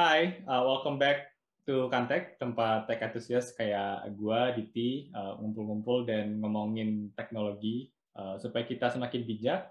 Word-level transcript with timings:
Hi, 0.00 0.40
uh, 0.48 0.64
welcome 0.64 0.96
back 0.96 1.28
to 1.68 1.92
Kantek, 1.92 2.40
tempat 2.40 2.88
tech 2.88 3.04
enthusiast 3.04 3.52
kayak 3.52 4.08
gua, 4.16 4.48
Diti, 4.56 5.12
uh, 5.12 5.36
ngumpul-ngumpul 5.36 6.08
dan 6.08 6.40
ngomongin 6.40 7.12
teknologi 7.12 7.92
uh, 8.16 8.40
supaya 8.40 8.64
kita 8.64 8.88
semakin 8.88 9.28
bijak, 9.28 9.68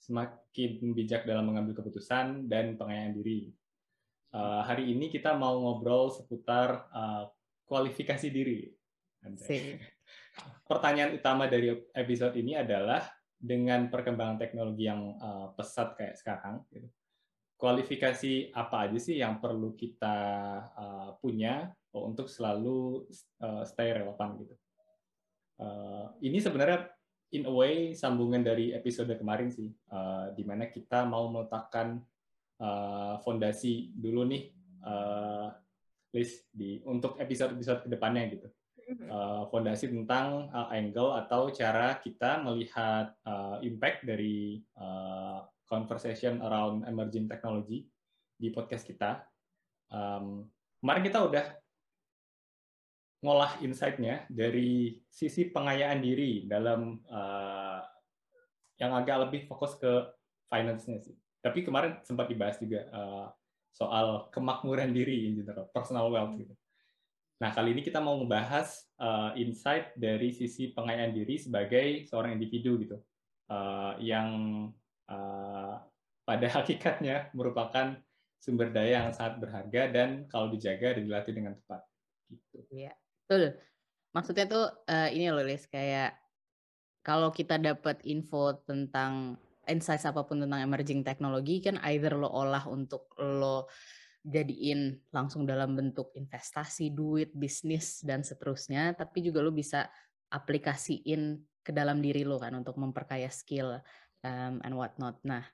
semakin 0.00 0.80
bijak 0.96 1.28
dalam 1.28 1.52
mengambil 1.52 1.76
keputusan 1.76 2.48
dan 2.48 2.80
pengayaan 2.80 3.20
diri. 3.20 3.52
Uh, 4.32 4.64
hari 4.64 4.96
ini 4.96 5.12
kita 5.12 5.36
mau 5.36 5.60
ngobrol 5.60 6.08
seputar 6.08 6.88
uh, 6.96 7.28
kualifikasi 7.68 8.32
diri. 8.32 8.72
Pertanyaan 10.64 11.20
utama 11.20 11.52
dari 11.52 11.76
episode 11.92 12.32
ini 12.40 12.56
adalah 12.56 13.04
dengan 13.36 13.92
perkembangan 13.92 14.40
teknologi 14.40 14.88
yang 14.88 15.20
uh, 15.20 15.52
pesat 15.52 16.00
kayak 16.00 16.16
sekarang, 16.16 16.64
gitu, 16.72 16.88
kualifikasi 17.56 18.52
apa 18.52 18.88
aja 18.88 18.98
sih 19.00 19.16
yang 19.20 19.40
perlu 19.40 19.72
kita 19.72 20.16
uh, 20.76 21.10
punya 21.20 21.72
untuk 21.96 22.28
selalu 22.28 23.08
uh, 23.40 23.64
stay 23.64 23.96
relevan 23.96 24.36
gitu. 24.44 24.54
Uh, 25.56 26.12
ini 26.20 26.36
sebenarnya 26.36 26.92
in 27.32 27.48
a 27.48 27.52
way 27.52 27.96
sambungan 27.96 28.44
dari 28.44 28.76
episode 28.76 29.08
kemarin 29.16 29.48
sih, 29.48 29.72
uh, 29.88 30.28
di 30.36 30.44
mana 30.44 30.68
kita 30.68 31.08
mau 31.08 31.32
meletakkan 31.32 31.96
uh, 32.60 33.16
fondasi 33.24 33.88
dulu 33.96 34.28
nih, 34.28 34.52
uh, 34.84 35.48
list 36.12 36.52
di 36.52 36.84
untuk 36.84 37.16
episode-episode 37.16 37.84
ke 37.84 37.88
depannya 37.88 38.24
gitu 38.36 38.48
uh, 39.10 39.50
fondasi 39.50 39.90
tentang 39.90 40.50
uh, 40.54 40.68
angle 40.70 41.18
atau 41.18 41.50
cara 41.50 41.98
kita 41.98 42.42
melihat 42.42 43.12
uh, 43.26 43.58
impact 43.62 44.06
dari 44.06 44.62
uh, 44.78 45.42
conversation 45.66 46.40
around 46.42 46.86
emerging 46.86 47.26
technology 47.26 47.86
di 48.38 48.48
podcast 48.50 48.86
kita. 48.86 49.22
Um, 49.90 50.50
kemarin 50.82 51.02
kita 51.06 51.18
udah 51.22 51.46
ngolah 53.22 53.58
insight-nya 53.64 54.28
dari 54.30 55.02
sisi 55.10 55.50
pengayaan 55.50 55.98
diri 55.98 56.46
dalam 56.46 57.02
uh, 57.10 57.82
yang 58.76 58.92
agak 58.92 59.28
lebih 59.28 59.48
fokus 59.48 59.74
ke 59.80 60.04
finance-nya 60.46 61.00
sih. 61.02 61.16
Tapi 61.42 61.64
kemarin 61.66 61.98
sempat 62.06 62.30
dibahas 62.30 62.60
juga 62.60 62.86
uh, 62.92 63.26
soal 63.72 64.28
kemakmuran 64.32 64.92
diri 64.92 65.32
general, 65.36 65.68
personal 65.72 66.08
wealth 66.08 66.38
gitu. 66.38 66.54
Nah, 67.36 67.52
kali 67.52 67.76
ini 67.76 67.84
kita 67.84 68.00
mau 68.00 68.16
membahas 68.16 68.88
uh, 68.96 69.36
insight 69.36 69.92
dari 69.92 70.32
sisi 70.32 70.72
pengayaan 70.72 71.12
diri 71.12 71.36
sebagai 71.36 72.08
seorang 72.08 72.32
individu 72.40 72.80
gitu, 72.80 72.96
uh, 73.52 73.92
yang 74.00 74.28
pada 76.26 76.46
hakikatnya 76.60 77.30
merupakan 77.32 77.94
sumber 78.42 78.70
daya 78.70 79.06
yang 79.06 79.14
sangat 79.16 79.42
berharga 79.42 79.82
dan 79.90 80.30
kalau 80.30 80.50
dijaga 80.52 80.94
dan 80.98 81.02
dilatih 81.06 81.34
dengan 81.34 81.54
tepat. 81.58 81.82
Gitu. 82.30 82.58
Iya, 82.74 82.92
betul. 83.26 83.58
Maksudnya 84.14 84.46
tuh 84.46 84.66
uh, 84.86 85.08
ini 85.10 85.30
loh, 85.30 85.44
Lis, 85.44 85.66
kayak 85.66 86.14
kalau 87.06 87.30
kita 87.30 87.58
dapat 87.58 88.02
info 88.06 88.58
tentang 88.66 89.38
insight 89.66 90.02
apa 90.06 90.22
pun 90.22 90.42
tentang 90.42 90.62
emerging 90.62 91.02
teknologi 91.02 91.58
kan 91.58 91.78
either 91.90 92.14
lo 92.14 92.30
olah 92.30 92.66
untuk 92.70 93.10
lo 93.18 93.66
jadiin 94.26 95.10
langsung 95.14 95.46
dalam 95.46 95.78
bentuk 95.78 96.10
investasi, 96.18 96.90
duit, 96.90 97.30
bisnis 97.30 98.02
dan 98.02 98.26
seterusnya, 98.26 98.98
tapi 98.98 99.22
juga 99.22 99.38
lo 99.38 99.54
bisa 99.54 99.86
aplikasiin 100.34 101.38
ke 101.62 101.70
dalam 101.70 102.02
diri 102.02 102.26
lo 102.26 102.38
kan 102.38 102.54
untuk 102.58 102.74
memperkaya 102.78 103.30
skill 103.30 103.78
um, 104.26 104.58
and 104.66 104.74
whatnot. 104.74 105.22
Nah, 105.22 105.46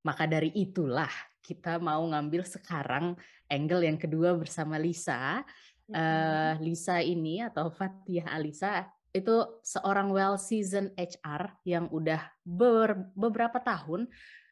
maka 0.00 0.24
dari 0.24 0.48
itulah 0.56 1.10
kita 1.44 1.76
mau 1.76 2.00
ngambil 2.08 2.48
sekarang 2.48 3.12
angle 3.52 3.84
yang 3.84 4.00
kedua 4.00 4.32
bersama 4.32 4.80
Lisa. 4.80 5.44
Uh, 5.84 6.56
Lisa 6.64 7.04
ini 7.04 7.44
atau 7.44 7.68
Fatia 7.68 8.24
Alisa 8.32 8.88
itu 9.12 9.36
seorang 9.60 10.08
well 10.10 10.40
seasoned 10.40 10.96
HR 10.96 11.60
yang 11.68 11.92
udah 11.92 12.24
ber, 12.40 13.12
beberapa 13.12 13.60
tahun 13.60 14.08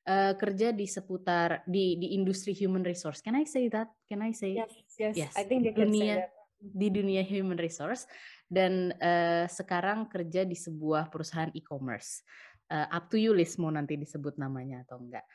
uh, 0.07 0.37
kerja 0.37 0.71
di 0.77 0.85
seputar 0.85 1.65
di 1.65 1.97
di 1.97 2.15
industri 2.15 2.53
human 2.53 2.85
resource. 2.85 3.25
Can 3.25 3.35
I 3.35 3.49
say 3.49 3.73
that? 3.73 3.89
Can 4.07 4.21
I 4.21 4.37
say? 4.37 4.61
Yes, 4.61 4.77
yes. 5.01 5.15
yes. 5.17 5.33
I 5.35 5.49
think 5.49 5.65
they 5.65 5.75
can 5.75 5.89
dunia, 5.89 5.99
say 5.99 6.11
that. 6.21 6.31
Di 6.63 6.89
dunia 6.95 7.23
human 7.27 7.59
resource 7.59 8.07
dan 8.53 8.93
uh, 9.01 9.49
sekarang 9.49 10.07
kerja 10.13 10.45
di 10.45 10.55
sebuah 10.55 11.09
perusahaan 11.09 11.51
e-commerce. 11.57 12.21
Uh, 12.73 12.89
up 12.89 13.13
to 13.13 13.21
you 13.21 13.37
list 13.37 13.61
mau 13.61 13.69
nanti 13.69 14.01
disebut 14.01 14.41
namanya 14.41 14.81
atau 14.89 14.97
enggak. 14.97 15.29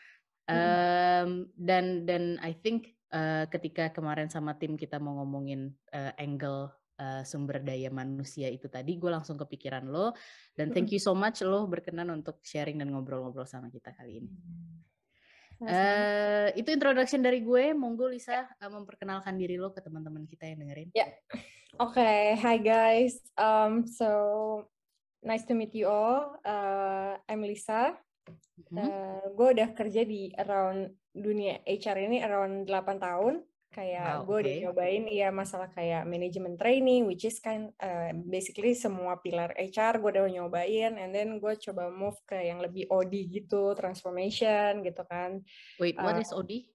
Um, 0.47 1.51
dan 1.53 2.07
dan 2.07 2.41
I 2.41 2.57
think 2.57 2.97
uh, 3.13 3.45
ketika 3.51 3.93
kemarin 3.93 4.31
sama 4.31 4.57
tim 4.57 4.73
kita 4.73 4.97
mau 4.97 5.21
ngomongin 5.21 5.75
uh, 5.93 6.15
angle 6.17 6.71
uh, 6.97 7.21
sumber 7.27 7.61
daya 7.61 7.93
manusia 7.93 8.49
itu 8.49 8.65
tadi, 8.71 8.97
gue 8.97 9.11
langsung 9.11 9.37
kepikiran 9.37 9.85
lo 9.85 10.17
dan 10.57 10.73
thank 10.73 10.89
you 10.89 10.97
so 11.03 11.13
much 11.13 11.45
lo 11.45 11.69
berkenan 11.69 12.09
untuk 12.09 12.41
sharing 12.41 12.81
dan 12.81 12.89
ngobrol-ngobrol 12.89 13.45
sama 13.45 13.69
kita 13.69 13.93
kali 13.93 14.23
ini. 14.23 14.31
Uh, 15.57 16.53
itu 16.53 16.69
introduction 16.69 17.25
dari 17.25 17.41
gue. 17.41 17.73
Monggo 17.73 18.07
Lisa 18.07 18.45
uh, 18.45 18.71
memperkenalkan 18.71 19.35
diri 19.35 19.57
lo 19.57 19.73
ke 19.73 19.81
teman-teman 19.81 20.25
kita 20.29 20.47
yang 20.47 20.63
dengerin. 20.63 20.89
Ya, 20.93 21.05
yeah. 21.05 21.11
oke. 21.81 21.97
Okay. 21.97 22.37
Hi 22.39 22.57
guys. 22.61 23.19
Um, 23.35 23.83
so 23.89 24.09
nice 25.27 25.43
to 25.43 25.53
meet 25.53 25.75
you 25.75 25.91
all. 25.91 26.39
Uh, 26.47 27.19
I'm 27.27 27.43
Lisa. 27.43 27.99
Mm-hmm. 28.31 28.79
Uh, 28.79 29.25
gue 29.35 29.47
udah 29.59 29.69
kerja 29.75 30.07
di 30.07 30.31
around 30.39 30.95
dunia 31.11 31.59
HR 31.67 32.07
ini 32.07 32.23
around 32.23 32.65
8 32.65 33.03
tahun 33.03 33.43
kayak 33.67 34.23
wow, 34.23 34.25
gue 34.25 34.35
okay. 34.35 34.43
udah 34.43 34.55
nyobain 34.63 35.03
ya 35.11 35.29
masalah 35.29 35.69
kayak 35.69 36.07
manajemen 36.07 36.55
training 36.55 37.03
which 37.05 37.27
is 37.27 37.37
kan 37.37 37.69
uh, 37.83 38.09
basically 38.25 38.73
semua 38.73 39.19
pilar 39.19 39.53
HR 39.53 40.01
gue 40.01 40.09
udah 40.17 40.23
nyobain 40.31 40.97
and 40.97 41.11
then 41.13 41.37
gue 41.37 41.53
coba 41.61 41.91
move 41.91 42.17
ke 42.25 42.47
yang 42.47 42.63
lebih 42.63 42.87
OD 42.89 43.13
gitu 43.27 43.75
transformation 43.77 44.81
gitu 44.81 45.03
kan 45.05 45.43
wait 45.77 45.99
what 45.99 46.17
uh, 46.17 46.23
is 46.23 46.31
OD 46.33 46.66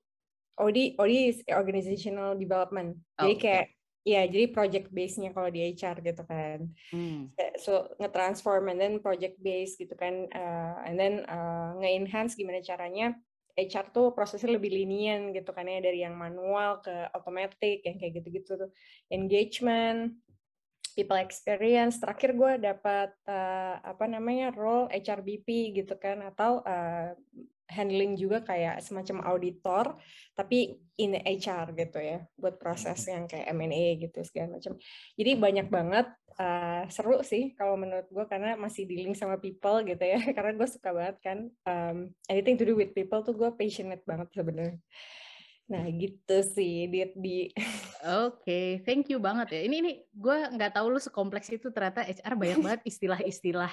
OD 0.60 1.00
OD 1.00 1.12
is 1.32 1.38
organizational 1.50 2.36
development 2.38 2.94
oh, 3.18 3.26
jadi 3.26 3.34
kayak 3.40 3.66
okay. 3.72 3.81
Ya, 4.02 4.26
jadi 4.26 4.50
project 4.50 4.90
base-nya 4.90 5.30
kalau 5.30 5.46
di 5.46 5.62
HR 5.62 6.02
gitu 6.02 6.22
kan. 6.26 6.66
Hmm. 6.90 7.30
So, 7.54 7.86
nge-transform 8.02 8.74
and 8.74 8.78
then 8.82 8.94
project 8.98 9.38
base 9.38 9.78
gitu 9.78 9.94
kan. 9.94 10.26
Uh, 10.34 10.76
and 10.82 10.98
then 10.98 11.22
uh, 11.30 11.78
nge-enhance 11.78 12.34
gimana 12.34 12.58
caranya 12.66 13.14
HR 13.52 13.92
tuh 13.92 14.16
prosesnya 14.16 14.56
lebih 14.56 14.72
linian 14.72 15.30
gitu 15.36 15.52
kan 15.52 15.68
ya 15.68 15.78
dari 15.84 16.00
yang 16.00 16.16
manual 16.16 16.80
ke 16.80 16.92
otomatis 17.12 17.84
yang 17.84 18.00
kayak 18.00 18.24
gitu-gitu 18.24 18.56
tuh 18.56 18.70
engagement 19.12 20.16
people 20.96 21.20
experience 21.20 22.00
terakhir 22.00 22.36
gue 22.36 22.52
dapat 22.60 23.12
uh, 23.28 23.76
apa 23.80 24.04
namanya 24.08 24.52
role 24.52 24.88
HRBP 24.92 25.76
gitu 25.76 25.96
kan 26.00 26.20
atau 26.24 26.64
uh, 26.64 27.12
handling 27.68 28.18
juga 28.18 28.42
kayak 28.42 28.82
semacam 28.84 29.24
auditor 29.28 29.96
tapi 30.32 30.80
in 30.98 31.16
HR 31.16 31.72
gitu 31.76 31.98
ya 31.98 32.18
buat 32.36 32.56
proses 32.60 33.06
hmm. 33.06 33.12
yang 33.12 33.24
kayak 33.30 33.46
M&A 33.54 33.86
gitu 34.02 34.18
segala 34.26 34.58
macam 34.58 34.72
jadi 35.16 35.30
banyak 35.38 35.66
banget 35.72 36.06
uh, 36.36 36.84
seru 36.92 37.20
sih 37.24 37.52
kalau 37.56 37.78
menurut 37.80 38.06
gue 38.10 38.24
karena 38.28 38.54
masih 38.58 38.84
dealing 38.84 39.16
sama 39.16 39.40
people 39.40 39.80
gitu 39.86 40.02
ya 40.02 40.20
karena 40.36 40.52
gue 40.56 40.68
suka 40.68 40.90
banget 40.92 41.16
kan 41.22 41.38
um, 41.66 42.12
anything 42.28 42.56
to 42.58 42.66
do 42.66 42.76
with 42.76 42.92
people 42.92 43.20
tuh 43.24 43.34
gue 43.34 43.50
passionate 43.56 44.04
banget 44.04 44.28
sebenarnya 44.32 44.80
Nah 45.72 45.88
gitu 45.88 46.36
sih 46.44 46.90
di 46.90 47.00
di. 47.16 47.36
Oke, 48.02 48.44
okay. 48.44 48.66
thank 48.84 49.08
you 49.08 49.16
banget 49.16 49.56
ya. 49.56 49.60
Ini 49.64 49.76
ini 49.80 49.92
gue 50.10 50.36
nggak 50.52 50.76
tahu 50.76 50.86
lu 50.92 51.00
sekompleks 51.00 51.48
itu 51.48 51.72
ternyata 51.72 52.04
HR 52.04 52.34
banyak 52.36 52.58
banget 52.60 52.80
istilah-istilah 52.92 53.72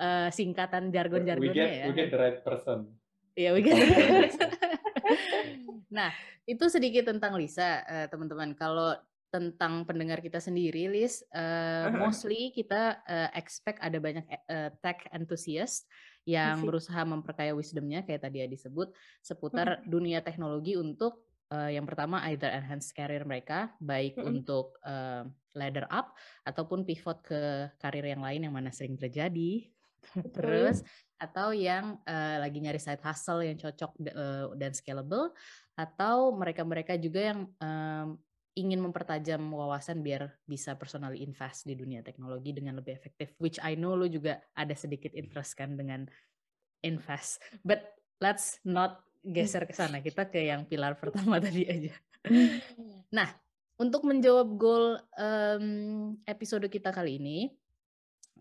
uh, 0.00 0.28
singkatan 0.32 0.88
jargon-jargonnya 0.88 1.84
ya. 1.84 1.86
We 1.90 1.96
get 1.98 2.08
the 2.14 2.20
right 2.20 2.40
person. 2.40 2.96
Iya, 3.34 3.50
we 3.54 3.60
get 3.66 3.74
Nah, 5.94 6.10
itu 6.46 6.64
sedikit 6.70 7.10
tentang 7.10 7.34
Lisa, 7.34 7.82
uh, 7.86 8.06
teman-teman. 8.10 8.54
Kalau 8.54 8.94
tentang 9.34 9.82
pendengar 9.82 10.22
kita 10.22 10.38
sendiri, 10.38 10.86
Lis, 10.86 11.26
uh, 11.34 11.90
mostly 11.90 12.54
kita 12.54 13.02
uh, 13.02 13.30
expect 13.34 13.82
ada 13.82 13.98
banyak 13.98 14.22
uh, 14.46 14.70
tech 14.78 15.10
enthusiast 15.10 15.90
yang 16.22 16.62
berusaha 16.62 17.02
memperkaya 17.02 17.50
wisdomnya, 17.52 18.06
kayak 18.06 18.22
tadi 18.22 18.40
ya 18.40 18.48
disebut, 18.48 18.94
seputar 19.20 19.82
dunia 19.84 20.22
teknologi 20.22 20.78
untuk 20.78 21.26
uh, 21.50 21.68
yang 21.68 21.84
pertama 21.84 22.22
either 22.30 22.48
enhance 22.48 22.94
career 22.94 23.26
mereka, 23.26 23.74
baik 23.82 24.16
untuk 24.22 24.78
uh, 24.86 25.26
ladder 25.52 25.84
up 25.90 26.14
ataupun 26.46 26.86
pivot 26.86 27.18
ke 27.26 27.68
karir 27.82 28.06
yang 28.06 28.22
lain 28.22 28.46
yang 28.46 28.54
mana 28.54 28.70
sering 28.70 28.94
terjadi. 28.96 29.73
Terus 30.36 30.84
atau 31.18 31.54
yang 31.56 31.98
uh, 32.04 32.36
lagi 32.42 32.58
nyari 32.60 32.78
side 32.78 33.00
hustle 33.00 33.42
yang 33.42 33.56
cocok 33.56 33.92
uh, 34.12 34.52
dan 34.58 34.76
scalable 34.76 35.32
atau 35.74 36.34
mereka-mereka 36.36 36.94
juga 37.00 37.34
yang 37.34 37.40
um, 37.58 38.18
ingin 38.54 38.78
mempertajam 38.78 39.42
wawasan 39.50 39.98
biar 40.04 40.30
bisa 40.46 40.78
personally 40.78 41.26
invest 41.26 41.66
di 41.66 41.74
dunia 41.74 42.06
teknologi 42.06 42.54
dengan 42.54 42.78
lebih 42.78 42.94
efektif 42.94 43.34
which 43.42 43.58
I 43.58 43.74
know 43.74 43.98
lo 43.98 44.06
juga 44.06 44.38
ada 44.54 44.74
sedikit 44.78 45.10
interest 45.18 45.58
kan 45.58 45.74
dengan 45.74 46.06
invest. 46.86 47.42
But 47.64 47.82
let's 48.22 48.60
not 48.62 49.02
geser 49.24 49.64
ke 49.64 49.72
sana 49.72 50.04
kita 50.04 50.28
ke 50.28 50.44
yang 50.44 50.68
pilar 50.68 50.94
pertama 51.02 51.40
tadi 51.40 51.64
aja. 51.64 51.94
Nah, 53.10 53.28
untuk 53.80 54.06
menjawab 54.06 54.48
goal 54.54 55.00
um, 55.18 55.66
episode 56.28 56.68
kita 56.70 56.92
kali 56.94 57.18
ini, 57.18 57.38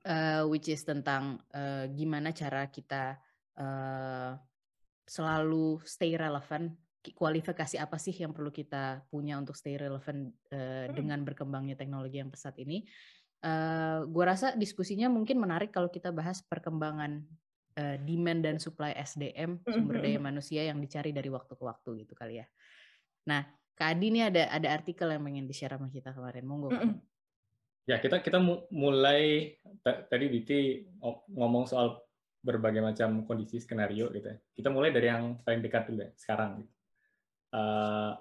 uh, 0.07 0.43
which 0.47 0.67
is 0.71 0.83
tentang 0.83 1.39
uh, 1.55 1.87
gimana 1.91 2.31
cara 2.35 2.67
kita 2.67 3.19
uh, 3.59 4.35
selalu 5.03 5.83
stay 5.83 6.15
relevant, 6.15 6.75
kualifikasi 7.11 7.75
apa 7.75 7.99
sih 7.99 8.15
yang 8.15 8.31
perlu 8.31 8.51
kita 8.51 9.03
punya 9.11 9.35
untuk 9.35 9.59
stay 9.59 9.75
relevant 9.75 10.31
uh, 10.55 10.87
dengan 10.95 11.23
berkembangnya 11.27 11.75
teknologi 11.75 12.23
yang 12.23 12.31
pesat 12.31 12.55
ini. 12.59 12.87
Uh, 13.43 14.07
gue 14.07 14.23
rasa 14.23 14.55
diskusinya 14.55 15.11
mungkin 15.11 15.35
menarik 15.35 15.75
kalau 15.75 15.91
kita 15.91 16.15
bahas 16.15 16.39
perkembangan 16.47 17.27
uh, 17.75 17.97
demand 17.99 18.39
dan 18.39 18.55
supply 18.55 18.95
SDM 18.95 19.59
sumber 19.67 19.99
daya 19.99 20.15
manusia 20.15 20.63
yang 20.63 20.79
dicari 20.79 21.11
dari 21.11 21.27
waktu 21.27 21.51
ke 21.51 21.63
waktu 21.63 22.07
gitu 22.07 22.15
kali 22.15 22.39
ya. 22.39 22.47
Nah, 23.27 23.43
Kak 23.75 23.99
Adi 23.99 24.15
ini 24.15 24.23
ada 24.23 24.47
ada 24.47 24.67
artikel 24.71 25.11
yang 25.11 25.27
pengen 25.27 25.43
di-share 25.49 25.75
sama 25.75 25.91
kita 25.91 26.15
kemarin. 26.15 26.43
Monggo. 26.47 26.71
Mm 26.71 26.79
-mm. 26.79 26.95
Ya, 27.83 27.99
kita 27.99 28.23
kita 28.23 28.39
mulai 28.71 29.55
tadi 29.83 30.31
Diti 30.31 30.87
ngomong 31.35 31.67
soal 31.67 31.99
berbagai 32.43 32.83
macam 32.83 33.27
kondisi 33.27 33.59
skenario 33.59 34.11
gitu. 34.11 34.27
Ya. 34.27 34.37
Kita 34.55 34.69
mulai 34.71 34.91
dari 34.91 35.07
yang 35.11 35.39
paling 35.43 35.59
dekat 35.63 35.91
dulu 35.91 36.03
ya, 36.03 36.11
sekarang. 36.15 36.63
Uh, 37.51 38.15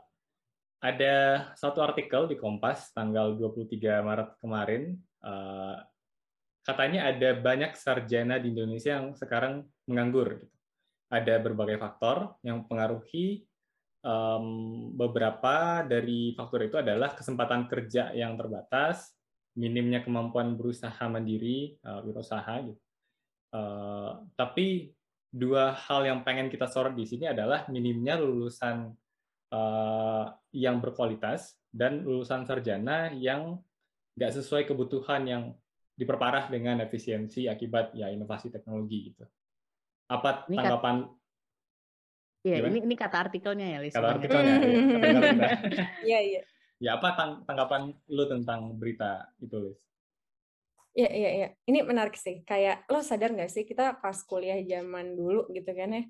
ada 0.82 1.14
satu 1.54 1.78
artikel 1.78 2.26
di 2.26 2.34
Kompas 2.34 2.90
tanggal 2.90 3.38
23 3.38 4.02
Maret 4.02 4.30
kemarin. 4.42 4.98
Uh, 5.22 5.78
katanya 6.66 7.10
ada 7.10 7.38
banyak 7.38 7.78
sarjana 7.78 8.42
di 8.42 8.50
Indonesia 8.50 8.98
yang 8.98 9.14
sekarang 9.14 9.62
menganggur. 9.86 10.42
Gitu. 10.42 10.56
Ada 11.06 11.38
berbagai 11.38 11.78
faktor 11.78 12.34
yang 12.42 12.66
mempengaruhi 12.66 13.46
um, 14.02 14.46
beberapa 14.94 15.86
dari 15.86 16.34
faktor 16.34 16.66
itu 16.66 16.82
adalah 16.82 17.14
kesempatan 17.14 17.70
kerja 17.70 18.10
yang 18.10 18.34
terbatas, 18.34 19.14
minimnya 19.56 20.00
kemampuan 20.00 20.56
berusaha 20.56 21.04
mandiri, 21.08 21.76
uh, 21.84 22.00
berusaha 22.00 22.54
gitu. 22.64 22.80
Uh, 23.52 24.24
tapi 24.32 24.96
dua 25.28 25.76
hal 25.76 26.08
yang 26.08 26.24
pengen 26.24 26.48
kita 26.48 26.68
sorot 26.68 26.96
di 26.96 27.04
sini 27.04 27.28
adalah 27.28 27.68
minimnya 27.68 28.16
lulusan 28.16 28.92
uh, 29.52 30.24
yang 30.52 30.80
berkualitas 30.80 31.56
dan 31.68 32.04
lulusan 32.04 32.44
sarjana 32.44 33.12
yang 33.12 33.60
nggak 34.16 34.32
sesuai 34.40 34.68
kebutuhan 34.68 35.24
yang 35.24 35.42
diperparah 35.96 36.48
dengan 36.48 36.80
efisiensi 36.80 37.48
akibat 37.48 37.92
ya 37.96 38.08
inovasi 38.08 38.48
teknologi 38.48 39.12
gitu. 39.12 39.24
Apa 40.08 40.48
tanggapan? 40.48 41.08
Iya, 42.42 42.66
ini 42.66 42.82
ini 42.82 42.96
kata 42.98 43.30
artikelnya 43.30 43.66
ya, 43.70 43.78
Lisa. 43.78 43.96
Kata 44.02 44.18
artikelnya. 44.18 44.56
Iya, 46.02 46.18
iya. 46.34 46.42
Ya 46.82 46.98
apa 46.98 47.14
tang 47.14 47.46
tanggapan 47.46 47.94
lu 48.10 48.26
tentang 48.26 48.74
berita 48.74 49.30
itu, 49.38 49.54
Lis? 49.54 49.78
Iya, 50.98 51.10
iya, 51.14 51.30
iya. 51.30 51.48
Ini 51.62 51.86
menarik 51.86 52.18
sih. 52.18 52.42
Kayak 52.42 52.82
lo 52.90 53.00
sadar 53.00 53.30
nggak 53.30 53.54
sih 53.54 53.62
kita 53.62 54.02
pas 54.02 54.18
kuliah 54.26 54.58
zaman 54.66 55.14
dulu 55.14 55.46
gitu 55.54 55.70
kan 55.70 55.94
ya. 55.94 56.02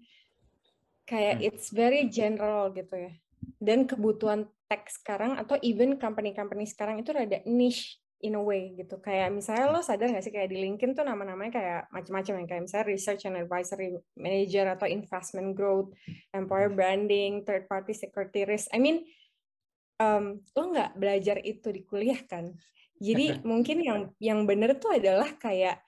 Kayak 1.05 1.35
hmm. 1.39 1.47
it's 1.53 1.69
very 1.71 2.09
general 2.09 2.73
gitu 2.73 2.97
ya. 2.97 3.13
Dan 3.61 3.85
kebutuhan 3.85 4.49
tech 4.67 4.89
sekarang 4.89 5.37
atau 5.37 5.61
even 5.61 6.01
company-company 6.01 6.65
sekarang 6.65 7.05
itu 7.05 7.13
rada 7.13 7.45
niche 7.45 8.01
in 8.25 8.35
a 8.35 8.43
way 8.43 8.73
gitu. 8.75 8.97
Kayak 8.99 9.35
misalnya 9.35 9.71
lo 9.71 9.85
sadar 9.85 10.09
nggak 10.09 10.25
sih 10.25 10.33
kayak 10.33 10.51
di 10.51 10.57
LinkedIn 10.57 10.97
tuh 10.97 11.05
nama-namanya 11.05 11.53
kayak 11.53 11.81
macam-macam 11.93 12.35
yang 12.43 12.49
kayak 12.49 12.63
misalnya 12.65 12.87
research 12.89 13.23
and 13.29 13.37
advisory 13.39 13.93
manager 14.19 14.67
atau 14.73 14.89
investment 14.89 15.53
growth, 15.53 15.93
employer 16.35 16.73
branding, 16.73 17.45
third 17.47 17.69
party 17.69 17.93
security 17.93 18.49
risk. 18.49 18.73
I 18.73 18.81
mean 18.81 19.07
um, 20.03 20.25
lo 20.59 20.63
nggak 20.75 20.99
belajar 20.99 21.37
itu 21.39 21.71
di 21.71 21.87
kuliah 21.87 22.19
kan? 22.27 22.51
Jadi 23.03 23.43
mungkin 23.43 23.83
yang 23.83 24.01
yang 24.19 24.47
benar 24.47 24.79
tuh 24.79 24.95
adalah 24.95 25.35
kayak 25.39 25.83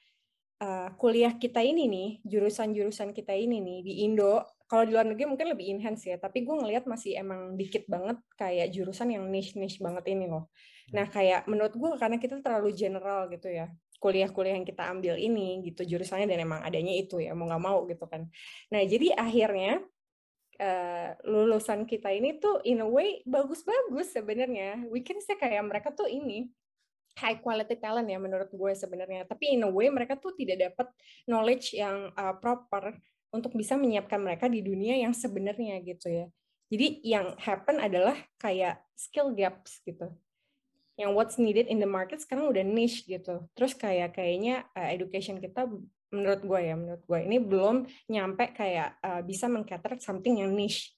uh, 0.63 0.91
kuliah 0.99 1.35
kita 1.39 1.63
ini 1.63 1.87
nih 1.87 2.09
jurusan-jurusan 2.27 3.15
kita 3.15 3.35
ini 3.35 3.59
nih 3.63 3.79
di 3.83 3.93
Indo. 4.07 4.43
Kalau 4.65 4.83
di 4.89 4.97
luar 4.97 5.07
negeri 5.07 5.29
mungkin 5.29 5.53
lebih 5.55 5.71
enhance 5.77 6.11
ya 6.11 6.17
tapi 6.19 6.43
gue 6.43 6.55
ngelihat 6.57 6.89
masih 6.89 7.21
emang 7.21 7.55
dikit 7.55 7.87
banget 7.87 8.19
kayak 8.35 8.73
jurusan 8.75 9.15
yang 9.15 9.29
niche-niche 9.31 9.79
banget 9.79 10.11
ini 10.11 10.27
loh. 10.27 10.51
Nah 10.91 11.07
kayak 11.07 11.47
menurut 11.47 11.75
gue 11.77 11.91
karena 12.01 12.17
kita 12.19 12.43
terlalu 12.43 12.75
general 12.75 13.31
gitu 13.31 13.53
ya 13.53 13.71
kuliah-kuliah 14.03 14.61
yang 14.61 14.69
kita 14.69 14.85
ambil 14.85 15.15
ini 15.17 15.65
gitu 15.65 15.97
jurusannya 15.97 16.29
dan 16.29 16.45
emang 16.45 16.61
adanya 16.61 16.93
itu 16.93 17.25
ya 17.25 17.33
mau 17.33 17.49
nggak 17.49 17.63
mau 17.63 17.89
gitu 17.89 18.05
kan. 18.05 18.29
Nah 18.69 18.83
jadi 18.85 19.17
akhirnya 19.17 19.81
uh, 20.61 21.15
lulusan 21.25 21.87
kita 21.89 22.11
ini 22.13 22.39
tuh 22.39 22.61
in 22.67 22.83
a 22.83 22.89
way 22.89 23.23
bagus-bagus 23.27 24.15
sebenarnya. 24.15 24.87
We 24.91 25.03
can 25.03 25.19
say 25.23 25.39
kayak 25.39 25.63
mereka 25.65 25.91
tuh 25.95 26.07
ini 26.11 26.51
high 27.19 27.39
quality 27.39 27.79
talent 27.79 28.11
ya 28.11 28.19
menurut 28.19 28.51
gue 28.51 28.73
sebenarnya. 28.75 29.27
Tapi 29.27 29.55
in 29.55 29.63
a 29.67 29.71
way 29.71 29.91
mereka 29.91 30.19
tuh 30.19 30.35
tidak 30.35 30.73
dapat 30.73 30.89
knowledge 31.31 31.75
yang 31.75 32.11
uh, 32.19 32.35
proper 32.39 32.99
untuk 33.35 33.55
bisa 33.55 33.75
menyiapkan 33.75 34.23
mereka 34.23 34.47
di 34.47 34.63
dunia 34.63 34.99
yang 34.99 35.15
sebenarnya 35.15 35.83
gitu 35.83 36.11
ya. 36.11 36.27
Jadi 36.71 37.03
yang 37.07 37.39
happen 37.39 37.79
adalah 37.79 38.19
kayak 38.39 38.83
skill 38.99 39.35
gaps 39.35 39.83
gitu. 39.87 40.11
Yang 40.95 41.11
what's 41.15 41.37
needed 41.39 41.67
in 41.67 41.83
the 41.83 41.91
market 41.91 42.23
sekarang 42.23 42.51
udah 42.51 42.63
niche 42.63 43.07
gitu. 43.07 43.47
Terus 43.59 43.75
kayak 43.75 44.15
kayaknya 44.15 44.67
uh, 44.75 44.91
education 44.91 45.43
kita 45.43 45.67
menurut 46.15 46.47
gue 46.47 46.61
ya 46.63 46.75
menurut 46.79 47.03
gue 47.03 47.19
ini 47.27 47.37
belum 47.43 47.77
nyampe 48.07 48.55
kayak 48.55 49.03
uh, 49.03 49.21
bisa 49.27 49.51
mengcater 49.51 49.99
something 49.99 50.39
yang 50.39 50.55
niche 50.55 50.95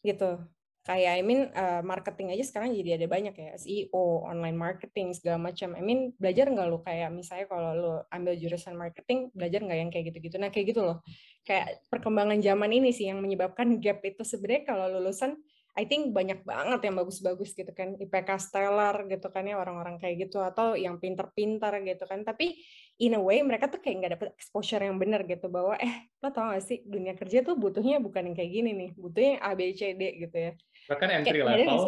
gitu. 0.00 0.40
Kayak 0.82 1.12
I 1.14 1.22
mean 1.22 1.46
uh, 1.54 1.78
marketing 1.86 2.34
aja 2.34 2.42
sekarang 2.42 2.74
jadi 2.74 2.98
ada 2.98 3.06
banyak 3.06 3.38
ya 3.38 3.54
SEO 3.54 4.26
online 4.26 4.58
marketing 4.58 5.14
segala 5.14 5.38
macam. 5.38 5.78
I 5.78 5.82
mean 5.84 6.10
belajar 6.18 6.50
nggak 6.50 6.66
lo 6.66 6.82
kayak 6.82 7.14
misalnya 7.14 7.46
kalau 7.46 7.70
lo 7.78 7.92
ambil 8.10 8.34
jurusan 8.34 8.74
marketing 8.74 9.30
belajar 9.30 9.62
nggak 9.62 9.78
yang 9.78 9.90
kayak 9.94 10.10
gitu-gitu? 10.10 10.42
Nah 10.42 10.50
kayak 10.50 10.74
gitu 10.74 10.82
loh. 10.82 10.98
Kayak 11.46 11.86
perkembangan 11.86 12.42
zaman 12.42 12.70
ini 12.74 12.90
sih 12.90 13.06
yang 13.06 13.22
menyebabkan 13.22 13.78
gap 13.78 14.02
itu. 14.02 14.26
Sebenarnya 14.26 14.66
kalau 14.66 14.90
lulusan 14.98 15.38
I 15.72 15.86
think 15.86 16.10
banyak 16.12 16.42
banget 16.42 16.82
yang 16.82 16.98
bagus-bagus 16.98 17.54
gitu 17.54 17.70
kan. 17.70 17.94
IPK 18.02 18.42
stellar 18.42 19.06
gitu 19.06 19.30
kan 19.30 19.46
ya 19.46 19.62
orang-orang 19.62 20.02
kayak 20.02 20.26
gitu. 20.26 20.42
Atau 20.42 20.74
yang 20.74 20.98
pinter-pinter 20.98 21.78
gitu 21.86 22.04
kan. 22.10 22.26
Tapi 22.26 22.58
in 23.00 23.16
a 23.16 23.20
way 23.20 23.40
mereka 23.40 23.68
tuh 23.70 23.80
kayak 23.80 23.96
nggak 24.02 24.12
dapet 24.18 24.28
exposure 24.36 24.82
yang 24.82 25.00
benar 25.00 25.24
gitu 25.24 25.48
bahwa 25.48 25.78
eh 25.80 26.10
lo 26.20 26.28
tau 26.28 26.52
gak 26.52 26.64
sih 26.64 26.84
dunia 26.84 27.16
kerja 27.16 27.40
tuh 27.40 27.56
butuhnya 27.56 27.98
bukan 28.02 28.32
yang 28.32 28.36
kayak 28.36 28.52
gini 28.52 28.70
nih 28.76 28.90
butuhnya 28.96 29.34
A 29.40 29.56
B 29.56 29.72
C 29.72 29.96
D 29.96 30.02
gitu 30.28 30.36
ya 30.36 30.52
bahkan 30.90 31.08
entry 31.08 31.40
kayak, 31.40 31.48
level 31.48 31.80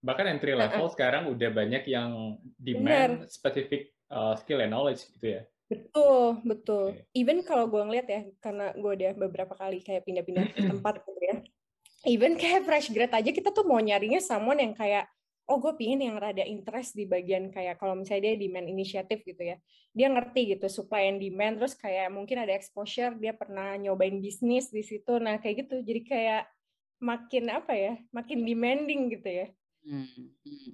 bahkan 0.00 0.26
entry 0.28 0.52
level 0.56 0.84
uh 0.84 0.86
-uh. 0.88 0.92
sekarang 0.92 1.22
udah 1.32 1.50
banyak 1.52 1.82
yang 1.88 2.36
demand 2.60 3.24
Bener. 3.24 3.32
specific 3.32 3.92
uh, 4.12 4.36
skill 4.36 4.60
and 4.60 4.72
knowledge 4.72 5.06
gitu 5.16 5.40
ya 5.40 5.42
Betul, 5.70 6.42
betul. 6.42 6.98
Okay. 6.98 7.22
Even 7.22 7.46
kalau 7.46 7.70
gue 7.70 7.78
ngeliat 7.78 8.10
ya, 8.10 8.26
karena 8.42 8.74
gue 8.74 8.90
udah 8.90 9.14
beberapa 9.14 9.54
kali 9.54 9.78
kayak 9.78 10.02
pindah-pindah 10.02 10.50
tempat 10.74 10.98
gitu 11.06 11.22
ya, 11.22 11.36
even 12.10 12.34
kayak 12.34 12.66
fresh 12.66 12.90
grad 12.90 13.12
aja 13.12 13.30
kita 13.30 13.54
tuh 13.54 13.62
mau 13.62 13.78
nyarinya 13.78 14.18
someone 14.18 14.58
yang 14.58 14.74
kayak 14.74 15.06
oh 15.50 15.58
gue 15.58 15.74
pingin 15.74 16.06
yang 16.06 16.16
rada 16.22 16.46
interest 16.46 16.94
di 16.94 17.10
bagian 17.10 17.50
kayak 17.50 17.82
kalau 17.82 17.98
misalnya 17.98 18.30
dia 18.30 18.46
demand 18.46 18.70
inisiatif 18.70 19.26
gitu 19.26 19.42
ya 19.42 19.58
dia 19.90 20.06
ngerti 20.06 20.54
gitu 20.54 20.70
supply 20.70 21.10
and 21.10 21.18
demand 21.18 21.58
terus 21.58 21.74
kayak 21.74 22.14
mungkin 22.14 22.46
ada 22.46 22.54
exposure 22.54 23.10
dia 23.18 23.34
pernah 23.34 23.74
nyobain 23.74 24.22
bisnis 24.22 24.70
di 24.70 24.86
situ. 24.86 25.18
Nah 25.18 25.42
kayak 25.42 25.66
gitu. 25.66 25.82
Jadi 25.82 26.00
kayak 26.06 26.42
makin 27.02 27.50
apa 27.50 27.72
ya 27.74 27.94
makin 28.14 28.46
demanding 28.46 29.10
gitu 29.18 29.28
ya. 29.28 29.46
Hmm. 29.80 30.06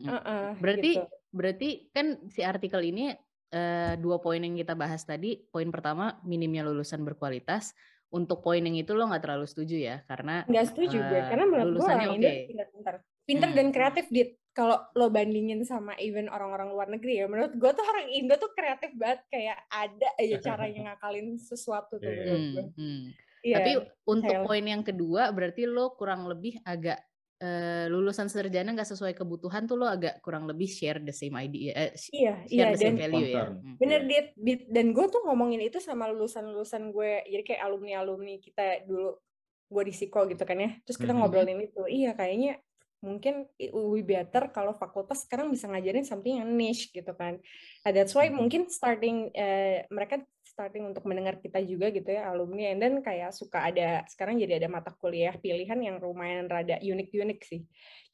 Uh 0.05 0.15
-uh, 0.19 0.47
berarti 0.61 1.01
gitu. 1.01 1.07
berarti 1.33 1.69
kan 1.95 2.07
si 2.29 2.43
artikel 2.43 2.83
ini 2.83 3.15
uh, 3.55 3.95
dua 3.97 4.21
poin 4.21 4.43
yang 4.43 4.53
kita 4.61 4.77
bahas 4.77 5.01
tadi. 5.09 5.41
Poin 5.49 5.73
pertama 5.73 6.21
minimnya 6.21 6.69
lulusan 6.69 7.01
berkualitas. 7.01 7.73
Untuk 8.07 8.39
poin 8.39 8.63
yang 8.63 8.79
itu 8.79 8.95
lo 8.95 9.09
nggak 9.09 9.25
terlalu 9.25 9.49
setuju 9.49 9.77
ya? 9.81 9.97
Karena 10.05 10.45
nggak 10.45 10.67
setuju 10.69 10.99
uh, 11.01 11.07
gue 11.09 11.21
karena 11.27 11.45
menurut 11.49 11.73
gue 11.81 11.89
orang 11.89 12.11
okay. 12.13 12.15
Indo 12.15 12.31
pintar 12.47 12.97
pintar. 13.27 13.49
Hmm. 13.51 13.57
dan 13.57 13.69
kreatif 13.73 14.07
dit 14.13 14.31
kalau 14.57 14.81
lo 14.97 15.13
bandingin 15.13 15.61
sama 15.69 15.93
even 16.01 16.33
orang-orang 16.33 16.73
luar 16.73 16.89
negeri 16.89 17.21
ya 17.21 17.29
menurut 17.29 17.53
gue 17.61 17.71
tuh 17.77 17.85
orang 17.85 18.09
Indo 18.09 18.41
tuh 18.41 18.57
kreatif 18.57 18.97
banget 18.97 19.21
kayak 19.29 19.61
ada 19.69 20.09
aja 20.17 20.37
caranya 20.41 20.81
ngakalin 20.91 21.37
sesuatu 21.37 22.01
tuh 22.01 22.09
menurut 22.09 22.47
gue. 22.57 22.65
Hmm, 22.73 22.81
hmm. 22.81 23.03
Yeah, 23.45 23.63
Tapi 23.63 23.73
untuk 24.09 24.37
poin 24.49 24.65
yang 24.65 24.83
kedua 24.83 25.31
berarti 25.31 25.69
lo 25.69 25.93
kurang 25.95 26.27
lebih 26.27 26.59
agak 26.65 26.99
uh, 27.45 27.87
lulusan 27.93 28.33
sarjana 28.33 28.73
nggak 28.73 28.89
sesuai 28.97 29.13
kebutuhan 29.13 29.69
tuh 29.69 29.77
lo 29.77 29.87
agak 29.87 30.25
kurang 30.25 30.49
lebih 30.49 30.67
share 30.67 31.05
the 31.05 31.13
same 31.13 31.37
idea 31.37 31.77
eh, 31.77 31.93
iya 32.17 32.35
iya 32.49 32.65
dan 32.73 32.97
value 32.97 33.29
ya 33.29 33.45
hmm. 33.53 33.77
bener 33.77 34.01
iya. 34.09 34.33
dit, 34.35 34.61
dan 34.73 34.97
gue 34.97 35.07
tuh 35.13 35.21
ngomongin 35.29 35.61
itu 35.63 35.79
sama 35.85 36.09
lulusan 36.09 36.49
lulusan 36.49 36.91
gue 36.91 37.29
jadi 37.29 37.45
kayak 37.45 37.61
alumni 37.61 38.01
alumni 38.01 38.41
kita 38.41 38.89
dulu 38.89 39.21
gue 39.67 39.83
di 39.85 39.93
psiko 39.93 40.25
gitu 40.31 40.43
kan 40.49 40.59
ya 40.59 40.71
terus 40.87 40.97
kita 40.97 41.13
mm 41.13 41.19
-hmm. 41.19 41.23
ngobrolin 41.23 41.61
itu 41.61 41.83
iya 41.87 42.17
kayaknya 42.17 42.59
mungkin 43.05 43.45
we 43.61 44.01
better 44.01 44.49
kalau 44.51 44.73
fakultas 44.73 45.29
sekarang 45.29 45.53
bisa 45.53 45.69
ngajarin 45.69 46.05
something 46.07 46.41
yang 46.41 46.49
niche 46.49 46.91
gitu 46.91 47.13
kan. 47.13 47.37
Nah, 47.85 47.91
that's 47.93 48.17
why 48.17 48.27
mungkin 48.33 48.67
starting 48.73 49.31
uh, 49.37 49.85
mereka 49.93 50.25
starting 50.57 50.89
untuk 50.89 51.05
mendengar 51.05 51.37
kita 51.37 51.61
juga 51.61 51.93
gitu 51.93 52.09
ya 52.09 52.33
alumni. 52.33 52.73
And 52.73 52.81
then 52.81 52.95
kayak 53.05 53.37
suka 53.37 53.69
ada 53.69 54.09
sekarang 54.09 54.41
jadi 54.41 54.57
ada 54.57 54.73
mata 54.73 54.91
kuliah 54.97 55.37
pilihan 55.37 55.77
yang 55.77 56.01
lumayan 56.01 56.49
rada 56.49 56.81
unik-unik 56.81 57.41
sih. 57.45 57.63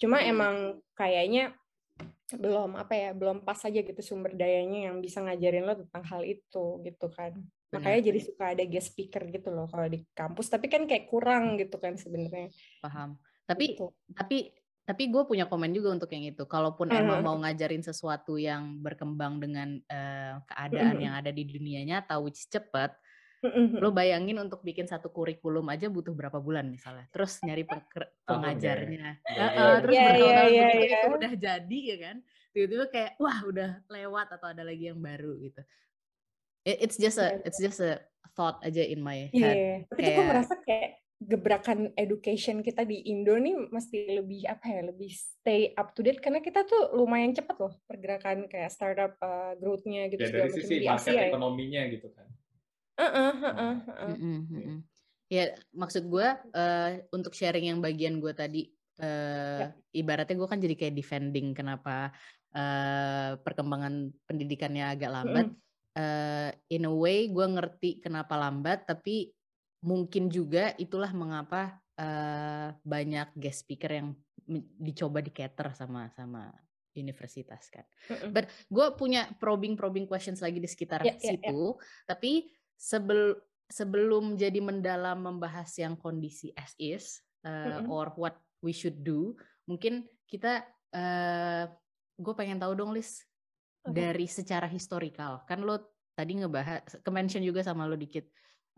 Cuma 0.02 0.18
hmm. 0.18 0.30
emang 0.34 0.56
kayaknya 0.98 1.54
belum 2.32 2.80
apa 2.80 2.96
ya 2.96 3.10
belum 3.12 3.44
pas 3.44 3.60
aja 3.62 3.84
gitu 3.84 4.00
sumber 4.00 4.32
dayanya 4.32 4.88
yang 4.90 5.04
bisa 5.04 5.20
ngajarin 5.20 5.68
lo 5.68 5.76
tentang 5.86 6.02
hal 6.08 6.22
itu 6.26 6.82
gitu 6.82 7.06
kan. 7.14 7.38
Makanya 7.72 8.00
jadi 8.12 8.20
suka 8.20 8.44
ada 8.52 8.64
guest 8.66 8.92
speaker 8.92 9.22
gitu 9.30 9.48
loh 9.48 9.70
kalau 9.70 9.86
di 9.86 10.02
kampus. 10.12 10.50
Tapi 10.50 10.66
kan 10.66 10.84
kayak 10.84 11.06
kurang 11.08 11.56
gitu 11.56 11.78
kan 11.78 11.94
sebenarnya. 11.94 12.50
Paham. 12.82 13.16
Tapi 13.46 13.64
gitu. 13.78 13.92
tapi 14.12 14.50
tapi 14.82 15.14
gue 15.14 15.22
punya 15.22 15.46
komen 15.46 15.70
juga 15.70 15.94
untuk 15.94 16.10
yang 16.10 16.34
itu. 16.34 16.42
Kalaupun 16.42 16.90
uh 16.90 16.98
emang 16.98 17.22
mau 17.22 17.38
ngajarin 17.38 17.86
sesuatu 17.86 18.34
yang 18.34 18.82
berkembang 18.82 19.38
dengan 19.38 19.78
uh, 19.86 20.42
keadaan 20.50 20.94
uh 20.94 20.98
-huh. 20.98 21.04
yang 21.06 21.14
ada 21.14 21.30
di 21.30 21.46
dunia 21.46 21.86
nyata, 21.86 22.18
which 22.18 22.50
cepet, 22.50 22.90
uh 22.90 23.46
-huh. 23.46 23.78
lo 23.78 23.94
bayangin 23.94 24.42
untuk 24.42 24.66
bikin 24.66 24.90
satu 24.90 25.14
kurikulum 25.14 25.70
aja 25.70 25.86
butuh 25.86 26.10
berapa 26.10 26.42
bulan 26.42 26.66
misalnya. 26.66 27.06
Terus 27.14 27.38
nyari 27.46 27.62
pengajarnya, 28.26 29.22
oh, 29.22 29.38
uh, 29.38 29.50
uh, 29.54 29.74
terus 29.86 29.94
yeah, 29.94 30.14
yeah, 30.18 30.44
yeah, 30.50 30.68
yeah. 30.74 30.90
itu 30.98 31.08
udah 31.14 31.32
jadi 31.38 31.78
ya 31.86 31.96
kan. 32.02 32.16
Tiba-tiba 32.52 32.84
kayak 32.90 33.10
wah 33.22 33.38
udah 33.46 33.70
lewat 33.86 34.26
atau 34.34 34.50
ada 34.50 34.66
lagi 34.66 34.90
yang 34.90 34.98
baru 34.98 35.38
gitu. 35.40 35.62
It's 36.62 36.98
just 36.98 37.18
a 37.18 37.42
it's 37.42 37.58
just 37.58 37.82
a 37.82 38.02
thought 38.34 38.62
aja 38.62 38.82
in 38.82 39.02
my 39.02 39.30
iya, 39.30 39.42
head. 39.42 39.56
Yeah. 39.56 39.78
Tapi 39.90 40.00
kayak, 40.02 40.14
gue 40.14 40.26
merasa 40.26 40.54
kayak 40.62 41.01
gebrakan 41.22 41.94
education 41.94 42.60
kita 42.60 42.82
di 42.82 43.06
Indo 43.06 43.38
nih 43.38 43.70
mesti 43.70 44.18
lebih 44.18 44.42
apa 44.50 44.66
ya 44.66 44.80
lebih 44.90 45.10
stay 45.14 45.70
up 45.78 45.94
to 45.94 46.02
date 46.02 46.18
karena 46.18 46.42
kita 46.42 46.66
tuh 46.66 46.92
lumayan 46.98 47.32
cepat 47.32 47.56
loh 47.62 47.74
pergerakan 47.86 48.50
kayak 48.50 48.70
startup 48.74 49.14
uh, 49.22 49.54
growth-nya 49.58 50.10
gitu 50.10 50.26
ya, 50.26 50.30
dari 50.30 50.50
sisi 50.50 50.74
market 50.82 51.14
Asia, 51.14 51.30
ekonominya 51.30 51.82
ya. 51.86 51.92
gitu 51.94 52.08
kan. 52.10 52.26
Uh 52.98 53.04
-uh, 53.04 53.12
uh 53.12 53.32
-uh, 53.32 53.52
uh 53.56 53.76
-uh. 53.88 54.14
Mm 54.18 54.40
-hmm. 54.46 54.78
Ya 55.32 55.44
maksud 55.72 56.12
gue 56.12 56.28
uh, 56.28 56.90
untuk 57.14 57.32
sharing 57.32 57.72
yang 57.72 57.80
bagian 57.80 58.20
gue 58.20 58.32
tadi 58.36 58.68
uh, 59.00 59.64
ya. 59.64 59.68
ibaratnya 59.96 60.36
gue 60.36 60.48
kan 60.50 60.60
jadi 60.60 60.74
kayak 60.76 60.94
defending 60.98 61.56
kenapa 61.56 62.12
uh, 62.52 63.40
perkembangan 63.40 64.12
pendidikannya 64.28 64.84
agak 64.92 65.10
lambat. 65.12 65.46
Mm. 65.48 65.60
Uh, 65.92 66.48
in 66.72 66.88
a 66.88 66.92
way 66.92 67.28
gue 67.28 67.46
ngerti 67.52 68.00
kenapa 68.00 68.32
lambat 68.32 68.88
tapi 68.88 69.28
mungkin 69.82 70.30
juga 70.30 70.72
itulah 70.78 71.10
mengapa 71.10 71.82
uh, 71.98 72.70
banyak 72.86 73.34
guest 73.34 73.66
speaker 73.66 73.90
yang 73.90 74.08
dicoba 74.78 75.22
di 75.22 75.30
cater 75.34 75.74
sama 75.74 76.10
sama 76.14 76.50
universitas 76.94 77.68
kan. 77.72 77.84
Mm-hmm. 78.08 78.30
But 78.30 78.46
gue 78.68 78.86
punya 78.94 79.28
probing 79.40 79.74
probing 79.74 80.06
questions 80.06 80.40
lagi 80.40 80.60
di 80.60 80.68
sekitar 80.68 81.02
yeah, 81.02 81.18
situ. 81.18 81.42
Yeah, 81.42 81.76
yeah. 81.76 82.06
Tapi 82.08 82.32
sebel 82.76 83.38
sebelum 83.72 84.36
jadi 84.36 84.60
mendalam 84.60 85.24
membahas 85.24 85.72
yang 85.80 85.96
kondisi 85.96 86.52
as 86.54 86.76
is 86.76 87.20
uh, 87.42 87.82
mm-hmm. 87.82 87.88
or 87.88 88.12
what 88.20 88.36
we 88.60 88.70
should 88.70 89.00
do, 89.00 89.34
mungkin 89.64 90.04
kita 90.28 90.62
uh, 90.92 91.64
gue 92.20 92.34
pengen 92.36 92.60
tahu 92.60 92.76
dong 92.76 92.92
Lis 92.92 93.24
okay. 93.82 93.96
dari 93.96 94.26
secara 94.28 94.68
historikal. 94.68 95.42
Kan 95.48 95.64
lo 95.64 95.80
tadi 96.12 96.36
ngebahas, 96.36 97.00
ke 97.00 97.10
mention 97.10 97.40
juga 97.40 97.64
sama 97.64 97.88
lo 97.88 97.96
dikit 97.96 98.28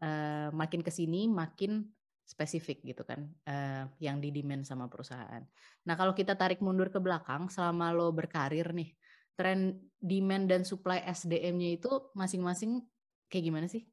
uh, 0.03 0.49
makin 0.51 0.81
ke 0.83 0.91
sini 0.91 1.31
makin 1.31 1.85
spesifik 2.25 2.81
gitu 2.81 3.05
kan 3.05 3.29
uh, 3.45 3.85
yang 4.01 4.19
di 4.19 4.33
demand 4.33 4.65
sama 4.65 4.89
perusahaan. 4.89 5.45
Nah 5.85 5.95
kalau 5.95 6.17
kita 6.17 6.35
tarik 6.35 6.65
mundur 6.65 6.89
ke 6.89 6.97
belakang 6.97 7.53
selama 7.53 7.93
lo 7.93 8.09
berkarir 8.17 8.73
nih 8.73 8.97
tren 9.37 9.77
demand 10.01 10.49
dan 10.49 10.63
supply 10.65 11.05
SDM-nya 11.05 11.77
itu 11.77 11.91
masing-masing 12.17 12.81
kayak 13.29 13.45
gimana 13.45 13.67
sih? 13.69 13.85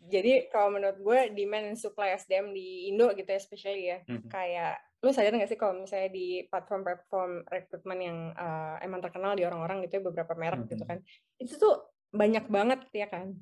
Jadi 0.00 0.48
kalau 0.48 0.80
menurut 0.80 0.96
gue 0.96 1.18
demand 1.36 1.70
dan 1.70 1.76
supply 1.76 2.16
SDM 2.16 2.56
di 2.56 2.88
Indo 2.88 3.12
gitu 3.12 3.28
ya, 3.28 3.36
especially 3.36 3.84
ya, 3.92 3.98
hmm. 4.08 4.32
kayak 4.32 4.80
lu 5.04 5.12
sadar 5.12 5.36
nggak 5.36 5.48
sih 5.48 5.60
kalau 5.60 5.84
misalnya 5.84 6.08
di 6.08 6.44
platform-platform 6.48 7.44
rekrutmen 7.48 7.98
yang 8.00 8.18
uh, 8.32 8.80
emang 8.80 9.04
terkenal 9.04 9.36
di 9.36 9.44
orang-orang 9.44 9.84
gitu 9.84 10.00
ya 10.00 10.02
beberapa 10.08 10.32
merek 10.36 10.64
hmm. 10.64 10.72
gitu 10.72 10.84
kan, 10.88 10.98
itu 11.36 11.54
tuh 11.60 11.92
banyak 12.16 12.48
banget 12.48 12.80
ya 12.96 13.12
kan, 13.12 13.36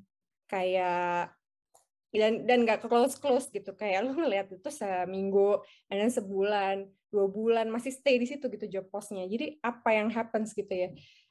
kayak 0.51 1.31
dan 2.09 2.49
dan 2.49 2.65
nggak 2.65 2.85
close 2.85 3.17
close 3.21 3.47
gitu. 3.53 3.73
Kayak 3.77 4.09
lu 4.09 4.17
ngeliat 4.17 4.49
itu 4.49 4.69
seminggu 4.69 5.61
dan 5.89 6.09
sebulan 6.09 6.89
dua 7.09 7.25
bulan 7.25 7.67
masih 7.73 7.93
stay 7.93 8.21
di 8.21 8.25
situ 8.29 8.49
gitu 8.49 8.65
job 8.69 8.85
postnya. 8.89 9.25
Jadi 9.25 9.57
apa 9.61 9.89
yang 9.93 10.09
happens 10.13 10.53
gitu 10.53 10.69
ya? 10.69 10.89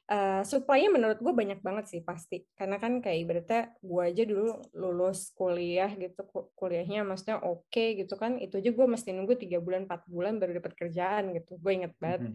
Uh, 0.09 0.41
supply-nya 0.41 0.89
menurut 0.89 1.21
gue 1.21 1.29
banyak 1.29 1.61
banget 1.61 1.85
sih 1.85 2.01
pasti. 2.01 2.41
Karena 2.57 2.81
kan 2.81 2.97
kayak 3.03 3.17
ibaratnya 3.23 3.61
gue 3.77 4.01
aja 4.01 4.23
dulu 4.25 4.57
lulus 4.73 5.29
kuliah 5.37 5.93
gitu 5.93 6.25
kuliahnya 6.57 7.05
maksudnya 7.05 7.37
oke 7.43 7.69
okay, 7.69 7.99
gitu 7.99 8.17
kan. 8.17 8.41
Itu 8.41 8.57
aja 8.57 8.71
gue 8.73 8.87
mesti 8.89 9.13
nunggu 9.13 9.37
tiga 9.37 9.61
bulan 9.61 9.85
empat 9.85 10.09
bulan 10.09 10.41
baru 10.41 10.57
dapat 10.63 10.73
kerjaan 10.75 11.35
gitu. 11.37 11.61
Gue 11.61 11.71
inget 11.77 11.93
banget. 12.01 12.33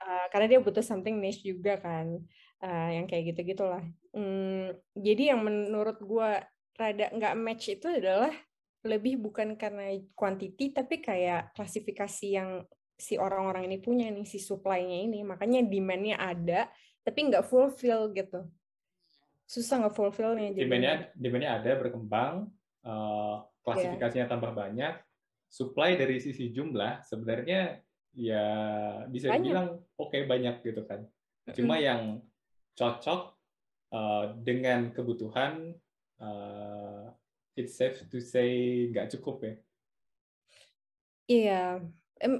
Uh, 0.00 0.26
karena 0.30 0.46
dia 0.56 0.58
butuh 0.62 0.84
something 0.84 1.18
niche 1.18 1.42
juga 1.42 1.80
kan. 1.80 2.20
Uh, 2.56 2.88
yang 2.88 3.04
kayak 3.04 3.36
gitu 3.36 3.52
gitulah 3.52 3.84
hmm, 4.16 4.72
jadi 4.96 5.36
yang 5.36 5.44
menurut 5.44 6.00
gue 6.00 6.30
rada 6.76 7.10
nggak 7.12 7.34
match 7.40 7.72
itu 7.72 7.88
adalah 7.88 8.32
lebih 8.86 9.18
bukan 9.18 9.58
karena 9.58 9.98
quantity 10.14 10.70
tapi 10.70 11.02
kayak 11.02 11.56
klasifikasi 11.56 12.26
yang 12.30 12.62
si 12.96 13.20
orang-orang 13.20 13.68
ini 13.68 13.76
punya 13.82 14.08
nih 14.08 14.24
si 14.24 14.40
supply-nya 14.40 15.04
ini 15.04 15.20
makanya 15.26 15.66
demand-nya 15.66 16.16
ada 16.16 16.70
tapi 17.04 17.28
nggak 17.28 17.44
fulfill 17.44 18.08
gitu 18.14 18.46
susah 19.44 19.84
nggak 19.84 19.94
fulfillnya 19.94 20.54
demand-nya 20.56 21.12
demand-nya 21.12 21.50
ada 21.60 21.70
berkembang 21.76 22.48
uh, 22.86 23.44
klasifikasinya 23.66 24.26
yeah. 24.26 24.32
tambah 24.32 24.52
banyak 24.56 24.94
supply 25.46 25.94
dari 25.94 26.18
sisi 26.18 26.50
jumlah 26.50 27.04
sebenarnya 27.04 27.78
ya 28.16 28.46
bisa 29.12 29.28
banyak. 29.28 29.44
dibilang 29.44 29.68
oke 30.00 30.08
okay, 30.08 30.24
banyak 30.24 30.64
gitu 30.64 30.82
kan 30.88 31.04
cuma 31.52 31.76
mm. 31.78 31.84
yang 31.84 32.02
cocok 32.74 33.36
uh, 33.92 34.34
dengan 34.40 34.90
kebutuhan 34.90 35.76
uh, 36.20 37.10
it's 37.56 37.76
safe 37.76 38.04
to 38.08 38.18
say 38.20 38.86
nggak 38.92 39.12
cukup 39.16 39.36
ya. 39.42 39.54
Iya, 41.26 41.62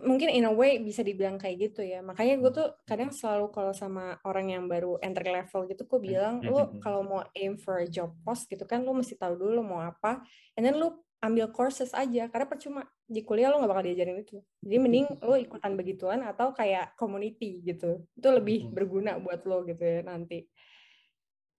mungkin 0.07 0.31
in 0.31 0.47
a 0.47 0.53
way 0.55 0.79
bisa 0.79 1.03
dibilang 1.03 1.43
kayak 1.43 1.69
gitu 1.69 1.83
ya. 1.83 1.99
Makanya 2.01 2.39
gue 2.39 2.51
tuh 2.55 2.69
kadang 2.87 3.11
selalu 3.11 3.51
kalau 3.51 3.75
sama 3.75 4.15
orang 4.23 4.55
yang 4.55 4.65
baru 4.71 4.97
entry 5.03 5.27
level 5.27 5.67
gitu, 5.67 5.83
gue 5.91 6.01
bilang, 6.01 6.39
lu 6.39 6.79
kalau 6.79 7.03
mau 7.03 7.21
aim 7.35 7.59
for 7.59 7.83
a 7.83 7.89
job 7.91 8.15
post 8.23 8.47
gitu 8.47 8.63
kan, 8.63 8.87
lu 8.87 8.95
mesti 8.95 9.19
tahu 9.19 9.35
dulu 9.35 9.67
mau 9.67 9.83
apa, 9.83 10.23
and 10.55 10.63
then 10.63 10.79
lu 10.79 10.95
ambil 11.19 11.51
courses 11.51 11.91
aja, 11.97 12.31
karena 12.31 12.47
percuma 12.47 12.87
di 13.09 13.27
kuliah 13.27 13.51
lu 13.51 13.59
nggak 13.59 13.73
bakal 13.75 13.85
diajarin 13.91 14.23
itu. 14.23 14.39
Jadi 14.63 14.77
mending 14.79 15.07
lu 15.19 15.35
ikutan 15.35 15.73
begituan 15.75 16.21
atau 16.23 16.55
kayak 16.55 16.95
community 16.95 17.59
gitu, 17.67 18.07
itu 18.15 18.29
lebih 18.31 18.71
berguna 18.71 19.19
buat 19.19 19.43
lo 19.49 19.67
gitu 19.67 19.83
ya 19.83 20.07
nanti. 20.07 20.47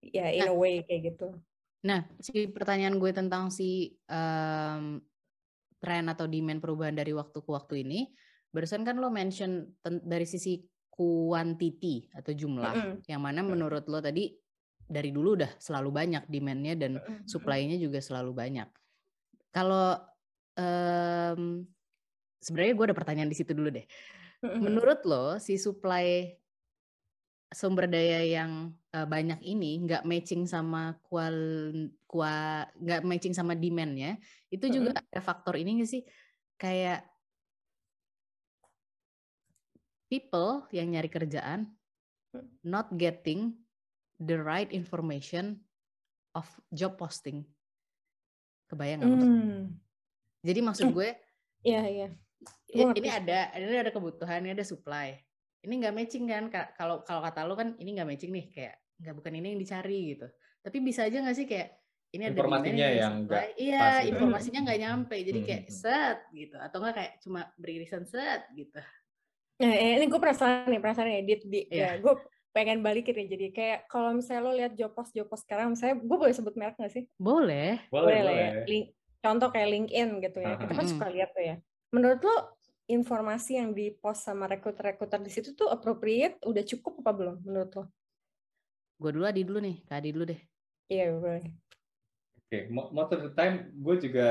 Ya 0.00 0.32
in 0.32 0.46
nah 0.46 0.54
a 0.54 0.56
way 0.56 0.80
kayak 0.86 1.12
gitu. 1.12 1.36
Nah, 1.86 2.02
si 2.18 2.50
pertanyaan 2.50 2.98
gue 2.98 3.14
tentang 3.14 3.54
si 3.54 3.94
um, 4.10 4.98
tren 5.78 6.04
atau 6.10 6.26
demand 6.26 6.58
perubahan 6.58 6.96
dari 6.98 7.14
waktu 7.14 7.38
ke 7.38 7.50
waktu 7.50 7.86
ini, 7.86 8.10
barusan 8.50 8.82
kan 8.82 8.98
lo 8.98 9.14
mention 9.14 9.62
dari 9.84 10.26
sisi 10.26 10.58
quantity 10.90 12.10
atau 12.10 12.34
jumlah, 12.34 12.74
mm 12.74 12.82
-hmm. 12.82 12.96
yang 13.06 13.22
mana 13.22 13.46
menurut 13.46 13.86
lo 13.86 14.02
tadi 14.02 14.34
dari 14.88 15.14
dulu 15.14 15.38
udah 15.38 15.52
selalu 15.60 15.90
banyak 15.92 16.24
demandnya 16.26 16.74
dan 16.74 16.98
supply-nya 17.28 17.78
juga 17.78 18.02
selalu 18.02 18.34
banyak. 18.34 18.68
Kalau 19.54 19.94
um, 20.58 21.62
sebenarnya 22.42 22.74
gue 22.74 22.86
ada 22.90 22.96
pertanyaan 22.96 23.30
di 23.30 23.36
situ 23.36 23.52
dulu 23.54 23.68
deh. 23.70 23.86
Menurut 24.42 25.02
lo 25.04 25.36
si 25.42 25.60
supply 25.60 26.30
sumber 27.48 27.88
daya 27.88 28.20
yang 28.24 28.76
uh, 28.92 29.08
banyak 29.08 29.40
ini 29.40 29.80
nggak 29.88 30.04
matching 30.04 30.44
sama 30.44 31.00
kual 31.08 31.36
kual 32.04 32.68
nggak 32.76 33.02
matching 33.08 33.32
sama 33.32 33.56
demandnya 33.56 34.20
itu 34.52 34.68
juga 34.68 34.92
mm 34.92 34.96
-hmm. 35.00 35.08
ada 35.12 35.20
faktor 35.24 35.54
ini 35.56 35.80
nggak 35.80 35.90
sih? 35.90 36.02
Kayak 36.60 37.08
people 40.12 40.68
yang 40.72 40.92
nyari 40.92 41.08
kerjaan 41.08 41.72
not 42.60 42.92
getting 42.96 43.56
the 44.20 44.36
right 44.36 44.68
information 44.72 45.60
of 46.36 46.44
job 46.68 47.00
posting. 47.00 47.48
Kebayang 48.68 49.00
nggak 49.00 49.24
mm. 49.24 49.60
jadi 50.44 50.60
maksud 50.60 50.92
gue 50.92 51.16
Iya, 51.66 51.82
iya. 51.90 52.08
Ini 52.70 53.10
ada, 53.10 53.50
ini 53.58 53.82
ada 53.82 53.90
kebutuhan, 53.90 54.46
ini 54.46 54.54
ada 54.54 54.62
supply 54.62 55.18
ini 55.66 55.74
nggak 55.82 55.94
matching 55.94 56.24
kan 56.30 56.44
kalau 56.78 57.02
kalau 57.02 57.20
kata 57.24 57.42
lo 57.46 57.58
kan 57.58 57.74
ini 57.82 57.98
nggak 57.98 58.08
matching 58.08 58.30
nih 58.30 58.46
kayak 58.54 58.74
nggak 58.98 59.14
bukan 59.14 59.32
ini 59.38 59.46
yang 59.54 59.60
dicari 59.60 59.98
gitu. 60.14 60.26
Tapi 60.62 60.76
bisa 60.82 61.06
aja 61.06 61.18
nggak 61.22 61.36
sih 61.38 61.46
kayak 61.46 61.68
ini 62.08 62.22
ada 62.24 62.40
informasinya 62.40 62.86
yang 62.88 63.14
enggak 63.20 63.52
iya 63.60 64.00
gitu. 64.00 64.16
informasinya 64.16 64.60
nggak 64.64 64.80
nyampe. 64.80 65.16
Jadi 65.22 65.40
kayak 65.44 65.64
hmm. 65.66 65.74
set 65.74 66.18
gitu. 66.34 66.56
Atau 66.58 66.78
enggak 66.82 66.94
kayak 66.98 67.12
cuma 67.22 67.40
beririsan 67.58 68.04
set 68.06 68.46
gitu. 68.54 68.80
Nah 69.58 69.72
ini 69.74 70.04
gue 70.06 70.20
perasaan 70.22 70.70
nih 70.70 70.80
perasaan 70.82 71.10
ya 71.10 71.22
di, 71.26 71.34
yeah. 71.70 71.98
ya 71.98 72.02
gue 72.02 72.14
pengen 72.54 72.82
balikin 72.82 73.14
ya 73.14 73.26
jadi 73.38 73.46
kayak 73.54 73.78
kalau 73.86 74.14
misalnya 74.14 74.42
lo 74.42 74.52
lihat 74.54 74.72
job 74.74 74.90
post 74.94 75.14
sekarang 75.46 75.74
misalnya 75.74 76.00
gue 76.00 76.16
boleh 76.18 76.34
sebut 76.34 76.54
merek 76.54 76.78
gak 76.78 76.94
sih? 76.94 77.04
Boleh. 77.18 77.82
Boleh, 77.90 78.06
boleh. 78.06 78.20
lah 78.22 78.34
ya. 78.34 78.50
Link, 78.66 78.86
contoh 79.18 79.48
kayak 79.50 79.68
LinkedIn 79.74 80.08
gitu 80.22 80.38
ya. 80.42 80.54
Kita 80.58 80.72
kan 80.74 80.86
suka 80.86 81.06
lihat 81.10 81.30
tuh 81.34 81.44
ya. 81.44 81.56
Menurut 81.94 82.20
lo 82.22 82.57
informasi 82.88 83.60
yang 83.60 83.76
di 83.76 83.92
post 83.92 84.24
sama 84.24 84.48
rekruter-rekruter 84.48 85.20
di 85.20 85.30
situ 85.30 85.52
tuh 85.52 85.68
appropriate 85.68 86.40
udah 86.48 86.64
cukup 86.64 87.04
apa 87.04 87.12
belum 87.12 87.36
menurut 87.44 87.72
lo 87.76 87.84
gue 88.98 89.10
dulu 89.14 89.24
adi 89.28 89.42
dulu 89.44 89.58
nih 89.62 89.76
kak 89.84 90.02
adi 90.02 90.10
dulu 90.10 90.24
deh 90.32 90.40
iya 90.90 91.12
yeah, 91.12 91.16
boleh 91.16 91.44
oke 91.44 92.48
okay. 92.48 92.62
most 92.72 93.12
of 93.12 93.20
the 93.22 93.32
time 93.36 93.70
gue 93.76 93.96
juga 94.00 94.28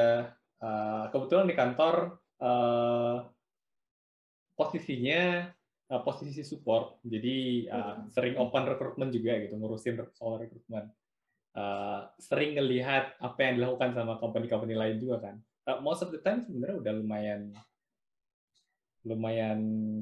uh, 0.60 1.06
kebetulan 1.14 1.48
di 1.48 1.56
kantor 1.56 1.96
uh, 2.42 3.30
posisinya 4.58 5.54
uh, 5.94 6.02
posisi 6.04 6.42
support. 6.44 7.00
Jadi 7.06 7.68
uh, 7.70 8.10
sering 8.12 8.36
open 8.42 8.66
recruitment 8.68 9.14
juga 9.14 9.38
gitu, 9.40 9.56
ngurusin 9.56 10.02
soal 10.18 10.42
recruitment. 10.42 10.90
Uh, 11.58 12.06
sering 12.22 12.54
ngelihat 12.54 13.18
apa 13.18 13.40
yang 13.42 13.58
dilakukan 13.58 13.98
sama 13.98 14.22
company-company 14.22 14.78
lain 14.78 14.98
juga 15.02 15.30
kan. 15.30 15.36
Uh, 15.66 15.80
most 15.82 16.02
of 16.06 16.10
the 16.14 16.22
time 16.22 16.46
sebenarnya 16.46 16.78
udah 16.82 16.94
lumayan 16.98 17.42
lumayan 19.08 19.60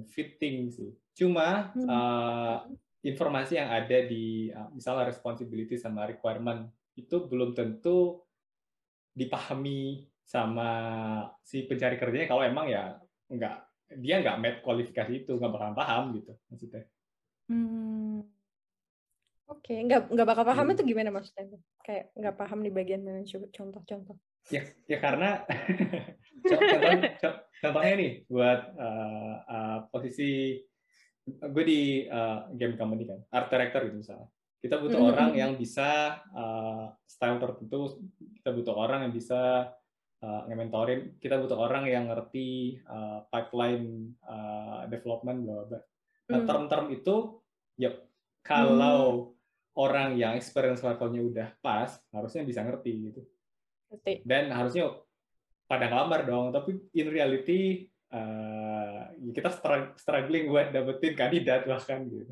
fitting 0.10 0.74
sih. 0.74 0.92
Cuma 1.14 1.72
uh, 1.78 2.66
informasi 3.06 3.62
yang 3.62 3.70
ada 3.70 4.04
di 4.04 4.50
uh, 4.50 4.74
misalnya 4.74 5.08
responsibility 5.08 5.78
sama 5.78 6.10
requirement 6.10 6.66
itu 6.98 7.30
belum 7.30 7.54
tentu 7.54 8.26
dipahami 9.16 10.10
sama 10.26 10.70
si 11.46 11.70
pencari 11.70 12.02
kerjanya 12.02 12.28
kalau 12.28 12.44
emang 12.44 12.66
ya 12.68 12.98
nggak 13.30 13.56
dia 14.02 14.20
nggak 14.26 14.38
met 14.42 14.56
kualifikasi 14.66 15.24
itu 15.24 15.38
nggak 15.38 15.54
bakal 15.54 15.72
paham 15.78 16.04
gitu 16.18 16.34
maksudnya. 16.50 16.84
Hmm. 17.46 18.26
Oke, 19.46 19.78
okay. 19.78 19.80
nggak 19.86 20.10
nggak 20.10 20.28
bakal 20.28 20.44
paham 20.50 20.66
hmm. 20.66 20.74
itu 20.74 20.82
gimana 20.90 21.10
maksudnya? 21.14 21.62
Kayak 21.86 22.10
nggak 22.18 22.36
paham 22.42 22.60
di 22.66 22.72
bagian 22.74 23.06
mana 23.06 23.22
contoh-contoh? 23.30 24.18
Ya, 24.50 24.66
ya 24.90 24.98
karena 24.98 25.46
contohnya 27.62 27.94
nih 27.98 28.12
buat 28.30 28.62
uh, 28.78 29.34
uh, 29.46 29.78
posisi 29.90 30.62
gue 31.26 31.66
di 31.66 32.06
uh, 32.06 32.54
game 32.54 32.78
company 32.78 33.10
kan, 33.10 33.20
art 33.34 33.50
director 33.50 33.90
gitu 33.90 33.98
misalnya. 33.98 34.30
Kita 34.62 34.82
butuh 34.82 34.98
mm 34.98 35.06
-hmm. 35.06 35.14
orang 35.14 35.32
yang 35.34 35.52
bisa 35.58 36.22
uh, 36.34 36.90
style 37.06 37.38
tertentu, 37.42 38.02
kita 38.42 38.50
butuh 38.54 38.74
orang 38.78 39.10
yang 39.10 39.14
bisa 39.14 39.74
uh, 40.26 40.42
nge-mentorin 40.50 41.18
kita 41.22 41.38
butuh 41.38 41.58
orang 41.58 41.86
yang 41.90 42.10
ngerti 42.10 42.80
uh, 42.90 43.26
pipeline 43.30 44.16
uh, 44.26 44.90
development 44.90 45.46
bla 45.46 45.66
bla 45.70 45.80
nah 46.26 46.42
hmm. 46.42 46.48
term-term 46.50 46.86
itu 46.90 47.16
ya 47.78 47.94
kalau 48.42 49.34
hmm. 49.34 49.78
orang 49.78 50.18
yang 50.18 50.34
experience 50.34 50.82
levelnya 50.82 51.22
udah 51.22 51.48
pas 51.62 51.94
harusnya 52.10 52.42
bisa 52.42 52.66
ngerti 52.66 52.92
gitu 53.12 53.22
dan 54.26 54.50
harusnya 54.50 55.05
pada 55.66 55.90
gambar 55.90 56.22
dong 56.30 56.46
tapi 56.54 56.78
in 56.94 57.08
reality 57.10 57.90
uh, 58.14 59.10
kita 59.34 59.50
struggling 59.98 60.50
buat 60.50 60.70
dapetin 60.70 61.14
kandidat 61.18 61.66
bahkan 61.66 62.06
gitu 62.10 62.30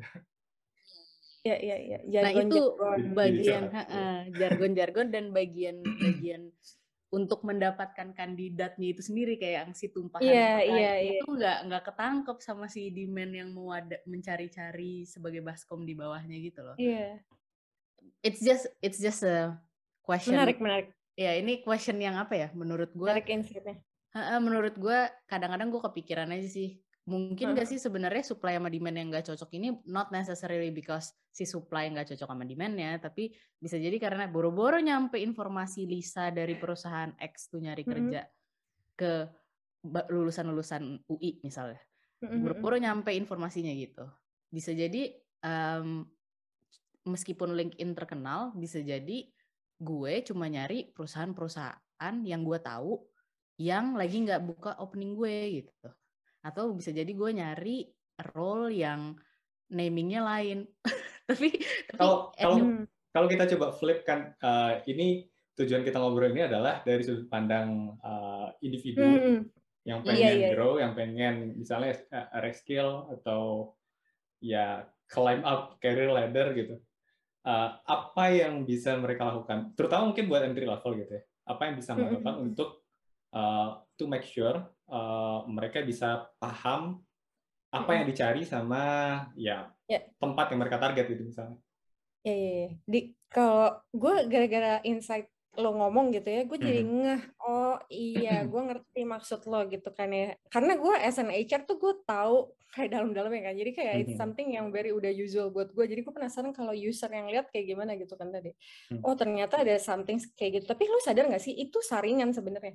Ya, 1.44 1.60
ya, 1.60 1.76
ya. 1.76 1.98
Jargon, 2.08 2.24
nah 2.24 2.32
itu 2.40 2.60
jargon. 2.72 3.12
bagian 3.12 3.64
jargon-jargon 4.32 5.06
dan 5.12 5.24
bagian-bagian 5.28 6.48
untuk 7.12 7.46
mendapatkan 7.46 8.16
kandidatnya 8.16 8.96
itu 8.96 9.04
sendiri 9.04 9.38
kayak 9.38 9.68
yang 9.68 9.70
si 9.76 9.92
tumpahan 9.92 10.26
yeah, 10.26 10.58
yeah, 10.64 10.96
itu 10.98 11.22
yeah. 11.22 11.36
nggak 11.36 11.58
nggak 11.70 11.82
ketangkep 11.86 12.38
sama 12.42 12.66
si 12.66 12.90
demand 12.90 13.32
yang 13.36 13.52
mau 13.54 13.70
ada 13.70 14.00
mencari-cari 14.08 15.06
sebagai 15.06 15.44
baskom 15.44 15.86
di 15.86 15.94
bawahnya 15.94 16.36
gitu 16.42 16.64
loh. 16.64 16.76
Iya. 16.80 16.96
Yeah. 16.96 17.14
It's 18.24 18.40
just 18.40 18.64
it's 18.80 18.98
just 18.98 19.20
a 19.22 19.54
question. 20.00 20.34
Menarik 20.40 20.58
menarik. 20.58 20.88
Ya 21.14 21.34
ini 21.38 21.62
question 21.62 22.02
yang 22.02 22.18
apa 22.18 22.34
ya 22.34 22.48
menurut 22.52 22.90
gue? 22.94 23.10
Insightnya. 23.30 23.78
Menurut 24.38 24.78
gue 24.78 24.98
kadang-kadang 25.26 25.74
gue 25.74 25.82
kepikiran 25.82 26.30
aja 26.30 26.46
sih 26.46 26.84
mungkin 27.04 27.52
hmm. 27.52 27.56
gak 27.60 27.68
sih 27.68 27.76
sebenarnya 27.76 28.24
supply 28.24 28.56
sama 28.56 28.72
demand 28.72 28.96
yang 28.96 29.08
gak 29.12 29.28
cocok 29.28 29.50
ini 29.60 29.76
not 29.84 30.08
necessarily 30.08 30.72
because 30.72 31.12
si 31.28 31.44
supply 31.44 31.84
yang 31.84 32.00
gak 32.00 32.16
cocok 32.16 32.24
sama 32.32 32.48
demandnya 32.48 32.96
tapi 32.96 33.28
bisa 33.60 33.76
jadi 33.76 34.00
karena 34.00 34.24
boro-boro 34.24 34.80
nyampe 34.80 35.20
informasi 35.20 35.84
Lisa 35.84 36.32
dari 36.32 36.56
perusahaan 36.56 37.12
X 37.20 37.52
tuh 37.52 37.60
nyari 37.60 37.84
kerja 37.84 38.24
hmm. 38.24 38.32
ke 38.96 39.12
lulusan-lulusan 39.84 41.04
UI 41.12 41.44
misalnya 41.44 41.80
hmm. 42.24 42.40
boro-boro 42.40 42.80
nyampe 42.80 43.12
informasinya 43.12 43.72
gitu 43.76 44.08
bisa 44.48 44.72
jadi 44.72 45.12
um, 45.44 46.08
meskipun 47.04 47.52
LinkedIn 47.52 47.92
terkenal 47.92 48.56
bisa 48.56 48.80
jadi 48.80 49.28
gue 49.80 50.22
cuma 50.26 50.46
nyari 50.46 50.90
perusahaan-perusahaan 50.94 52.14
yang 52.22 52.42
gue 52.46 52.58
tahu 52.62 53.00
yang 53.58 53.94
lagi 53.94 54.22
nggak 54.26 54.42
buka 54.42 54.72
opening 54.82 55.14
gue 55.14 55.62
gitu 55.62 55.88
atau 56.44 56.74
bisa 56.74 56.90
jadi 56.90 57.08
gue 57.08 57.30
nyari 57.34 57.86
role 58.34 58.70
yang 58.74 59.14
namingnya 59.70 60.20
lain 60.22 60.66
tapi 61.28 61.56
kalau 61.94 62.30
kalau 62.36 62.84
kalau 63.14 63.26
kita 63.30 63.44
coba 63.56 63.72
flip 63.72 64.02
kan 64.04 64.34
uh, 64.42 64.82
ini 64.90 65.24
tujuan 65.54 65.86
kita 65.86 66.02
ngobrol 66.02 66.34
ini 66.34 66.50
adalah 66.50 66.82
dari 66.82 67.02
sudut 67.06 67.30
pandang 67.30 67.94
uh, 68.02 68.50
individu 68.60 69.00
hmm. 69.00 69.40
yang 69.86 70.02
iya, 70.02 70.06
pengen 70.06 70.20
yeah, 70.20 70.34
yeah. 70.34 70.52
grow 70.52 70.72
yang 70.76 70.92
pengen 70.98 71.54
misalnya 71.54 71.94
uh, 72.10 72.42
reskill 72.42 73.06
atau 73.14 73.72
ya 74.42 74.84
climb 75.08 75.46
up 75.46 75.78
career 75.78 76.10
ladder 76.10 76.52
gitu 76.58 76.76
uh, 77.44 77.70
apa 77.84 78.24
yang 78.32 78.64
bisa 78.64 78.96
mereka 78.96 79.30
lakukan 79.30 79.72
terutama 79.76 80.10
mungkin 80.12 80.26
buat 80.26 80.42
entry 80.42 80.66
level 80.66 80.92
gitu 80.98 81.12
ya 81.20 81.22
apa 81.44 81.62
yang 81.68 81.74
bisa 81.76 81.92
mereka 81.92 82.16
lakukan 82.16 82.36
untuk 82.40 82.68
uh, 83.36 83.84
to 84.00 84.08
make 84.08 84.24
sure 84.24 84.64
uh, 84.88 85.44
mereka 85.46 85.84
bisa 85.84 86.28
paham 86.40 87.04
apa 87.74 87.90
yang 87.98 88.06
dicari 88.06 88.46
sama 88.46 88.82
ya, 89.34 89.66
ya. 89.90 90.06
tempat 90.22 90.54
yang 90.54 90.62
mereka 90.62 90.78
target 90.78 91.10
gitu 91.10 91.26
misalnya. 91.26 91.58
Ya, 92.22 92.30
ya, 92.30 92.50
ya. 92.54 92.70
Di 92.86 93.00
kalau 93.26 93.74
gue 93.90 94.14
gara-gara 94.30 94.78
insight 94.86 95.26
lo 95.54 95.70
ngomong 95.74 96.10
gitu 96.14 96.28
ya, 96.28 96.42
gue 96.44 96.58
jadi 96.58 96.82
mm-hmm. 96.82 97.00
ngeh, 97.02 97.22
oh 97.46 97.76
iya, 97.90 98.42
gue 98.42 98.62
ngerti 98.66 99.00
maksud 99.06 99.46
lo 99.46 99.62
gitu 99.70 99.90
kan 99.94 100.10
ya. 100.10 100.34
Karena 100.50 100.74
gue 100.74 100.94
as 100.98 101.18
an 101.22 101.30
HR 101.30 101.66
tuh 101.66 101.78
gue 101.78 101.94
tahu 102.02 102.50
kayak 102.74 102.90
dalam-dalamnya 102.90 103.50
kan. 103.50 103.54
Jadi 103.54 103.70
kayak 103.70 103.94
it's 104.02 104.18
something 104.18 104.50
yang 104.50 104.74
very 104.74 104.90
udah 104.90 105.14
usual 105.14 105.54
buat 105.54 105.70
gue. 105.70 105.84
Jadi 105.86 106.02
gue 106.02 106.14
penasaran 106.14 106.50
kalau 106.50 106.74
user 106.74 107.06
yang 107.08 107.30
lihat 107.30 107.54
kayak 107.54 107.70
gimana 107.70 107.94
gitu 107.94 108.18
kan 108.18 108.34
tadi. 108.34 108.50
Mm. 108.90 109.06
Oh 109.06 109.14
ternyata 109.14 109.62
ada 109.62 109.78
something 109.78 110.18
kayak 110.34 110.62
gitu. 110.62 110.66
Tapi 110.74 110.82
lo 110.90 110.98
sadar 110.98 111.30
gak 111.30 111.42
sih 111.42 111.54
itu 111.54 111.78
saringan 111.78 112.34
sebenarnya? 112.34 112.74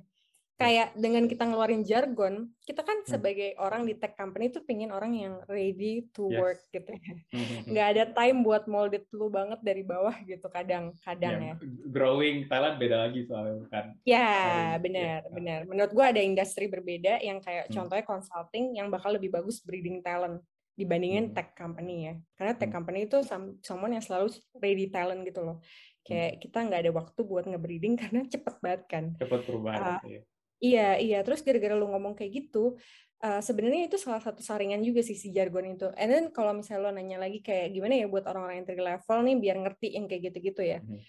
Kayak 0.60 0.92
dengan 0.92 1.24
kita 1.24 1.48
ngeluarin 1.48 1.80
jargon, 1.88 2.52
kita 2.68 2.84
kan 2.84 3.00
hmm. 3.00 3.08
sebagai 3.08 3.56
orang 3.56 3.88
di 3.88 3.96
tech 3.96 4.12
company 4.12 4.52
itu 4.52 4.60
pingin 4.60 4.92
orang 4.92 5.16
yang 5.16 5.40
ready 5.48 6.04
to 6.12 6.28
yes. 6.28 6.36
work 6.36 6.60
gitu 6.68 6.92
ya. 6.92 7.00
Hmm, 7.30 7.46
hmm, 7.46 7.62
Nggak 7.70 7.86
ada 7.94 8.04
time 8.10 8.38
buat 8.42 8.64
molded 8.66 9.06
lu 9.14 9.30
banget 9.30 9.62
dari 9.62 9.86
bawah 9.86 10.12
gitu 10.26 10.50
kadang-kadang 10.50 11.36
yeah. 11.40 11.56
ya. 11.56 11.88
Growing 11.88 12.50
talent 12.50 12.76
beda 12.76 13.08
lagi 13.08 13.22
soalnya 13.24 13.64
kan. 13.70 13.94
Ya, 14.02 14.76
benar, 14.82 15.24
yeah. 15.24 15.32
benar. 15.32 15.60
Menurut 15.64 15.92
gua 15.94 16.10
ada 16.10 16.20
industri 16.20 16.66
berbeda 16.68 17.22
yang 17.22 17.38
kayak 17.40 17.70
hmm. 17.70 17.74
contohnya 17.80 18.04
consulting 18.04 18.76
yang 18.76 18.92
bakal 18.92 19.14
lebih 19.14 19.32
bagus 19.32 19.62
breeding 19.64 20.04
talent 20.04 20.42
dibandingin 20.76 21.30
hmm. 21.30 21.34
tech 21.38 21.56
company 21.56 22.12
ya. 22.12 22.14
Karena 22.36 22.52
tech 22.58 22.68
company 22.74 23.08
itu 23.08 23.22
someone 23.64 23.96
yang 23.96 24.04
selalu 24.04 24.34
ready 24.60 24.92
talent 24.92 25.24
gitu 25.24 25.40
loh. 25.40 25.64
Kayak 26.04 26.42
kita 26.42 26.58
nggak 26.66 26.80
ada 26.84 26.92
waktu 26.92 27.20
buat 27.24 27.48
ngebreeding 27.48 27.94
karena 28.02 28.26
cepet 28.28 28.54
banget 28.60 28.82
kan. 28.90 29.04
Cepet 29.16 29.40
perubahan. 29.46 30.02
Uh, 30.02 30.20
ya 30.20 30.22
Iya, 30.60 31.00
iya. 31.00 31.18
Terus 31.24 31.40
gara-gara 31.40 31.74
lu 31.74 31.88
ngomong 31.88 32.12
kayak 32.14 32.30
gitu, 32.44 32.76
uh, 33.24 33.40
sebenarnya 33.40 33.88
itu 33.88 33.96
salah 33.96 34.20
satu 34.20 34.44
saringan 34.44 34.84
juga 34.84 35.00
sih 35.00 35.16
si 35.16 35.32
jargon 35.32 35.72
itu. 35.72 35.88
And 35.96 36.08
then 36.12 36.24
kalau 36.30 36.52
misalnya 36.52 36.80
lo 36.84 36.90
nanya 36.92 37.16
lagi 37.16 37.40
kayak 37.40 37.72
gimana 37.72 37.96
ya 37.96 38.06
buat 38.06 38.28
orang-orang 38.28 38.64
entry 38.64 38.80
level 38.80 39.18
nih 39.24 39.36
biar 39.40 39.56
ngerti 39.64 39.88
yang 39.96 40.06
kayak 40.06 40.22
gitu-gitu 40.32 40.62
ya. 40.62 40.78
Mm 40.84 40.86
-hmm. 40.86 41.00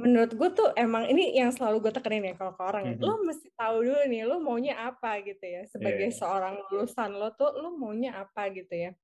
Menurut 0.00 0.32
gue 0.32 0.48
tuh 0.56 0.68
emang 0.80 1.04
ini 1.12 1.36
yang 1.36 1.52
selalu 1.52 1.84
gue 1.84 1.92
tekenin 1.92 2.32
ya 2.32 2.34
kalau 2.38 2.56
ke 2.56 2.62
orang, 2.64 2.84
mm 2.88 2.94
-hmm. 2.96 3.04
lo 3.04 3.14
mesti 3.20 3.48
tahu 3.52 3.76
dulu 3.84 4.00
nih 4.08 4.22
lo 4.24 4.36
maunya 4.40 4.74
apa 4.78 5.20
gitu 5.26 5.44
ya. 5.44 5.62
Sebagai 5.66 6.08
yeah. 6.08 6.16
seorang 6.16 6.54
lulusan 6.70 7.10
lo 7.18 7.34
tuh 7.36 7.52
lo 7.58 7.76
maunya 7.76 8.16
apa 8.16 8.48
gitu 8.54 8.72
ya 8.72 8.94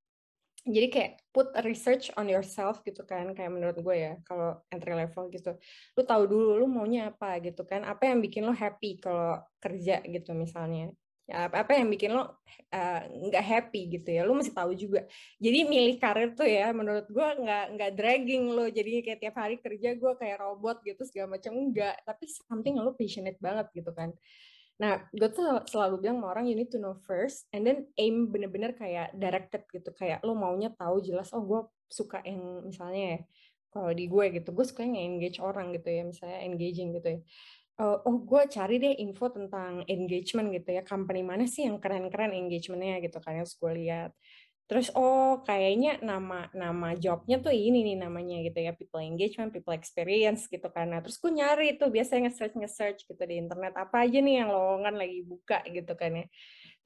jadi 0.66 0.86
kayak 0.90 1.10
put 1.30 1.48
research 1.62 2.10
on 2.18 2.26
yourself 2.26 2.82
gitu 2.82 3.06
kan 3.06 3.30
kayak 3.38 3.54
menurut 3.54 3.78
gue 3.78 3.96
ya 3.96 4.12
kalau 4.26 4.58
entry 4.74 4.98
level 4.98 5.30
gitu. 5.30 5.54
Lu 5.94 6.02
tahu 6.02 6.22
dulu 6.26 6.58
lu 6.58 6.66
maunya 6.66 7.14
apa 7.14 7.38
gitu 7.38 7.62
kan 7.62 7.86
apa 7.86 8.10
yang 8.10 8.18
bikin 8.18 8.42
lo 8.42 8.50
happy 8.50 8.98
kalau 8.98 9.38
kerja 9.62 10.02
gitu 10.02 10.34
misalnya. 10.34 10.90
Ya 11.26 11.50
apa, 11.50 11.74
yang 11.74 11.90
bikin 11.90 12.14
lo 12.14 12.38
eh, 12.70 13.02
nggak 13.10 13.44
uh, 13.46 13.50
happy 13.50 13.98
gitu 13.98 14.14
ya 14.14 14.22
lo 14.26 14.34
mesti 14.34 14.54
tahu 14.54 14.74
juga. 14.74 15.06
Jadi 15.38 15.58
milih 15.66 15.98
karir 16.02 16.34
tuh 16.34 16.46
ya 16.46 16.70
menurut 16.74 17.06
gue 17.10 17.28
nggak 17.42 17.64
nggak 17.78 17.90
dragging 17.94 18.44
lo. 18.50 18.66
Jadi 18.66 19.06
kayak 19.06 19.18
tiap 19.22 19.36
hari 19.38 19.58
kerja 19.62 19.94
gue 19.94 20.12
kayak 20.18 20.38
robot 20.42 20.82
gitu 20.82 21.02
segala 21.06 21.38
macam 21.38 21.54
enggak 21.54 21.94
tapi 22.02 22.26
something 22.26 22.74
lo 22.78 22.94
passionate 22.94 23.38
banget 23.38 23.66
gitu 23.70 23.90
kan 23.94 24.10
Nah, 24.76 25.08
gue 25.08 25.28
tuh 25.32 25.64
selalu 25.64 26.04
bilang 26.04 26.20
sama 26.20 26.36
orang 26.36 26.44
you 26.44 26.56
need 26.56 26.68
to 26.68 26.76
know 26.76 27.00
first 27.08 27.48
and 27.56 27.64
then 27.64 27.88
aim 27.96 28.28
bener-bener 28.28 28.76
kayak 28.76 29.16
directed 29.16 29.64
gitu. 29.72 29.88
Kayak 29.96 30.20
lo 30.20 30.36
maunya 30.36 30.68
tahu 30.76 31.00
jelas, 31.00 31.32
oh 31.32 31.40
gue 31.40 31.60
suka 31.88 32.20
yang 32.28 32.68
misalnya 32.68 33.04
ya, 33.16 33.18
kalau 33.72 33.90
di 33.96 34.04
gue 34.04 34.24
gitu, 34.36 34.48
gue 34.52 34.66
suka 34.68 34.84
yang 34.84 34.96
engage 35.16 35.40
orang 35.40 35.72
gitu 35.72 35.88
ya, 35.88 36.02
misalnya 36.04 36.38
engaging 36.44 36.92
gitu 36.92 37.08
ya. 37.08 37.20
Uh, 37.76 38.00
oh 38.08 38.16
gue 38.24 38.42
cari 38.48 38.80
deh 38.80 38.96
info 39.04 39.28
tentang 39.28 39.84
engagement 39.84 40.48
gitu 40.52 40.76
ya, 40.76 40.82
company 40.84 41.20
mana 41.20 41.44
sih 41.44 41.68
yang 41.68 41.76
keren-keren 41.76 42.32
engagementnya 42.32 43.04
gitu 43.04 43.20
kan, 43.20 43.36
yang 43.40 43.48
gue 43.48 43.72
lihat. 43.80 44.10
Terus 44.66 44.90
oh 44.98 45.46
kayaknya 45.46 46.02
nama 46.02 46.50
nama 46.50 46.98
jobnya 46.98 47.38
tuh 47.38 47.54
ini 47.54 47.86
nih 47.86 47.96
namanya 48.02 48.42
gitu 48.42 48.58
ya 48.66 48.74
people 48.74 48.98
engagement, 48.98 49.54
people 49.54 49.70
experience 49.70 50.50
gitu. 50.50 50.66
Nah 50.74 50.98
terus 50.98 51.22
gue 51.22 51.30
nyari 51.30 51.78
tuh 51.78 51.86
biasanya 51.94 52.26
nge-search 52.26 52.54
nge-search 52.58 53.00
gitu 53.06 53.22
di 53.30 53.38
internet 53.38 53.78
apa 53.78 54.02
aja 54.02 54.18
nih 54.18 54.42
yang 54.42 54.50
lowongan 54.50 54.94
lagi 54.98 55.22
buka 55.22 55.62
gitu 55.70 55.92
kan 55.94 56.18
ya. 56.18 56.26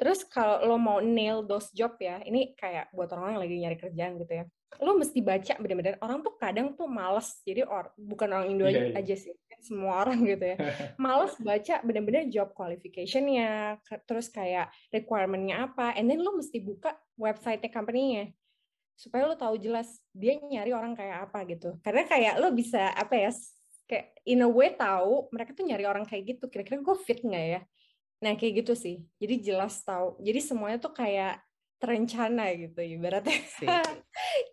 Terus 0.00 0.24
kalau 0.24 0.64
lo 0.64 0.80
mau 0.80 1.04
nail 1.04 1.44
those 1.44 1.68
job 1.76 2.00
ya, 2.00 2.24
ini 2.24 2.56
kayak 2.56 2.88
buat 2.96 3.12
orang 3.12 3.36
yang 3.36 3.42
lagi 3.44 3.56
nyari 3.60 3.76
kerjaan 3.76 4.16
gitu 4.16 4.32
ya. 4.32 4.44
Lo 4.80 4.96
mesti 4.96 5.20
baca 5.20 5.60
bener-bener. 5.60 6.00
Orang 6.00 6.24
tuh 6.24 6.40
kadang 6.40 6.72
tuh 6.72 6.88
males. 6.88 7.44
Jadi 7.44 7.68
or, 7.68 7.92
bukan 8.00 8.32
orang 8.32 8.48
Indo 8.48 8.64
yeah, 8.64 8.96
yeah. 8.96 9.00
aja 9.04 9.14
sih 9.20 9.36
semua 9.60 10.02
orang 10.04 10.24
gitu 10.24 10.40
ya 10.40 10.56
males 11.02 11.36
baca 11.36 11.84
bener-bener 11.84 12.26
job 12.32 12.50
qualification-nya 12.56 13.76
terus 14.08 14.32
kayak 14.32 14.72
requirement-nya 14.90 15.68
apa 15.70 15.92
and 15.94 16.08
then 16.08 16.20
lo 16.20 16.34
mesti 16.34 16.58
buka 16.64 16.96
website 17.20 17.62
company-nya 17.68 18.32
supaya 18.96 19.28
lo 19.28 19.36
tahu 19.36 19.56
jelas 19.56 20.00
dia 20.12 20.36
nyari 20.36 20.76
orang 20.76 20.92
kayak 20.92 21.28
apa 21.28 21.44
gitu 21.48 21.76
karena 21.80 22.04
kayak 22.04 22.34
lo 22.36 22.52
bisa 22.52 22.92
apa 22.92 23.16
ya 23.16 23.30
kayak 23.88 24.12
in 24.28 24.44
a 24.44 24.48
way 24.48 24.76
tahu 24.76 25.28
mereka 25.32 25.56
tuh 25.56 25.64
nyari 25.64 25.84
orang 25.88 26.04
kayak 26.04 26.36
gitu 26.36 26.44
kira-kira 26.52 26.84
gue 26.84 26.96
fit 27.00 27.20
nggak 27.24 27.46
ya 27.48 27.60
nah 28.20 28.36
kayak 28.36 28.64
gitu 28.64 28.72
sih. 28.76 29.02
Jadi 29.16 29.52
jelas 29.52 29.80
tahu 29.80 30.20
jadi 30.20 30.40
semuanya 30.44 30.78
tuh 30.78 30.92
kayak 30.92 31.40
terencana 31.80 32.52
gitu 32.54 32.80
ibaratnya. 32.84 33.40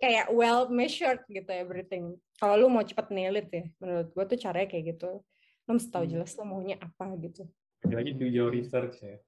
Kayak 0.01 0.31
well 0.31 0.71
measured 0.71 1.21
gitu 1.27 1.51
everything. 1.51 2.15
Kalau 2.39 2.55
lu 2.55 2.67
mau 2.71 2.87
cepet 2.87 3.11
nail 3.11 3.35
it 3.35 3.51
ya 3.51 3.67
menurut 3.83 4.07
gue 4.15 4.23
tuh 4.23 4.39
caranya 4.39 4.67
kayak 4.71 4.95
gitu. 4.95 5.19
Lu 5.67 5.71
mesti 5.75 5.91
tahu 5.91 6.07
hmm. 6.07 6.13
jelas 6.15 6.31
lu 6.39 6.47
maunya 6.47 6.79
apa 6.79 7.11
gitu. 7.19 7.43
Lagi 7.83 8.15
do 8.15 8.23
your 8.23 8.47
research 8.47 9.03
ya. 9.03 9.19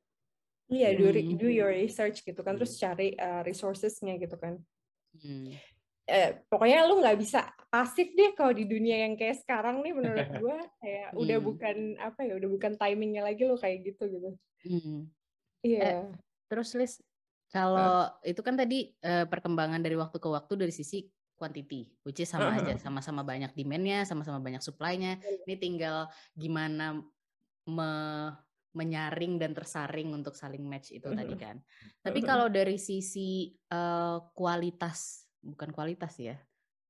Iya 0.69 0.89
do, 0.95 1.11
hmm. 1.11 1.35
do 1.35 1.47
your 1.51 1.75
research 1.75 2.23
gitu 2.23 2.39
kan. 2.39 2.55
Terus 2.55 2.79
cari 2.79 3.17
uh, 3.19 3.43
resourcesnya 3.43 4.15
gitu 4.15 4.39
kan. 4.39 4.55
Hmm. 5.19 5.51
Eh, 6.09 6.31
pokoknya 6.49 6.89
lu 6.89 6.99
nggak 6.99 7.17
bisa 7.21 7.45
pasif 7.69 8.09
deh 8.17 8.33
kalau 8.33 8.51
di 8.51 8.65
dunia 8.65 9.05
yang 9.05 9.13
kayak 9.13 9.45
sekarang 9.45 9.85
nih 9.85 9.93
menurut 9.93 10.25
gue 10.41 10.57
kayak 10.81 11.09
hmm. 11.13 11.21
udah 11.21 11.37
bukan 11.37 11.77
apa 12.01 12.19
ya 12.25 12.33
udah 12.35 12.49
bukan 12.49 12.71
timingnya 12.75 13.21
lagi 13.21 13.45
lo 13.45 13.55
kayak 13.55 13.85
gitu 13.85 14.03
gitu 14.09 14.29
hmm. 14.65 15.07
iya 15.61 15.77
yeah. 15.77 16.01
eh, 16.01 16.05
terus 16.49 16.73
Liz 16.73 16.97
kalau 17.49 18.05
uh. 18.05 18.21
itu 18.21 18.41
kan 18.45 18.53
tadi 18.53 18.93
uh, 19.01 19.25
perkembangan 19.25 19.81
dari 19.81 19.97
waktu 19.97 20.17
ke 20.21 20.29
waktu 20.29 20.53
dari 20.53 20.73
sisi 20.73 21.09
quantity, 21.33 21.87
which 22.03 22.21
is 22.21 22.29
sama 22.29 22.53
uh. 22.53 22.59
aja, 22.59 22.77
sama-sama 22.77 23.25
banyak 23.25 23.55
demand-nya, 23.55 24.05
sama-sama 24.05 24.37
banyak 24.37 24.61
supply-nya. 24.61 25.17
Ini 25.47 25.55
tinggal 25.57 26.11
gimana 26.37 26.99
me 27.65 27.91
menyaring 28.69 29.41
dan 29.41 29.57
tersaring 29.57 30.13
untuk 30.13 30.37
saling 30.37 30.61
match 30.61 30.93
itu 30.93 31.09
tadi 31.09 31.33
kan. 31.41 31.57
Tapi 32.05 32.21
kalau 32.21 32.53
dari 32.53 32.77
sisi 32.77 33.49
uh, 33.73 34.21
kualitas, 34.37 35.25
bukan 35.39 35.71
kualitas 35.71 36.15
ya, 36.19 36.37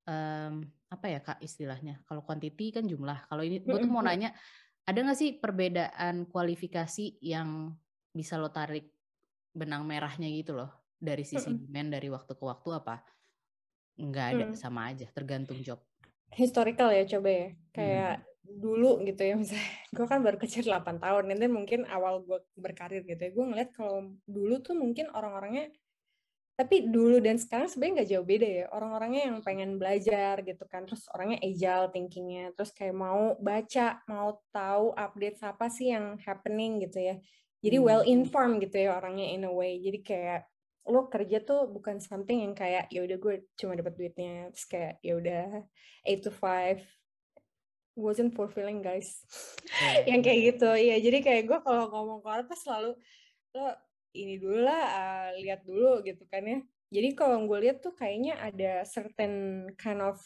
um, 0.09 0.65
apa 0.89 1.05
ya 1.05 1.19
kak 1.21 1.39
istilahnya? 1.41 2.01
Kalau 2.09 2.25
quantity 2.25 2.73
kan 2.73 2.85
jumlah. 2.89 3.29
Kalau 3.29 3.43
ini 3.45 3.61
gue 3.61 3.77
tuh 3.77 3.91
mau 3.91 4.01
nanya, 4.01 4.33
ada 4.89 4.99
nggak 5.05 5.17
sih 5.17 5.37
perbedaan 5.37 6.25
kualifikasi 6.25 7.21
yang 7.21 7.77
bisa 8.09 8.41
lo 8.41 8.49
tarik 8.49 8.89
benang 9.53 9.85
merahnya 9.85 10.29
gitu 10.33 10.57
loh? 10.57 10.73
Dari 10.99 11.23
sisi 11.23 11.47
demand 11.53 11.95
dari 11.95 12.09
waktu 12.09 12.33
ke 12.33 12.43
waktu 12.43 12.69
apa? 12.75 12.95
Nggak 14.01 14.27
ada 14.35 14.45
mm. 14.51 14.57
sama 14.57 14.89
aja 14.89 15.05
tergantung 15.13 15.61
job. 15.61 15.79
Historical 16.33 16.89
ya 16.91 17.05
coba 17.05 17.29
ya. 17.29 17.47
Kayak 17.71 18.15
mm. 18.25 18.57
dulu 18.59 18.91
gitu 19.05 19.21
ya 19.23 19.35
misalnya. 19.37 19.69
Gue 19.95 20.05
kan 20.09 20.19
baru 20.25 20.37
kecil 20.41 20.65
8 20.67 20.99
tahun 20.99 21.23
nanti 21.29 21.45
mungkin 21.49 21.85
awal 21.85 22.25
gue 22.25 22.39
berkarir 22.57 23.05
gitu 23.05 23.21
ya. 23.21 23.31
Gue 23.31 23.45
ngeliat 23.45 23.69
kalau 23.77 24.09
dulu 24.25 24.57
tuh 24.59 24.73
mungkin 24.73 25.07
orang-orangnya 25.13 25.69
tapi 26.59 26.91
dulu 26.91 27.23
dan 27.23 27.39
sekarang 27.39 27.71
sebenarnya 27.71 28.03
nggak 28.03 28.09
jauh 28.11 28.27
beda 28.27 28.47
ya. 28.51 28.65
Orang-orangnya 28.75 29.31
yang 29.31 29.39
pengen 29.39 29.79
belajar 29.79 30.43
gitu 30.43 30.67
kan 30.67 30.83
terus 30.83 31.07
orangnya 31.15 31.39
agile 31.39 31.87
thinkingnya 31.87 32.51
terus 32.51 32.75
kayak 32.75 32.99
mau 32.99 33.39
baca 33.39 34.03
mau 34.11 34.43
tahu 34.51 34.91
update 34.91 35.39
apa 35.39 35.71
sih 35.71 35.95
yang 35.95 36.19
happening 36.19 36.83
gitu 36.83 36.99
ya. 36.99 37.15
Jadi 37.63 37.77
hmm. 37.79 37.85
well 37.87 38.03
informed 38.03 38.59
gitu 38.59 38.75
ya 38.75 38.99
orangnya 38.99 39.31
in 39.31 39.47
a 39.47 39.51
way. 39.55 39.79
Jadi 39.79 40.03
kayak 40.03 40.51
lo 40.83 41.07
kerja 41.07 41.39
tuh 41.47 41.71
bukan 41.71 42.03
something 42.03 42.43
yang 42.43 42.51
kayak 42.51 42.91
ya 42.91 43.07
udah 43.07 43.17
gue 43.23 43.35
cuma 43.55 43.79
dapat 43.79 43.95
duitnya. 43.95 44.51
Terus 44.51 44.67
kayak 44.67 44.93
ya 44.99 45.13
udah 45.15 45.45
eight 46.03 46.27
to 46.27 46.31
five 46.35 46.83
wasn't 47.95 48.35
fulfilling 48.35 48.83
guys. 48.83 49.23
Hmm. 49.79 50.03
yang 50.11 50.19
kayak 50.19 50.59
gitu. 50.59 50.75
Ya 50.75 50.99
jadi 50.99 51.23
kayak 51.23 51.43
gue 51.47 51.59
kalau 51.63 51.87
ngomong 51.87 52.19
ke 52.19 52.27
orang 52.27 52.45
tuh 52.51 52.59
selalu 52.59 52.91
lo 53.55 53.88
ini 54.15 54.41
dulu 54.41 54.65
lah 54.65 54.83
uh, 54.89 55.29
lihat 55.41 55.61
dulu 55.65 56.01
gitu 56.05 56.25
kan 56.29 56.45
ya 56.45 56.59
jadi 56.89 57.13
kalau 57.13 57.45
gue 57.45 57.59
lihat 57.69 57.85
tuh 57.85 57.93
kayaknya 57.93 58.37
ada 58.41 58.81
certain 58.85 59.65
kind 59.77 60.01
of 60.01 60.17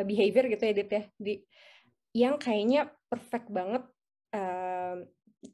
uh, 0.00 0.04
behavior 0.04 0.48
gitu 0.48 0.62
ya 0.64 0.74
Dit 0.74 0.90
ya 0.90 1.02
di 1.20 1.34
yang 2.14 2.38
kayaknya 2.38 2.94
perfect 3.10 3.50
banget 3.50 3.82
uh, 4.32 5.02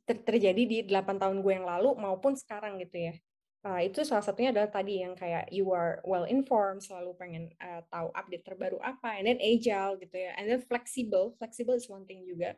ter 0.06 0.16
terjadi 0.22 0.62
di 0.62 0.78
8 0.86 1.18
tahun 1.18 1.42
gue 1.42 1.52
yang 1.56 1.66
lalu 1.66 1.96
maupun 1.98 2.36
sekarang 2.36 2.78
gitu 2.78 3.10
ya. 3.10 3.14
Uh, 3.60 3.84
itu 3.84 4.00
salah 4.08 4.24
satunya 4.24 4.56
adalah 4.56 4.72
tadi 4.72 5.04
yang 5.04 5.12
kayak 5.12 5.44
you 5.52 5.68
are 5.68 6.00
well 6.08 6.24
informed, 6.24 6.80
selalu 6.80 7.12
pengen 7.20 7.44
uh, 7.60 7.84
tahu 7.92 8.08
update 8.16 8.40
terbaru 8.40 8.80
apa, 8.80 9.20
and 9.20 9.28
then 9.28 9.36
agile 9.36 10.00
gitu 10.00 10.16
ya, 10.16 10.32
and 10.40 10.48
then 10.48 10.64
flexible. 10.64 11.36
Flexible 11.36 11.76
is 11.76 11.84
one 11.84 12.08
thing 12.08 12.24
juga. 12.24 12.56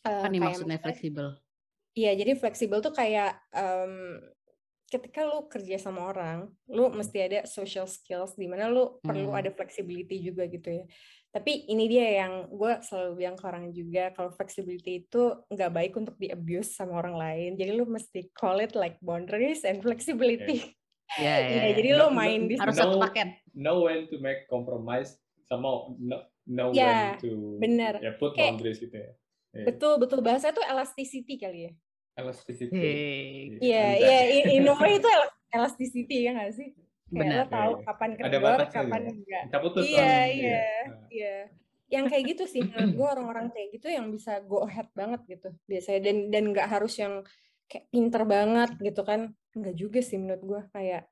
Uh, 0.00 0.24
apa 0.24 0.32
nih 0.32 0.40
maksudnya 0.40 0.80
fleksibel? 0.80 1.36
Iya, 1.94 2.12
jadi 2.18 2.34
fleksibel 2.34 2.82
tuh 2.82 2.90
kayak 2.90 3.38
um, 3.54 4.18
ketika 4.90 5.22
lu 5.26 5.46
kerja 5.46 5.78
sama 5.78 6.10
orang, 6.10 6.50
lu 6.66 6.90
mesti 6.90 7.18
ada 7.22 7.40
social 7.46 7.86
skills 7.86 8.34
di 8.34 8.50
mana 8.50 8.66
lu 8.66 8.98
perlu 8.98 9.30
hmm. 9.30 9.40
ada 9.40 9.50
flexibility 9.54 10.18
juga 10.22 10.46
gitu 10.50 10.82
ya 10.82 10.84
tapi 11.34 11.66
ini 11.66 11.90
dia 11.90 12.22
yang 12.22 12.46
gue 12.46 12.78
selalu 12.78 13.18
bilang 13.18 13.34
ke 13.34 13.42
orang 13.42 13.74
juga 13.74 14.14
kalau 14.14 14.30
flexibility 14.30 15.02
itu 15.02 15.34
nggak 15.50 15.70
baik 15.74 15.92
untuk 15.98 16.14
di 16.14 16.30
abuse 16.30 16.78
sama 16.78 17.02
orang 17.02 17.18
lain 17.18 17.50
jadi 17.58 17.74
lu 17.74 17.90
mesti 17.90 18.30
call 18.30 18.62
it 18.62 18.78
like 18.78 18.94
boundaries 19.02 19.66
and 19.66 19.82
flexibility 19.82 20.62
yeah. 21.18 21.42
yeah, 21.42 21.50
yeah, 21.50 21.62
yeah. 21.66 21.74
jadi 21.74 21.88
no, 21.98 22.06
lu 22.06 22.14
main 22.14 22.46
di 22.46 22.54
harus 22.54 22.78
satu 22.78 23.02
paket 23.02 23.34
know 23.50 23.82
when 23.82 24.06
to 24.06 24.22
make 24.22 24.46
compromise 24.46 25.18
sama 25.50 25.90
know, 25.98 26.22
know 26.46 26.70
yeah, 26.70 27.18
when 27.18 27.26
to 27.26 27.30
bener. 27.58 27.98
ya 27.98 28.14
put 28.14 28.38
Kayak, 28.38 28.54
boundaries 28.54 28.78
gitu 28.78 28.94
ya 28.94 29.10
yeah. 29.58 29.66
betul 29.66 29.98
betul 29.98 30.22
bahasa 30.22 30.54
itu 30.54 30.62
elasticity 30.62 31.34
kali 31.34 31.66
ya 31.66 31.72
elasticity 32.14 32.90
iya 33.58 33.86
iya 33.98 34.18
in 34.54 34.66
a 34.66 34.74
way 34.78 34.98
itu 34.98 35.08
elasticity 35.54 36.26
ya 36.26 36.34
nggak 36.34 36.54
sih 36.54 36.70
Benar. 37.14 37.46
lo 37.46 37.46
tahu 37.46 37.72
kapan 37.86 38.10
kendor, 38.18 38.60
kapan 38.72 39.02
juga. 39.06 39.14
enggak. 39.14 39.42
Kita 39.46 39.58
putus 39.62 39.82
iya, 39.86 40.02
iya, 40.02 40.18
iya, 40.26 40.62
iya. 41.12 41.36
Yang 41.92 42.04
kayak 42.10 42.24
gitu 42.34 42.44
sih 42.48 42.62
menurut 42.64 42.92
gue 42.96 43.08
orang-orang 43.20 43.46
kayak 43.54 43.68
gitu 43.76 43.86
yang 43.92 44.06
bisa 44.10 44.42
go 44.42 44.66
ahead 44.66 44.88
banget 44.96 45.20
gitu 45.30 45.48
biasanya 45.68 46.00
dan 46.10 46.16
dan 46.32 46.44
nggak 46.50 46.68
harus 46.68 46.94
yang 46.98 47.22
kayak 47.70 47.86
pinter 47.92 48.22
banget 48.26 48.70
gitu 48.82 49.02
kan 49.06 49.20
nggak 49.54 49.76
juga 49.78 50.00
sih 50.02 50.18
menurut 50.18 50.42
gue 50.42 50.60
kayak 50.74 51.06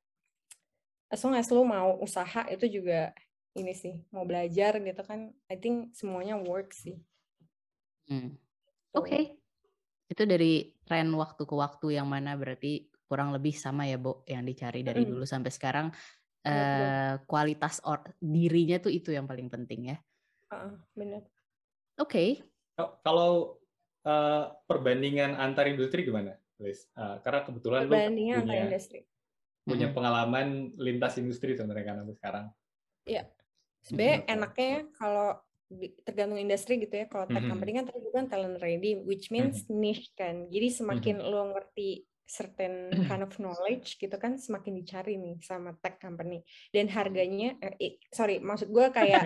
as 1.12 1.20
long 1.22 1.36
as 1.38 1.48
lo 1.52 1.62
mau 1.62 2.00
usaha 2.02 2.48
itu 2.50 2.82
juga 2.82 3.12
ini 3.52 3.76
sih 3.76 4.00
mau 4.10 4.24
belajar 4.24 4.80
gitu 4.80 5.02
kan 5.04 5.30
I 5.52 5.56
think 5.60 5.92
semuanya 5.94 6.40
work 6.40 6.72
sih. 6.72 6.98
Hmm. 8.08 8.34
Oke. 8.96 9.06
Okay. 9.06 9.22
Itu 10.08 10.24
dari 10.24 10.72
tren 10.92 11.08
waktu 11.16 11.48
ke 11.48 11.54
waktu 11.56 11.96
yang 11.96 12.04
mana 12.04 12.36
berarti 12.36 12.84
kurang 13.08 13.32
lebih 13.32 13.56
sama 13.56 13.88
ya, 13.88 13.96
Bo, 13.96 14.20
yang 14.28 14.44
dicari 14.44 14.84
dari 14.84 15.08
mm. 15.08 15.08
dulu 15.08 15.24
sampai 15.24 15.48
sekarang. 15.48 15.88
Uh, 16.42 17.22
kualitas 17.30 17.78
or 17.86 18.02
dirinya 18.18 18.82
tuh 18.82 18.90
itu 18.90 19.14
yang 19.14 19.30
paling 19.30 19.46
penting 19.46 19.94
ya. 19.94 19.96
Uh, 20.52 20.74
benar. 20.92 21.22
Oke. 21.96 22.42
Okay. 22.76 22.90
Kalau 23.06 23.62
uh, 24.04 24.50
perbandingan 24.66 25.38
antar 25.38 25.70
industri 25.70 26.02
gimana, 26.02 26.34
Liz? 26.58 26.90
Uh, 26.98 27.22
karena 27.22 27.46
kebetulan 27.46 27.86
lu 27.86 27.94
punya, 27.94 28.42
industri. 28.42 29.06
punya 29.62 29.88
hmm. 29.88 29.96
pengalaman 29.96 30.74
lintas 30.82 31.14
industri 31.16 31.54
sebenarnya 31.54 31.86
kan 31.88 31.96
sampai 32.02 32.16
sekarang. 32.18 32.46
Iya. 33.06 33.22
Sebenarnya 33.86 34.18
enaknya 34.26 34.74
kalau 34.98 35.38
tergantung 36.04 36.40
industri 36.40 36.80
gitu 36.80 36.94
ya. 36.94 37.06
Kalau 37.08 37.26
tech 37.28 37.40
-hmm. 37.40 37.50
company 37.50 37.70
kan 37.76 37.84
tadi 37.88 38.00
bukan 38.02 38.24
talent 38.28 38.58
ready, 38.60 39.00
which 39.02 39.32
means 39.32 39.64
mm 39.64 39.68
-hmm. 39.68 39.78
niche 39.80 40.08
kan. 40.14 40.46
Jadi 40.52 40.68
semakin 40.72 41.16
mm 41.20 41.24
-hmm. 41.24 41.32
lo 41.32 41.40
ngerti 41.56 41.88
certain 42.32 42.88
kind 43.08 43.20
of 43.20 43.36
knowledge 43.36 44.00
gitu 44.00 44.16
kan 44.16 44.40
semakin 44.40 44.80
dicari 44.80 45.20
nih 45.20 45.36
sama 45.44 45.76
tech 45.84 46.00
company 46.00 46.40
dan 46.72 46.88
harganya 46.88 47.60
eh, 47.60 48.00
sorry 48.08 48.40
maksud 48.40 48.72
gue 48.72 48.88
kayak 48.88 49.20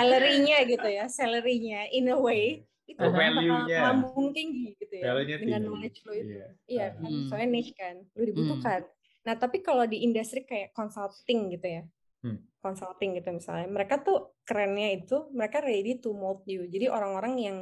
salary-nya 0.00 0.64
gitu 0.64 0.88
ya 0.88 1.04
salary-nya 1.12 1.92
in 1.92 2.08
a 2.08 2.16
way 2.16 2.64
itu 2.88 2.98
uh, 2.98 3.12
bakal 3.12 3.68
lambung 3.68 4.32
tinggi 4.34 4.74
gitu 4.80 4.94
ya 4.98 5.14
dengan 5.14 5.62
tinggi. 5.62 5.66
knowledge 5.68 5.98
lo 6.08 6.12
itu 6.16 6.32
yeah. 6.32 6.50
iya 6.66 6.86
kan 6.96 7.10
hmm. 7.12 7.26
soalnya 7.28 7.48
niche 7.52 7.74
kan 7.76 7.96
lo 8.02 8.22
dibutuhkan 8.24 8.80
hmm. 8.88 9.22
nah 9.28 9.34
tapi 9.36 9.58
kalau 9.60 9.84
di 9.84 10.02
industri 10.02 10.42
kayak 10.42 10.72
consulting 10.72 11.54
gitu 11.54 11.66
ya 11.68 11.82
hmm. 12.24 12.38
consulting 12.60 13.16
gitu 13.16 13.30
misalnya. 13.32 13.68
Mereka 13.68 14.04
tuh 14.04 14.36
kerennya 14.44 14.88
itu 14.96 15.28
mereka 15.32 15.64
ready 15.64 16.00
to 16.00 16.12
mold 16.12 16.44
you. 16.44 16.68
Jadi 16.68 16.90
orang-orang 16.90 17.34
yang 17.40 17.56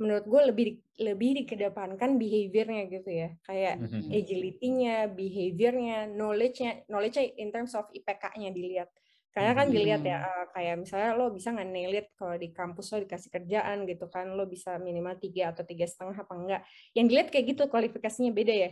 menurut 0.00 0.24
gue 0.24 0.42
lebih 0.48 0.68
lebih 0.96 1.30
dikedepankan 1.44 2.16
behaviornya 2.16 2.82
gitu 2.88 3.10
ya. 3.12 3.28
Kayak 3.44 3.74
mm-hmm. 3.84 4.10
agility-nya 4.10 4.96
behaviornya 5.12 5.98
knowledge-nya 6.08 6.88
knowledge-nya 6.88 7.36
in 7.36 7.52
terms 7.52 7.76
of 7.76 7.84
IPK-nya 7.92 8.50
dilihat. 8.50 8.88
Karena 9.30 9.54
kan 9.54 9.70
dilihat 9.70 10.02
ya 10.02 10.26
uh, 10.26 10.46
kayak 10.50 10.82
misalnya 10.82 11.14
lo 11.14 11.30
bisa 11.30 11.54
nggak 11.54 11.70
nelit 11.70 12.06
kalau 12.18 12.34
di 12.34 12.50
kampus 12.50 12.90
lo 12.90 13.06
dikasih 13.06 13.30
kerjaan 13.30 13.86
gitu 13.86 14.10
kan 14.10 14.26
lo 14.34 14.42
bisa 14.50 14.74
minimal 14.82 15.14
tiga 15.22 15.54
atau 15.54 15.62
tiga 15.62 15.86
setengah 15.86 16.26
apa 16.26 16.34
enggak. 16.34 16.60
Yang 16.96 17.06
dilihat 17.06 17.28
kayak 17.30 17.46
gitu 17.54 17.62
kualifikasinya 17.70 18.32
beda 18.34 18.54
ya. 18.56 18.70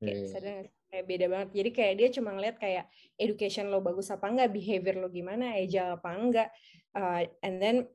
Kayak 0.00 0.16
yeah. 0.16 0.30
sadar 0.32 0.66
kayak 0.90 1.06
beda 1.06 1.26
banget 1.30 1.48
jadi 1.54 1.70
kayak 1.70 1.94
dia 1.96 2.08
cuma 2.18 2.30
ngeliat 2.34 2.56
kayak 2.58 2.84
education 3.16 3.70
lo 3.70 3.78
bagus 3.80 4.10
apa 4.10 4.26
enggak 4.26 4.50
behavior 4.50 4.98
lo 4.98 5.08
gimana 5.08 5.54
agile 5.54 5.96
apa 5.96 6.10
enggak 6.12 6.48
uh, 6.98 7.22
and 7.46 7.62
then 7.62 7.86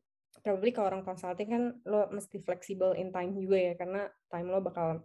probably 0.42 0.72
kalau 0.72 0.96
orang 0.96 1.04
consulting 1.04 1.50
kan 1.52 1.64
lo 1.84 2.08
mesti 2.10 2.40
flexible 2.40 2.96
in 2.96 3.12
time 3.12 3.36
juga 3.36 3.58
ya 3.60 3.74
karena 3.76 4.08
time 4.32 4.48
lo 4.48 4.64
bakal 4.64 5.04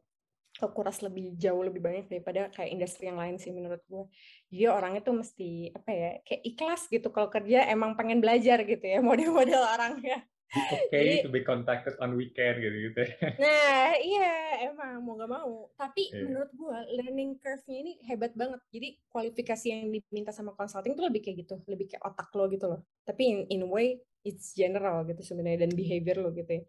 kekuras 0.50 1.00
lebih 1.00 1.38
jauh 1.38 1.62
lebih 1.62 1.80
banyak 1.80 2.10
daripada 2.10 2.50
kayak 2.50 2.74
industri 2.74 3.06
yang 3.08 3.16
lain 3.16 3.38
sih 3.38 3.54
menurut 3.54 3.80
gue. 3.86 4.04
Jadi 4.50 4.64
orangnya 4.66 5.00
tuh 5.00 5.16
mesti 5.22 5.70
apa 5.72 5.90
ya 5.94 6.10
kayak 6.26 6.42
ikhlas 6.42 6.82
gitu 6.90 7.08
kalau 7.14 7.30
kerja 7.30 7.70
emang 7.70 7.94
pengen 7.94 8.18
belajar 8.18 8.60
gitu 8.66 8.82
ya 8.82 8.98
model-model 9.08 9.62
orangnya. 9.62 10.26
Oke 10.50 10.90
okay 10.90 11.22
to 11.22 11.30
be 11.30 11.46
contacted 11.46 11.94
on 12.02 12.18
weekend 12.18 12.58
gitu 12.58 12.90
gitu. 12.90 13.02
Nah 13.38 13.94
iya 14.02 14.66
emang 14.66 14.98
mau 15.06 15.14
gak 15.14 15.30
mau. 15.30 15.70
Tapi 15.78 16.10
yeah. 16.10 16.26
menurut 16.26 16.50
gue 16.50 16.78
learning 16.98 17.38
curve-nya 17.38 17.78
ini 17.86 17.92
hebat 18.02 18.34
banget. 18.34 18.58
Jadi 18.74 18.88
kualifikasi 19.06 19.66
yang 19.70 19.94
diminta 19.94 20.34
sama 20.34 20.50
consulting 20.58 20.98
tuh 20.98 21.06
lebih 21.06 21.22
kayak 21.22 21.46
gitu, 21.46 21.62
lebih 21.70 21.86
kayak 21.94 22.02
otak 22.02 22.34
lo 22.34 22.50
gitu 22.50 22.66
loh. 22.66 22.82
Tapi 23.06 23.22
in, 23.30 23.38
in 23.46 23.62
way 23.70 24.02
it's 24.26 24.52
general 24.52 25.06
gitu 25.06 25.22
sebenarnya 25.22 25.64
dan 25.68 25.72
behavior 25.72 26.18
lo 26.18 26.34
gitu 26.34 26.50
ya. 26.50 26.62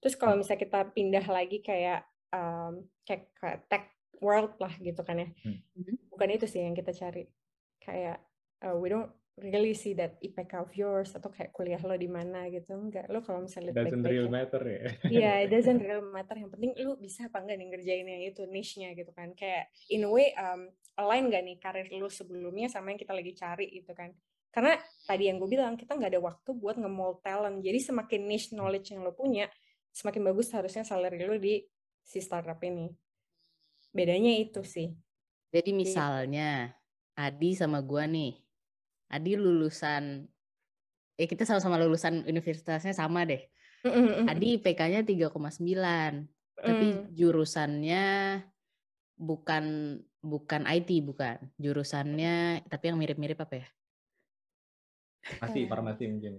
Terus 0.00 0.14
kalau 0.16 0.36
hmm. 0.36 0.40
misalnya 0.40 0.60
kita 0.64 0.80
pindah 0.96 1.26
lagi 1.28 1.58
kayak 1.60 2.00
um, 2.32 2.84
kayak, 3.04 3.28
tech 3.68 3.92
world 4.24 4.56
lah 4.56 4.72
gitu 4.80 5.04
kan 5.04 5.20
ya. 5.20 5.28
Hmm. 5.44 5.60
Bukan 6.08 6.28
itu 6.32 6.48
sih 6.48 6.64
yang 6.64 6.72
kita 6.72 6.96
cari. 6.96 7.28
Kayak 7.84 8.24
uh, 8.64 8.74
we 8.80 8.88
don't 8.88 9.12
really 9.36 9.76
see 9.76 9.92
that 9.92 10.16
IPK 10.24 10.52
of 10.64 10.72
yours 10.72 11.12
atau 11.12 11.28
kayak 11.28 11.52
kuliah 11.52 11.80
lo 11.84 11.92
di 11.92 12.08
mana 12.08 12.48
gitu. 12.48 12.72
Enggak 12.72 13.12
lo 13.12 13.20
kalau 13.20 13.44
misalnya 13.44 13.76
doesn't 13.76 14.00
back 14.00 14.12
real 14.12 14.28
matter 14.32 14.62
ya. 14.64 14.82
Iya 15.04 15.20
yeah, 15.20 15.34
it 15.44 15.50
doesn't 15.52 15.80
real 15.84 16.00
matter. 16.08 16.36
Yang 16.40 16.56
penting 16.56 16.72
lo 16.80 16.96
bisa 16.96 17.28
apa 17.28 17.44
enggak 17.44 17.56
nih 17.60 17.68
ngerjain 17.68 18.06
yang 18.08 18.22
itu 18.24 18.42
niche-nya 18.48 18.96
gitu 18.96 19.12
kan. 19.12 19.36
Kayak 19.36 19.68
in 19.92 20.08
a 20.08 20.10
way 20.10 20.32
um, 20.40 20.72
align 20.96 21.28
gak 21.28 21.44
nih 21.44 21.56
karir 21.60 21.88
lo 21.92 22.08
sebelumnya 22.08 22.72
sama 22.72 22.96
yang 22.96 23.00
kita 23.00 23.12
lagi 23.12 23.32
cari 23.36 23.66
gitu 23.76 23.92
kan. 23.92 24.16
Karena 24.48 24.72
tadi 25.04 25.28
yang 25.28 25.36
gue 25.36 25.52
bilang 25.52 25.76
kita 25.76 25.92
nggak 25.92 26.16
ada 26.16 26.22
waktu 26.24 26.50
buat 26.56 26.80
nge 26.80 26.88
talent. 27.20 27.60
Jadi 27.60 27.78
semakin 27.92 28.20
niche 28.24 28.56
knowledge 28.56 28.96
yang 28.96 29.04
lo 29.04 29.12
punya 29.12 29.52
semakin 29.92 30.32
bagus 30.32 30.48
harusnya 30.56 30.80
salary 30.80 31.28
lo 31.28 31.36
di 31.36 31.60
si 32.00 32.24
startup 32.24 32.56
ini. 32.64 32.88
Bedanya 33.92 34.32
itu 34.32 34.64
sih. 34.64 34.96
Jadi 35.52 35.76
misalnya 35.76 36.72
Adi 37.16 37.52
sama 37.52 37.84
gua 37.84 38.08
nih. 38.08 38.45
Adi 39.12 39.38
lulusan 39.38 40.26
eh 41.16 41.28
kita 41.28 41.48
sama-sama 41.48 41.80
lulusan 41.80 42.26
universitasnya 42.28 42.92
sama 42.92 43.24
deh. 43.24 43.40
Adi 44.26 44.58
IPK-nya 44.58 45.06
3,9. 45.06 45.30
Tapi 46.56 46.86
mm. 46.88 47.12
jurusannya 47.14 48.04
bukan 49.16 49.64
bukan 50.20 50.62
IT 50.66 50.90
bukan. 51.06 51.38
Jurusannya 51.56 52.66
tapi 52.66 52.84
yang 52.90 52.98
mirip-mirip 52.98 53.38
apa 53.38 53.54
ya? 53.62 53.68
Farmasi, 55.26 55.60
farmasi 55.66 56.04
mungkin. 56.10 56.32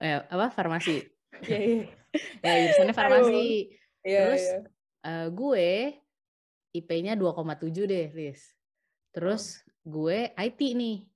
Eh, 0.00 0.20
apa? 0.20 0.52
Farmasi. 0.52 0.96
Iya, 1.36 1.60
iya. 1.60 1.84
ya, 2.40 2.52
jurusannya 2.64 2.94
farmasi. 2.96 3.44
Iya, 4.00 4.20
Terus 4.24 4.44
yeah 4.48 4.64
uh, 5.06 5.28
gue 5.30 5.94
IP-nya 6.74 7.14
2,7 7.16 7.72
deh, 7.88 8.06
Riz. 8.12 8.52
Terus 9.14 9.62
gue 9.86 10.34
IT 10.34 10.60
nih. 10.76 11.06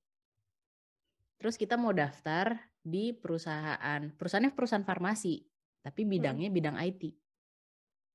Terus 1.41 1.57
kita 1.57 1.73
mau 1.73 1.89
daftar 1.89 2.53
di 2.85 3.17
perusahaan, 3.17 4.01
perusahaannya 4.13 4.53
perusahaan 4.53 4.85
farmasi, 4.85 5.41
tapi 5.81 6.05
hmm. 6.05 6.11
bidangnya 6.13 6.49
hmm. 6.53 6.57
bidang 6.61 6.77
IT. 6.77 7.03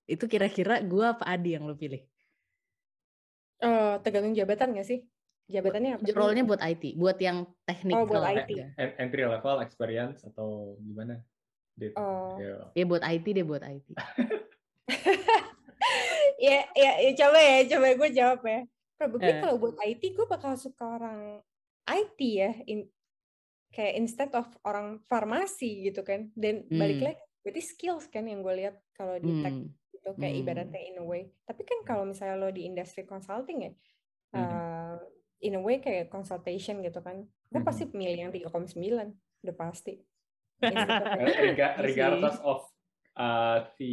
Itu 0.07 0.31
kira-kira 0.31 0.79
gue 0.79 1.03
apa 1.03 1.27
Adi 1.27 1.59
yang 1.59 1.67
lo 1.67 1.75
pilih? 1.75 2.07
Uh, 3.59 3.99
tergantung 4.07 4.31
jabatan 4.31 4.79
gak 4.79 4.87
sih? 4.87 5.03
Jabatannya 5.51 5.99
apa? 5.99 6.07
Role-nya 6.15 6.47
buat 6.47 6.63
IT, 6.63 6.95
buat 6.95 7.19
yang 7.19 7.51
teknik. 7.67 7.99
Oh, 7.99 8.07
buat 8.07 8.23
IT. 8.23 8.51
Entry 8.79 9.27
level 9.27 9.59
experience 9.63 10.23
atau 10.23 10.79
gimana? 10.79 11.19
Oh. 11.99 12.39
Ya 12.79 12.85
buat 12.87 13.03
IT 13.03 13.27
deh, 13.27 13.47
buat 13.47 13.63
IT. 13.63 13.87
ya, 16.47 16.59
ya, 16.79 16.91
ya 17.03 17.11
coba 17.15 17.39
ya, 17.43 17.59
coba 17.75 17.87
gue 17.95 18.11
jawab 18.15 18.41
ya. 18.47 18.61
Probably 18.99 19.33
uh. 19.35 19.39
kalau 19.43 19.55
buat 19.59 19.77
IT 19.83 20.03
gue 20.15 20.27
bakal 20.31 20.55
suka 20.55 20.99
orang 20.99 21.43
IT 21.87 22.19
ya, 22.23 22.51
in, 22.67 22.91
kayak 23.77 24.01
instead 24.01 24.33
of 24.33 24.49
orang 24.65 25.05
farmasi 25.05 25.93
gitu 25.93 26.01
kan. 26.01 26.33
Dan 26.33 26.65
hmm. 26.65 26.81
balik 26.81 27.01
lagi, 27.05 27.21
berarti 27.45 27.61
skills 27.61 28.09
kan 28.09 28.25
yang 28.25 28.41
gue 28.41 28.55
lihat 28.65 28.81
kalau 28.97 29.21
di 29.21 29.45
tech 29.45 29.53
hmm. 29.53 29.69
itu 29.93 30.11
kayak 30.17 30.33
hmm. 30.33 30.43
ibaratnya 30.43 30.81
in 30.81 30.97
a 30.97 31.05
way. 31.05 31.29
Tapi 31.45 31.63
kan 31.69 31.79
kalau 31.85 32.09
misalnya 32.09 32.41
lo 32.41 32.49
di 32.49 32.65
industri 32.65 33.05
consulting 33.05 33.69
ya, 33.69 33.73
hmm. 34.33 34.41
uh, 34.41 34.97
in 35.45 35.61
a 35.61 35.63
way 35.63 35.77
kayak 35.85 36.09
consultation 36.09 36.81
gitu 36.81 37.05
kan, 37.05 37.29
gue 37.53 37.61
hmm. 37.61 37.69
pasti 37.69 37.85
milih 37.93 38.19
yang 38.29 38.33
3,9 38.33 38.73
udah 39.45 39.57
pasti. 39.61 40.01
regardless 41.85 42.41
of 42.41 42.65
uh, 43.17 43.65
si 43.77 43.93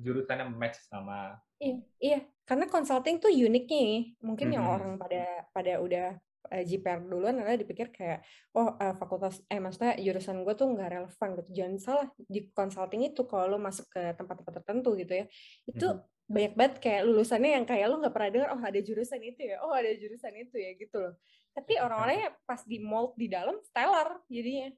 jurusannya 0.00 0.52
match 0.52 0.80
sama 0.88 1.36
iya 1.60 1.76
iya 2.00 2.20
karena 2.48 2.66
consulting 2.66 3.20
tuh 3.20 3.30
uniknya 3.30 3.80
nih 3.80 4.04
mungkin 4.24 4.46
mm 4.48 4.52
-hmm. 4.52 4.56
yang 4.56 4.66
orang 4.66 4.92
pada 4.96 5.24
pada 5.52 5.72
udah 5.80 6.08
uh, 6.50 6.58
eh, 6.58 6.66
JPR 6.66 7.06
duluan 7.06 7.38
adalah 7.38 7.56
dipikir 7.56 7.94
kayak 7.94 8.26
oh 8.58 8.74
uh, 8.74 8.94
fakultas 8.98 9.40
eh 9.46 9.62
maksudnya 9.62 9.94
jurusan 9.96 10.42
gue 10.42 10.54
tuh 10.58 10.66
nggak 10.74 10.90
relevan 10.90 11.28
gitu. 11.38 11.50
Jangan 11.54 11.74
salah 11.78 12.08
di 12.18 12.50
consulting 12.50 13.06
itu 13.06 13.22
kalau 13.30 13.56
lo 13.56 13.58
masuk 13.62 13.86
ke 13.88 14.02
tempat-tempat 14.18 14.52
tertentu 14.62 14.98
gitu 14.98 15.12
ya 15.14 15.26
itu 15.70 15.86
mm 15.86 15.96
-hmm. 15.96 16.28
banyak 16.30 16.54
banget 16.58 16.74
kayak 16.82 17.02
lulusannya 17.06 17.50
yang 17.56 17.64
kayak 17.64 17.86
lo 17.86 17.96
nggak 18.02 18.14
pernah 18.14 18.30
dengar 18.34 18.48
oh 18.58 18.62
ada 18.62 18.80
jurusan 18.82 19.20
itu 19.22 19.40
ya 19.46 19.56
oh 19.62 19.72
ada 19.72 19.90
jurusan 19.94 20.32
itu 20.34 20.56
ya 20.58 20.70
gitu 20.74 20.96
loh. 20.98 21.14
Tapi 21.50 21.72
orang-orangnya 21.82 22.30
pas 22.46 22.62
di 22.62 22.78
mold 22.78 23.18
di 23.18 23.26
dalam 23.26 23.58
stellar 23.62 24.18
jadinya. 24.30 24.70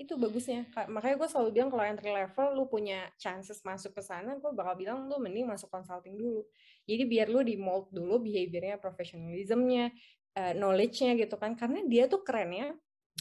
Itu 0.00 0.16
bagusnya. 0.16 0.64
Makanya 0.88 1.16
gue 1.20 1.28
selalu 1.28 1.48
bilang 1.52 1.68
kalau 1.68 1.84
entry 1.84 2.08
level 2.08 2.46
lu 2.56 2.64
punya 2.72 3.12
chances 3.20 3.60
masuk 3.60 3.92
ke 3.92 4.00
sana 4.00 4.32
gue 4.40 4.48
bakal 4.56 4.72
bilang 4.72 5.04
lu 5.04 5.20
mending 5.20 5.44
masuk 5.44 5.68
consulting 5.68 6.16
dulu. 6.16 6.40
Jadi 6.88 7.04
biar 7.04 7.28
lu 7.28 7.44
di 7.44 7.60
mold 7.60 7.92
dulu 7.92 8.16
behaviornya 8.24 8.80
professionalismnya 8.80 9.92
uh, 10.36 10.54
knowledge-nya 10.54 11.16
gitu 11.18 11.34
kan. 11.40 11.56
Karena 11.56 11.82
dia 11.86 12.06
tuh 12.06 12.22
kerennya 12.22 12.76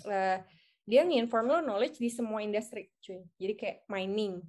uh, 0.06 0.38
dia 0.90 1.02
nginform 1.06 1.46
lo 1.46 1.60
knowledge 1.62 2.02
di 2.02 2.10
semua 2.10 2.42
industri 2.42 2.90
cuy. 3.02 3.22
Jadi 3.38 3.54
kayak 3.54 3.78
mining 3.90 4.42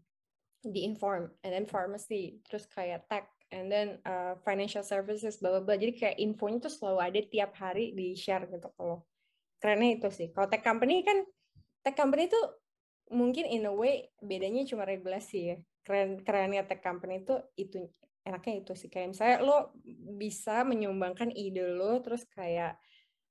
di 0.61 0.85
inform 0.85 1.33
and 1.41 1.57
then 1.57 1.65
pharmacy 1.65 2.37
terus 2.45 2.69
kayak 2.69 3.09
tech 3.09 3.33
and 3.49 3.73
then 3.73 3.97
uh, 4.05 4.37
financial 4.45 4.85
services 4.85 5.41
bla 5.41 5.57
bla 5.57 5.73
jadi 5.73 5.97
kayak 5.97 6.17
infonya 6.21 6.69
tuh 6.69 6.73
selalu 6.73 6.99
ada 7.01 7.21
tiap 7.25 7.57
hari 7.57 7.97
di 7.97 8.13
share 8.13 8.45
gitu 8.45 8.69
kalau 8.77 9.01
kerennya 9.61 10.01
itu 10.01 10.09
sih. 10.09 10.29
Kalau 10.33 10.49
tech 10.49 10.65
company 10.65 11.05
kan 11.05 11.21
tech 11.85 11.97
company 11.97 12.27
itu 12.29 12.41
mungkin 13.13 13.45
in 13.45 13.69
a 13.69 13.73
way 13.75 14.09
bedanya 14.25 14.65
cuma 14.65 14.89
regulasi 14.89 15.39
ya. 15.53 15.57
Keren 15.85 16.25
kerennya 16.25 16.65
tech 16.65 16.81
company 16.81 17.21
itu 17.21 17.37
itu 17.61 17.85
enaknya 18.25 18.55
itu 18.65 18.73
sih. 18.77 18.89
Kayak 18.93 19.17
misalnya 19.17 19.39
lo 19.43 19.59
bisa 20.17 20.63
menyumbangkan 20.67 21.33
ide 21.33 21.65
lo 21.65 22.01
terus 22.05 22.25
kayak 22.29 22.77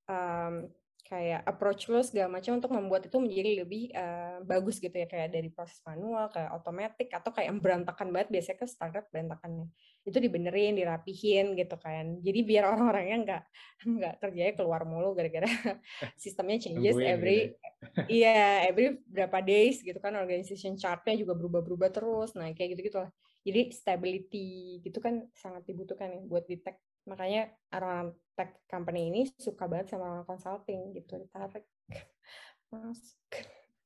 um, 0.10 0.68
kayak 1.10 1.42
approach 1.50 1.90
lo 1.90 2.06
segala 2.06 2.38
macam 2.38 2.62
untuk 2.62 2.70
membuat 2.70 3.10
itu 3.10 3.18
menjadi 3.18 3.66
lebih 3.66 3.90
uh, 3.98 4.46
bagus 4.46 4.78
gitu 4.78 4.94
ya. 4.94 5.10
Kayak 5.10 5.34
dari 5.34 5.50
proses 5.50 5.82
manual 5.86 6.30
kayak 6.30 6.54
otomatis 6.54 7.10
atau 7.10 7.32
kayak 7.34 7.50
berantakan 7.58 8.14
banget. 8.14 8.30
Biasanya 8.30 8.58
ke 8.62 8.68
startup 8.70 9.06
berantakannya. 9.10 9.66
Itu 10.06 10.18
dibenerin 10.22 10.78
dirapihin 10.78 11.58
gitu 11.58 11.76
kan. 11.82 12.22
Jadi 12.22 12.40
biar 12.46 12.64
orang-orangnya 12.74 13.18
nggak 13.26 13.44
nggak 13.90 14.14
kerjanya 14.22 14.54
keluar 14.54 14.86
mulu 14.86 15.18
gara-gara 15.18 15.48
sistemnya 16.22 16.60
changes 16.62 17.00
every 17.00 17.56
iya 18.12 18.30
yeah, 18.30 18.54
every 18.70 19.02
berapa 19.10 19.42
days 19.42 19.82
gitu 19.82 19.98
kan. 19.98 20.14
Organization 20.14 20.78
chartnya 20.78 21.18
juga 21.18 21.34
berubah-berubah 21.34 21.90
terus. 21.90 22.38
Nah 22.38 22.54
kayak 22.54 22.78
gitu 22.78 22.94
gitulah 22.94 23.10
jadi 23.44 23.72
stability 23.72 24.80
gitu 24.84 25.00
kan 25.00 25.28
sangat 25.36 25.64
dibutuhkan 25.68 26.12
ya 26.12 26.22
buat 26.26 26.46
di 26.46 26.60
tech 26.60 26.80
makanya 27.08 27.50
orang 27.74 28.14
tech 28.36 28.60
company 28.68 29.10
ini 29.10 29.22
suka 29.40 29.66
banget 29.66 29.96
sama 29.96 30.20
orang 30.20 30.28
consulting 30.28 30.94
gitu 30.94 31.18
ditarik 31.18 31.66
masuk 32.72 33.18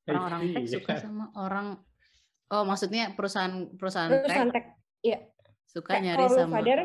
orang-orang 0.10 0.42
tech 0.52 0.66
suka 0.68 0.94
sama 1.00 1.30
orang 1.38 1.80
Oh, 2.54 2.62
maksudnya 2.62 3.10
perusahaan 3.18 3.72
perusahaan, 3.74 4.14
perusahaan 4.14 4.52
tech, 4.54 4.78
iya. 5.02 5.26
Suka 5.66 5.98
Kayak 5.98 6.04
nyari 6.06 6.24
sama 6.30 6.62
Father, 6.62 6.80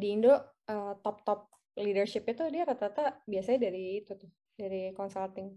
di 0.00 0.06
Indo 0.08 0.32
uh, 0.32 0.96
top-top 1.04 1.52
leadership 1.76 2.24
itu 2.24 2.48
dia 2.48 2.64
rata-rata 2.64 3.20
biasanya 3.28 3.68
dari 3.68 4.00
itu 4.00 4.16
tuh, 4.16 4.32
dari 4.56 4.96
consulting. 4.96 5.52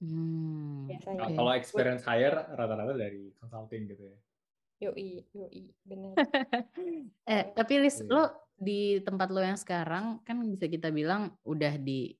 Hmm. 0.00 0.88
Biasanya. 0.88 1.20
Nah, 1.20 1.30
kalau 1.36 1.52
experience 1.52 2.04
hire 2.08 2.48
rata-rata 2.56 2.96
dari 2.96 3.28
consulting 3.36 3.92
gitu 3.92 4.08
ya. 4.08 4.16
Yoi, 4.76 5.24
yoi, 5.32 5.72
benar. 5.88 6.12
eh, 7.32 7.44
tapi 7.56 7.80
Lis, 7.80 8.04
iya. 8.04 8.12
lo 8.12 8.24
di 8.56 9.00
tempat 9.00 9.32
lo 9.32 9.40
yang 9.40 9.56
sekarang 9.56 10.20
kan 10.20 10.36
bisa 10.44 10.68
kita 10.68 10.92
bilang 10.92 11.32
udah 11.48 11.80
di 11.80 12.12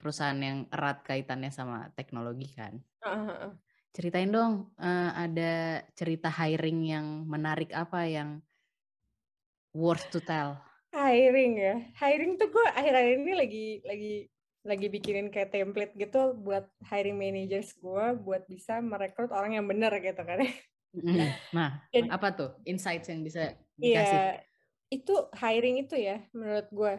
perusahaan 0.00 0.36
yang 0.40 0.64
erat 0.72 1.04
kaitannya 1.04 1.52
sama 1.52 1.92
teknologi 1.92 2.48
kan. 2.56 2.80
Uh, 3.04 3.52
uh, 3.52 3.52
Ceritain 3.92 4.32
dong, 4.32 4.72
uh, 4.80 5.12
ada 5.12 5.84
cerita 5.92 6.32
hiring 6.32 6.88
yang 6.88 7.06
menarik 7.28 7.68
apa 7.76 8.08
yang 8.08 8.40
worth 9.76 10.08
to 10.08 10.24
tell? 10.24 10.56
Hiring 10.96 11.60
ya, 11.60 11.76
hiring 12.00 12.40
tuh 12.40 12.48
gue 12.48 12.66
akhir-akhir 12.72 13.14
ini 13.20 13.32
lagi 13.36 13.66
lagi 13.84 14.14
lagi 14.60 14.86
bikinin 14.92 15.28
kayak 15.32 15.52
template 15.52 15.96
gitu 15.96 16.36
buat 16.36 16.68
hiring 16.84 17.16
managers 17.16 17.72
gue 17.80 18.04
buat 18.20 18.44
bisa 18.44 18.80
merekrut 18.84 19.32
orang 19.32 19.56
yang 19.60 19.66
benar 19.68 19.92
gitu 20.00 20.20
kan. 20.24 20.40
Nah, 21.54 21.86
Dan, 21.94 22.10
apa 22.10 22.28
tuh 22.34 22.50
insights 22.66 23.06
yang 23.06 23.22
bisa 23.22 23.54
dikasih? 23.78 24.18
Iya, 24.18 24.42
itu 24.90 25.14
hiring 25.38 25.86
itu 25.86 25.94
ya 25.94 26.18
menurut 26.34 26.68
gue. 26.70 26.94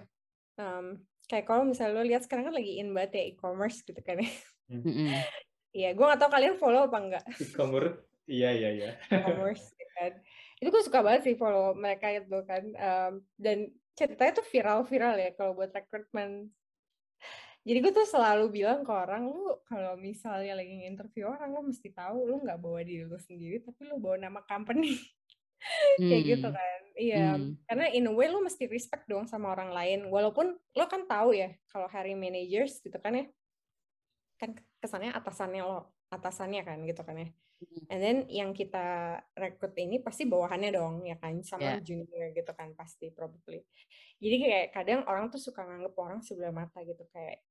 Um, 0.55 1.03
kayak 1.27 1.47
kalau 1.47 1.63
misalnya 1.67 1.99
lo 1.99 2.03
lihat 2.07 2.23
sekarang 2.23 2.51
kan 2.51 2.55
lagi 2.55 2.79
in 2.79 2.95
banget 2.95 3.19
ya 3.19 3.23
e-commerce 3.35 3.83
gitu 3.83 3.99
kan 4.03 4.19
ya. 4.19 4.31
Iya, 5.71 5.95
gue 5.95 6.03
gak 6.03 6.19
tau 6.19 6.27
kalian 6.27 6.59
follow 6.59 6.83
apa 6.83 6.99
enggak. 6.99 7.25
E-commerce, 7.39 8.03
iya 8.27 8.51
iya 8.51 8.69
iya. 8.75 8.91
E-commerce 9.07 9.71
ya 9.79 9.87
kan. 9.95 10.11
Itu 10.59 10.67
gue 10.67 10.83
suka 10.83 10.99
banget 10.99 11.31
sih 11.31 11.35
follow 11.39 11.71
mereka 11.71 12.11
itu 12.11 12.43
kan. 12.43 12.63
Um, 12.75 13.13
dan 13.39 13.71
ceritanya 13.95 14.43
tuh 14.43 14.45
viral-viral 14.51 15.15
ya 15.15 15.31
kalau 15.31 15.55
buat 15.55 15.71
recruitment 15.71 16.51
jadi 17.61 17.77
gue 17.77 17.93
tuh 17.93 18.09
selalu 18.09 18.45
bilang 18.49 18.81
ke 18.81 18.89
orang 18.89 19.29
lu 19.29 19.53
kalau 19.69 19.93
misalnya 19.93 20.57
lagi 20.57 20.81
interview 20.81 21.29
orang 21.29 21.53
lu 21.53 21.69
mesti 21.69 21.93
tahu 21.93 22.25
lu 22.25 22.41
nggak 22.41 22.57
bawa 22.57 22.81
diri 22.81 23.05
lu 23.05 23.17
sendiri 23.21 23.61
tapi 23.61 23.85
lu 23.85 24.01
bawa 24.01 24.17
nama 24.17 24.41
company 24.41 24.97
hmm. 24.97 26.01
kayak 26.09 26.23
gitu 26.25 26.47
hmm. 26.49 26.57
kan 26.57 26.81
iya 26.97 27.27
hmm. 27.37 27.61
karena 27.69 27.85
in 27.93 28.09
a 28.09 28.13
way 28.13 28.27
lu 28.33 28.41
mesti 28.41 28.65
respect 28.65 29.05
dong 29.05 29.29
sama 29.29 29.53
orang 29.53 29.69
lain 29.69 30.09
walaupun 30.09 30.57
lo 30.57 30.85
kan 30.89 31.05
tahu 31.05 31.37
ya 31.37 31.53
kalau 31.69 31.85
hiring 31.85 32.17
managers 32.17 32.81
gitu 32.81 32.97
kan 32.97 33.13
ya 33.13 33.25
kan 34.41 34.57
kesannya 34.81 35.13
atasannya 35.13 35.61
lo 35.61 35.93
atasannya 36.09 36.65
kan 36.65 36.81
gitu 36.81 37.05
kan 37.05 37.13
ya 37.13 37.29
hmm. 37.29 37.93
and 37.93 37.99
then 38.01 38.17
yang 38.25 38.57
kita 38.57 39.21
rekrut 39.37 39.77
ini 39.77 40.01
pasti 40.01 40.25
bawahannya 40.25 40.73
dong 40.73 41.05
ya 41.05 41.13
kan 41.21 41.37
sama 41.45 41.77
yeah. 41.77 41.85
junior 41.85 42.33
gitu 42.33 42.49
kan 42.57 42.73
pasti 42.73 43.13
probably 43.13 43.61
jadi 44.17 44.35
kayak 44.41 44.65
kadang 44.73 45.01
orang 45.05 45.29
tuh 45.29 45.37
suka 45.37 45.61
nganggep 45.61 45.93
orang 45.93 46.25
sebelah 46.25 46.49
mata 46.49 46.81
gitu 46.81 47.05
kayak 47.13 47.41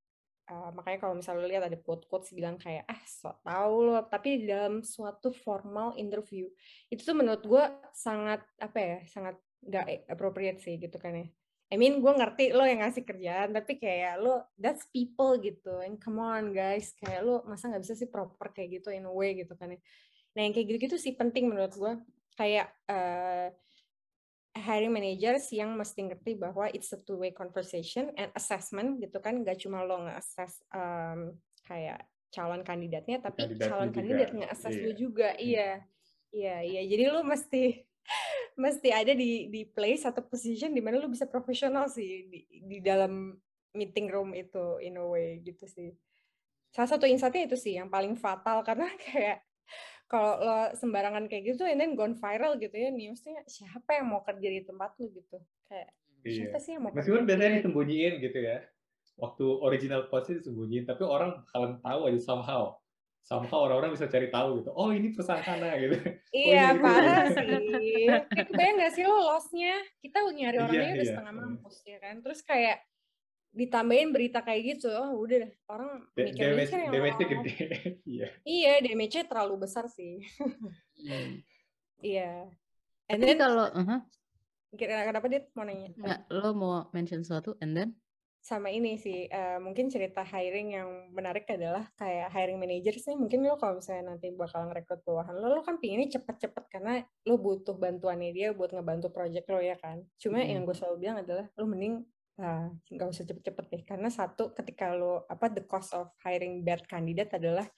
Uh, 0.50 0.74
makanya 0.74 0.98
kalau 0.98 1.14
misalnya 1.14 1.46
lihat 1.46 1.62
ada 1.70 1.78
quote-quotes 1.78 2.34
bilang 2.34 2.58
kayak 2.58 2.82
ah 2.90 2.98
so 3.06 3.30
tau 3.46 3.86
lo 3.86 4.02
tapi 4.10 4.50
dalam 4.50 4.82
suatu 4.82 5.30
formal 5.30 5.94
interview 5.94 6.50
itu 6.90 7.06
tuh 7.06 7.14
menurut 7.14 7.46
gue 7.46 7.64
sangat 7.94 8.42
apa 8.58 8.78
ya 8.82 8.98
sangat 9.06 9.38
gak 9.62 10.10
appropriate 10.10 10.58
sih 10.58 10.74
gitu 10.82 10.98
kan 10.98 11.22
ya. 11.22 11.26
I 11.70 11.78
mean 11.78 12.02
gue 12.02 12.10
ngerti 12.10 12.50
lo 12.50 12.66
yang 12.66 12.82
ngasih 12.82 13.06
kerjaan 13.06 13.54
tapi 13.54 13.78
kayak 13.78 14.18
lo 14.18 14.42
that's 14.58 14.90
people 14.90 15.38
gitu. 15.38 15.78
And 15.86 16.02
come 16.02 16.18
on 16.18 16.50
guys. 16.50 16.98
Kayak 16.98 17.22
lo 17.22 17.46
masa 17.46 17.70
nggak 17.70 17.86
bisa 17.86 17.94
sih 17.94 18.10
proper 18.10 18.50
kayak 18.50 18.82
gitu 18.82 18.90
in 18.90 19.06
a 19.06 19.12
way 19.14 19.38
gitu 19.38 19.54
kan 19.54 19.70
ya. 19.70 19.78
Nah 20.34 20.40
yang 20.42 20.50
kayak 20.50 20.66
gitu-gitu 20.66 20.98
sih 20.98 21.14
penting 21.14 21.46
menurut 21.46 21.70
gue 21.78 21.94
kayak 22.34 22.74
uh, 22.90 23.54
hiring 24.54 24.90
managers 24.90 25.46
yang 25.54 25.78
mesti 25.78 26.10
ngerti 26.10 26.34
bahwa 26.34 26.66
it's 26.74 26.90
a 26.90 26.98
two 26.98 27.18
way 27.22 27.30
conversation 27.30 28.10
and 28.18 28.34
assessment 28.34 28.98
gitu 28.98 29.22
kan. 29.22 29.42
Gak 29.46 29.62
cuma 29.62 29.86
lo 29.86 30.02
nge-assess 30.06 30.62
um, 30.74 31.34
kayak 31.66 32.02
calon 32.30 32.62
kandidatnya 32.62 33.18
tapi 33.18 33.46
kandidat 33.46 33.66
calon 33.70 33.90
kandidat 33.90 34.30
nge-assess 34.34 34.74
iya. 34.74 34.82
lo 34.82 34.92
juga. 34.94 35.28
Iya. 35.38 35.70
Iya 36.30 36.56
iya. 36.66 36.82
Jadi 36.86 37.04
lo 37.10 37.22
mesti 37.22 37.62
mesti 38.64 38.88
ada 38.90 39.12
di 39.14 39.46
di 39.50 39.62
place 39.66 40.06
atau 40.06 40.22
position 40.26 40.74
di 40.74 40.82
mana 40.82 40.98
lo 40.98 41.10
bisa 41.10 41.30
profesional 41.30 41.86
sih 41.86 42.26
di, 42.26 42.40
di 42.66 42.78
dalam 42.82 43.34
meeting 43.74 44.10
room 44.10 44.34
itu 44.34 44.82
in 44.82 44.98
a 44.98 45.04
way 45.06 45.38
gitu 45.46 45.66
sih. 45.70 45.94
Salah 46.70 46.90
satu 46.90 47.06
insightnya 47.06 47.50
itu 47.50 47.58
sih 47.58 47.78
yang 47.78 47.90
paling 47.90 48.18
fatal 48.18 48.62
karena 48.68 48.90
kayak 48.98 49.46
kalau 50.10 50.42
lo 50.42 50.58
sembarangan 50.74 51.30
kayak 51.30 51.54
gitu 51.54 51.62
and 51.62 51.78
then 51.78 51.94
gone 51.94 52.18
viral 52.18 52.58
gitu 52.58 52.74
ya 52.74 52.90
newsnya 52.90 53.46
siapa 53.46 54.02
yang 54.02 54.10
mau 54.10 54.26
kerja 54.26 54.48
di 54.50 54.66
tempat 54.66 54.98
lo 54.98 55.06
gitu? 55.06 55.38
Kayak 55.70 55.94
iya. 56.26 56.34
siapa 56.34 56.58
sih 56.58 56.70
yang 56.74 56.82
mau 56.82 56.90
meskipun 56.90 57.22
biasanya 57.22 57.62
disembunyiin 57.62 58.14
gitu 58.18 58.38
ya 58.42 58.58
waktu 59.22 59.44
original 59.62 60.10
postnya 60.10 60.42
disembunyiin 60.42 60.82
tapi 60.90 61.06
orang 61.06 61.46
kalian 61.54 61.78
tahu 61.78 62.00
aja 62.10 62.20
somehow. 62.20 62.74
Somehow 63.20 63.68
orang-orang 63.68 63.94
bisa 63.94 64.10
cari 64.10 64.32
tahu 64.32 64.64
gitu 64.64 64.74
oh 64.74 64.90
ini 64.90 65.14
pesan 65.14 65.38
sana 65.46 65.78
gitu. 65.78 65.94
Iya 66.34 66.74
oh, 66.74 66.82
parah 66.82 67.30
sih. 67.30 68.10
Kebayang 68.34 68.76
gak 68.82 68.92
sih 68.98 69.04
lo 69.06 69.14
lossnya? 69.30 69.78
Kita 70.02 70.26
nyari 70.26 70.58
orangnya 70.58 70.90
iya, 70.90 70.96
udah 70.98 71.06
iya. 71.06 71.12
setengah 71.14 71.34
mampus 71.38 71.76
ya 71.86 71.98
kan? 72.02 72.18
Terus 72.18 72.40
kayak 72.42 72.82
ditambahin 73.50 74.14
berita 74.14 74.40
kayak 74.46 74.78
gitu. 74.78 74.90
Oh 74.94 75.26
udah 75.26 75.50
orang 75.66 76.06
mikir 76.14 76.54
damage, 76.54 76.70
mikir 76.70 76.90
damage 76.94 77.18
gede. 77.18 77.54
Iya. 78.10 78.28
Iya 78.46 78.72
damage-nya 78.86 79.24
terlalu 79.26 79.54
besar 79.66 79.90
sih. 79.90 80.22
Hmm. 81.00 81.42
iya. 82.04 82.46
And 83.10 83.18
then 83.18 83.40
kalau 83.42 83.66
uh 83.72 83.82
-huh. 83.82 84.00
kira 84.78 85.02
kenapa 85.02 85.26
dia 85.26 85.42
mau 85.58 85.66
nanya? 85.66 85.90
Nggak, 85.98 86.20
lo 86.30 86.50
mau 86.54 86.72
mention 86.94 87.26
sesuatu 87.26 87.58
and 87.58 87.74
then? 87.74 87.90
Sama 88.40 88.72
ini 88.72 88.96
sih 88.96 89.28
uh, 89.28 89.60
mungkin 89.60 89.92
cerita 89.92 90.24
hiring 90.24 90.72
yang 90.72 90.88
menarik 91.12 91.44
adalah 91.50 91.90
kayak 91.98 92.30
hiring 92.32 92.56
manager 92.56 92.96
sih. 92.96 93.12
Mungkin 93.18 93.44
lo 93.44 93.58
kalau 93.58 93.82
misalnya 93.82 94.14
nanti 94.14 94.32
bakal 94.32 94.70
ngerekrut 94.70 95.02
bawahan 95.04 95.36
lo 95.36 95.58
lo 95.58 95.60
kan 95.66 95.76
pinginnya 95.82 96.16
cepet-cepet 96.16 96.64
karena 96.70 97.04
lo 97.26 97.36
butuh 97.36 97.76
bantuannya 97.76 98.30
dia 98.32 98.54
buat 98.54 98.72
ngebantu 98.72 99.10
project 99.12 99.44
lo 99.50 99.58
ya 99.60 99.76
kan? 99.76 100.06
Cuma 100.22 100.40
hmm. 100.40 100.50
yang 100.54 100.62
gue 100.64 100.76
selalu 100.78 100.96
bilang 101.02 101.18
adalah 101.20 101.46
lo 101.58 101.66
mending 101.66 102.00
Nah, 102.40 102.72
nggak 102.88 103.08
usah 103.12 103.28
cepet-cepet 103.28 103.64
deh. 103.68 103.82
Karena 103.84 104.08
satu 104.08 104.56
ketika 104.56 104.96
lo 104.96 105.28
apa 105.28 105.52
the 105.52 105.60
cost 105.68 105.92
of 105.92 106.08
hiring 106.24 106.64
bad 106.64 106.80
candidate 106.88 107.28
adalah 107.36 107.68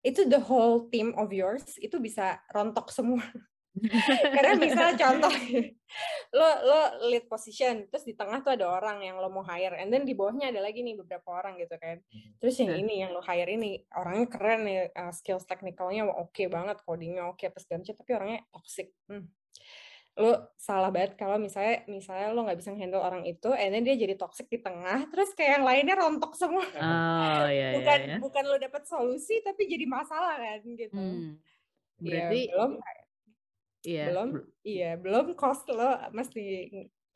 itu 0.00 0.24
the 0.24 0.40
whole 0.40 0.88
team 0.88 1.12
of 1.20 1.28
yours 1.28 1.76
itu 1.76 2.00
bisa 2.00 2.40
rontok 2.48 2.88
semua. 2.88 3.20
Karena 4.34 4.56
misalnya 4.58 4.96
contoh 4.96 5.30
lo 6.34 6.50
lo 6.66 6.80
lead 7.12 7.28
position 7.30 7.86
terus 7.86 8.02
di 8.08 8.16
tengah 8.16 8.40
tuh 8.42 8.56
ada 8.56 8.66
orang 8.66 9.04
yang 9.04 9.20
lo 9.20 9.28
mau 9.30 9.44
hire 9.44 9.76
and 9.78 9.92
then 9.92 10.02
di 10.02 10.16
bawahnya 10.16 10.50
ada 10.50 10.64
lagi 10.64 10.82
nih 10.82 10.98
beberapa 10.98 11.28
orang 11.30 11.60
gitu 11.60 11.76
kan. 11.78 12.00
Hmm. 12.00 12.30
terus 12.42 12.58
yang 12.58 12.74
ini 12.74 13.06
yang 13.06 13.14
lo 13.14 13.22
hire 13.22 13.54
ini 13.54 13.86
orangnya 13.94 14.26
keren 14.26 14.60
nih 14.66 14.78
uh, 14.98 15.12
skills 15.14 15.46
teknikalnya 15.46 16.08
oke 16.08 16.32
okay 16.32 16.50
banget 16.50 16.80
codingnya 16.82 17.28
oke 17.28 17.38
okay, 17.38 17.52
plus 17.52 17.68
tapi 17.68 18.10
orangnya 18.16 18.40
toxic. 18.50 18.90
Hmm 19.06 19.30
lo 20.18 20.50
salah 20.58 20.90
banget 20.90 21.14
kalau 21.14 21.38
misalnya 21.38 21.86
misalnya 21.86 22.34
lo 22.34 22.42
nggak 22.42 22.58
bisa 22.58 22.74
handle 22.74 23.00
orang 23.00 23.22
itu, 23.22 23.54
and 23.54 23.70
then 23.70 23.86
dia 23.86 23.94
jadi 23.94 24.18
toxic 24.18 24.50
di 24.50 24.58
tengah, 24.58 25.06
terus 25.14 25.30
kayak 25.38 25.62
yang 25.62 25.64
lainnya 25.64 25.94
rontok 25.94 26.34
semua. 26.34 26.66
Oh 26.74 27.46
iya. 27.46 27.54
iya 27.54 27.68
bukan 27.78 27.98
iya, 28.02 28.08
iya. 28.10 28.18
bukan 28.18 28.44
lo 28.50 28.56
dapet 28.58 28.82
solusi 28.84 29.38
tapi 29.46 29.70
jadi 29.70 29.86
masalah 29.86 30.34
kan 30.42 30.60
gitu. 30.66 30.98
Hmm. 30.98 31.38
Iya, 32.02 32.30
Berarti 32.30 32.40
ya, 32.42 32.50
belum 32.50 32.72
iya. 33.86 34.04
belum 34.10 34.28
iya 34.66 34.90
belum 34.98 35.26
cost 35.38 35.70
lo 35.70 35.90
mesti 36.10 36.66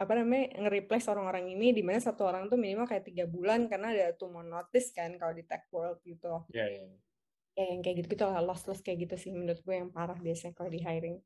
apa 0.02 0.12
namanya 0.18 0.58
nge-replace 0.66 1.06
orang-orang 1.14 1.54
ini 1.54 1.70
di 1.70 1.82
mana 1.86 2.02
satu 2.02 2.26
orang 2.26 2.50
tuh 2.50 2.58
minimal 2.58 2.90
kayak 2.90 3.06
tiga 3.06 3.30
bulan 3.30 3.70
karena 3.70 3.94
ada 3.94 4.10
tuh 4.18 4.34
mau 4.34 4.42
notice 4.42 4.90
kan 4.90 5.14
kalau 5.14 5.30
di 5.30 5.46
tech 5.46 5.70
world 5.70 6.02
gitu. 6.02 6.42
Iya 6.50 6.58
yeah, 6.58 6.68
iya. 6.70 6.82
Yeah. 6.82 6.98
Ya 7.52 7.64
yang 7.68 7.80
kayak 7.84 7.96
gitu-gitu 8.02 8.24
lah 8.24 8.40
loss 8.42 8.64
loss 8.66 8.80
kayak 8.82 9.06
gitu 9.06 9.14
sih 9.20 9.30
menurut 9.30 9.60
gue 9.62 9.74
yang 9.76 9.92
parah 9.94 10.18
biasanya 10.18 10.54
kalau 10.58 10.70
di 10.72 10.82
hiring. 10.82 11.22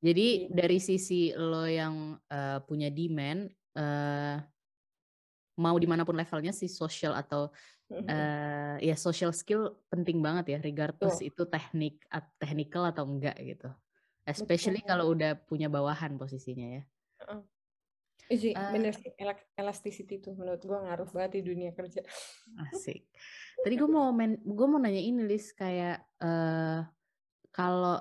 Jadi 0.00 0.48
iya. 0.48 0.48
dari 0.48 0.78
sisi 0.80 1.28
lo 1.36 1.68
yang 1.68 2.16
uh, 2.32 2.58
punya 2.64 2.88
demand, 2.88 3.52
uh, 3.76 4.40
mau 5.60 5.76
di 5.76 5.84
mana 5.84 6.08
pun 6.08 6.16
levelnya 6.16 6.56
sih 6.56 6.72
social 6.72 7.12
atau 7.12 7.52
uh, 7.92 8.76
ya 8.80 8.96
social 8.96 9.28
skill 9.36 9.76
penting 9.92 10.24
banget 10.24 10.56
ya, 10.56 10.58
regardless 10.64 11.20
oh. 11.20 11.28
itu 11.28 11.44
teknik, 11.44 12.00
technical 12.40 12.88
atau 12.88 13.04
enggak 13.04 13.36
gitu. 13.44 13.68
Especially 14.24 14.80
kalau 14.80 15.12
udah 15.12 15.36
punya 15.36 15.68
bawahan 15.68 16.16
posisinya 16.16 16.80
ya. 16.80 16.82
Uh, 17.28 17.44
uh, 18.32 18.70
bener 18.72 18.96
sih, 18.96 19.12
elasticity 19.58 20.16
tuh 20.16 20.32
menurut 20.32 20.64
gue 20.64 20.78
ngaruh 20.80 21.12
banget 21.12 21.44
di 21.44 21.52
dunia 21.52 21.76
kerja. 21.76 22.00
Asik. 22.72 23.04
Tadi 23.60 23.74
gue 23.76 23.90
mau 23.90 24.08
men, 24.16 24.40
gue 24.40 24.66
mau 24.70 24.80
nanya 24.80 25.02
ini 25.02 25.28
Lis 25.28 25.52
kayak 25.52 26.00
uh, 26.24 26.88
kalau 27.52 28.00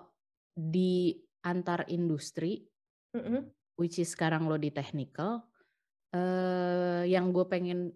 di 0.55 1.19
antar 1.49 1.89
industri, 1.89 2.61
mm-hmm. 3.17 3.49
which 3.81 3.97
is 3.97 4.13
sekarang 4.13 4.45
lo 4.45 4.61
di 4.61 4.69
technical, 4.69 5.49
uh, 6.13 7.01
yang 7.09 7.33
gue 7.33 7.45
pengen 7.49 7.89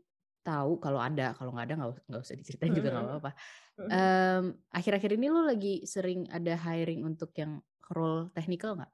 tahu 0.44 0.82
kalau 0.82 1.00
ada, 1.00 1.38
kalau 1.38 1.56
nggak 1.56 1.66
ada 1.72 1.76
nggak 1.80 1.92
nggak 2.10 2.22
usah 2.26 2.36
diceritain 2.36 2.74
juga 2.74 2.90
nggak 2.92 3.06
apa-apa. 3.06 3.32
Um, 3.74 4.44
akhir-akhir 4.70 5.18
ini 5.18 5.28
lo 5.34 5.46
lagi 5.46 5.82
sering 5.86 6.30
ada 6.30 6.54
hiring 6.54 7.06
untuk 7.06 7.34
yang 7.38 7.64
role 7.94 8.30
technical 8.34 8.78
nggak? 8.78 8.92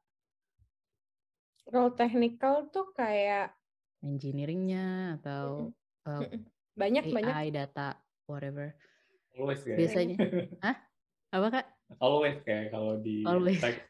Role 1.70 1.94
technical 1.98 2.70
tuh 2.70 2.92
kayak 2.96 3.56
engineeringnya 4.04 5.20
atau 5.20 5.74
uh, 6.08 6.24
banyak 6.80 7.12
AI, 7.12 7.14
banyak 7.14 7.36
data, 7.52 8.00
whatever. 8.30 8.72
Always 9.36 9.62
kayak. 9.64 9.78
Biasanya, 9.78 10.18
hah? 10.64 10.76
Apa 11.30 11.48
kak? 11.54 11.66
Always 12.02 12.38
kayak 12.48 12.74
kalau 12.74 12.98
di 13.04 13.22
always. 13.28 13.62
tech, 13.62 13.86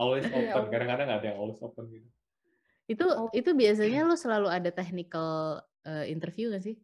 always 0.00 0.24
iya, 0.24 0.32
open. 0.56 0.72
Kadang-kadang 0.72 1.06
nggak 1.06 1.20
ada 1.20 1.28
yang 1.28 1.38
always 1.38 1.60
open 1.60 1.84
gitu. 1.92 2.08
Itu 2.90 3.06
oh. 3.06 3.28
itu 3.30 3.52
biasanya 3.52 4.08
lo 4.08 4.16
selalu 4.16 4.48
ada 4.50 4.72
technical 4.72 5.60
uh, 5.86 6.04
interview 6.08 6.50
gak 6.50 6.64
sih? 6.66 6.74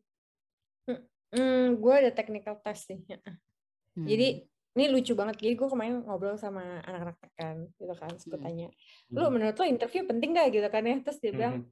Hmm, 1.34 1.82
gue 1.82 1.94
ada 1.94 2.10
technical 2.14 2.62
test 2.62 2.86
sih. 2.86 3.02
Hmm. 3.02 4.06
Jadi 4.06 4.46
ini 4.76 4.84
lucu 4.92 5.18
banget. 5.18 5.42
Jadi 5.42 5.54
gue 5.58 5.68
kemarin 5.68 6.04
ngobrol 6.06 6.38
sama 6.38 6.84
anak-anak 6.86 7.16
kan, 7.34 7.56
gitu 7.76 7.94
kan. 7.98 8.12
Gue 8.14 8.38
hmm. 8.38 8.46
tanya, 8.46 8.68
lu 9.10 9.20
hmm. 9.24 9.32
menurut 9.34 9.56
lo 9.58 9.64
interview 9.66 10.06
penting 10.06 10.30
gak 10.36 10.54
gitu 10.54 10.68
kan 10.70 10.86
ya? 10.86 10.96
Terus 11.02 11.18
dia 11.18 11.32
bilang, 11.34 11.54
hmm. 11.64 11.68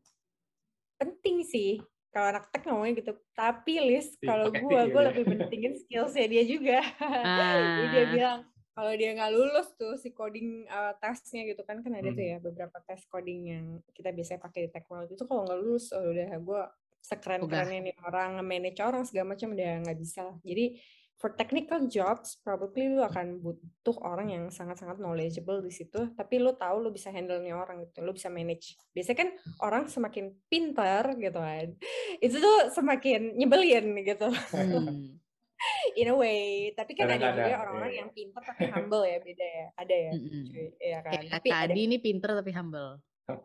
penting 0.98 1.36
sih. 1.46 1.78
Kalau 2.14 2.30
anak 2.30 2.46
tech 2.50 2.62
ngomongnya 2.66 2.94
gitu. 3.02 3.12
Tapi 3.34 3.74
list 3.82 4.18
kalau 4.22 4.50
gue, 4.50 4.80
gue 4.90 5.02
ya. 5.02 5.08
lebih 5.10 5.24
pentingin 5.26 5.74
skillsnya 5.78 6.26
dia 6.30 6.44
juga. 6.46 6.78
Ah. 7.02 7.58
Jadi 7.58 7.86
dia 7.90 8.04
bilang, 8.10 8.38
kalau 8.74 8.92
dia 8.98 9.14
nggak 9.14 9.32
lulus 9.32 9.70
tuh 9.78 9.94
si 9.94 10.10
coding 10.10 10.66
uh, 10.66 10.92
tesnya 10.98 11.46
gitu 11.46 11.62
kan 11.62 11.78
kan 11.80 11.94
ada 11.94 12.10
hmm. 12.10 12.18
tuh 12.18 12.24
ya 12.26 12.36
beberapa 12.42 12.76
tes 12.82 13.06
coding 13.06 13.40
yang 13.54 13.66
kita 13.94 14.10
biasanya 14.10 14.42
pakai 14.42 14.66
di 14.66 14.70
teknologi 14.74 15.14
itu 15.14 15.24
kalau 15.24 15.46
nggak 15.46 15.58
lulus 15.62 15.94
oh 15.94 16.02
udah 16.02 16.28
gue 16.34 16.62
sekeren-kerennya 17.04 17.80
nih 17.92 17.96
orang 18.02 18.40
manage 18.42 18.80
orang 18.82 19.06
segala 19.06 19.36
macam 19.36 19.54
udah 19.54 19.86
nggak 19.86 19.98
bisa 20.00 20.34
jadi 20.42 20.74
for 21.14 21.30
technical 21.38 21.78
jobs 21.86 22.42
probably 22.42 22.90
lu 22.90 23.00
akan 23.06 23.38
butuh 23.38 23.96
orang 24.02 24.34
yang 24.34 24.44
sangat-sangat 24.50 24.98
knowledgeable 24.98 25.62
di 25.62 25.70
situ 25.70 26.10
tapi 26.18 26.42
lu 26.42 26.52
tahu 26.58 26.82
lu 26.82 26.90
bisa 26.90 27.14
handle 27.14 27.38
nih 27.38 27.54
orang 27.54 27.86
gitu 27.86 28.02
lu 28.02 28.10
bisa 28.10 28.26
manage 28.26 28.74
biasanya 28.90 29.18
kan 29.22 29.30
orang 29.62 29.86
semakin 29.86 30.34
pintar 30.50 31.14
gitu 31.14 31.38
kan 31.38 31.70
itu 32.24 32.36
tuh 32.42 32.74
semakin 32.74 33.38
nyebelin 33.38 33.94
gitu 34.02 34.28
hmm. 34.28 35.22
in 36.00 36.10
a 36.10 36.14
way 36.16 36.72
tapi 36.74 36.92
kan 36.98 37.06
Kadang 37.08 37.22
ada 37.22 37.42
juga 37.46 37.56
orang-orang 37.64 37.92
ya. 37.92 37.98
yang 38.02 38.10
pintar 38.10 38.42
tapi 38.42 38.64
humble 38.68 39.04
ya 39.06 39.18
beda 39.22 39.46
ya 39.46 39.66
ada 39.78 39.94
ya 39.94 40.12
mm 40.12 40.22
-hmm. 40.26 40.44
ya 40.78 40.98
kan 41.00 41.12
Kayak 41.14 41.30
tapi 41.30 41.48
tadi 41.50 41.80
ini 41.86 41.96
pintar 42.02 42.30
tapi 42.36 42.52
humble 42.52 42.90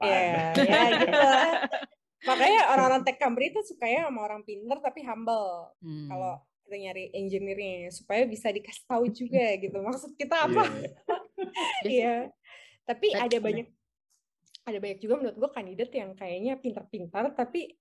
ya 0.03 0.51
ya 0.57 0.81
gitu 0.99 1.17
lah 1.17 1.51
Makanya 2.27 2.61
orang-orang 2.75 3.01
tech 3.07 3.17
company 3.19 3.55
itu 3.55 3.61
sukanya 3.63 4.11
sama 4.11 4.19
orang 4.27 4.43
pinter 4.43 4.77
tapi 4.83 4.99
humble. 5.07 5.71
Hmm. 5.79 6.07
Kalau 6.11 6.33
kita 6.67 6.75
nyari 6.75 7.05
engineer-nya 7.15 7.89
supaya 7.95 8.27
bisa 8.27 8.51
dikasih 8.51 8.83
tahu 8.85 9.07
juga 9.07 9.45
gitu. 9.55 9.77
Maksud 9.79 10.11
kita 10.19 10.35
iya, 10.35 10.45
apa? 10.45 10.63
Iya. 11.87 11.95
yeah. 12.03 12.19
Tapi 12.83 13.07
ada 13.15 13.37
banyak 13.39 13.67
ada 14.67 14.77
banyak 14.77 14.99
juga 15.01 15.13
menurut 15.17 15.37
gue 15.39 15.49
kandidat 15.49 15.89
yang 15.95 16.11
kayaknya 16.13 16.53
pintar-pintar 16.61 17.33
tapi 17.33 17.73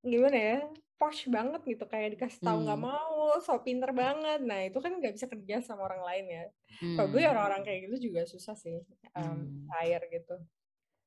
gimana 0.00 0.38
ya 0.38 0.58
posh 0.96 1.28
banget 1.28 1.60
gitu 1.68 1.84
kayak 1.84 2.16
dikasih 2.16 2.40
tahu 2.40 2.64
nggak 2.64 2.80
hmm. 2.80 2.88
mau 2.88 3.36
so 3.44 3.60
pinter 3.60 3.92
banget 3.92 4.40
nah 4.40 4.64
itu 4.64 4.80
kan 4.80 4.96
nggak 4.96 5.12
bisa 5.12 5.28
kerja 5.28 5.60
sama 5.60 5.84
orang 5.84 6.02
lain 6.02 6.24
ya 6.26 6.44
hmm. 6.80 6.96
kalau 6.96 7.08
gue 7.12 7.20
ya 7.20 7.30
orang-orang 7.36 7.62
kayak 7.64 7.78
gitu 7.88 8.10
juga 8.10 8.24
susah 8.24 8.56
sih 8.56 8.80
um, 9.12 9.44
hmm. 9.44 9.68
hire 9.72 10.06
gitu 10.08 10.36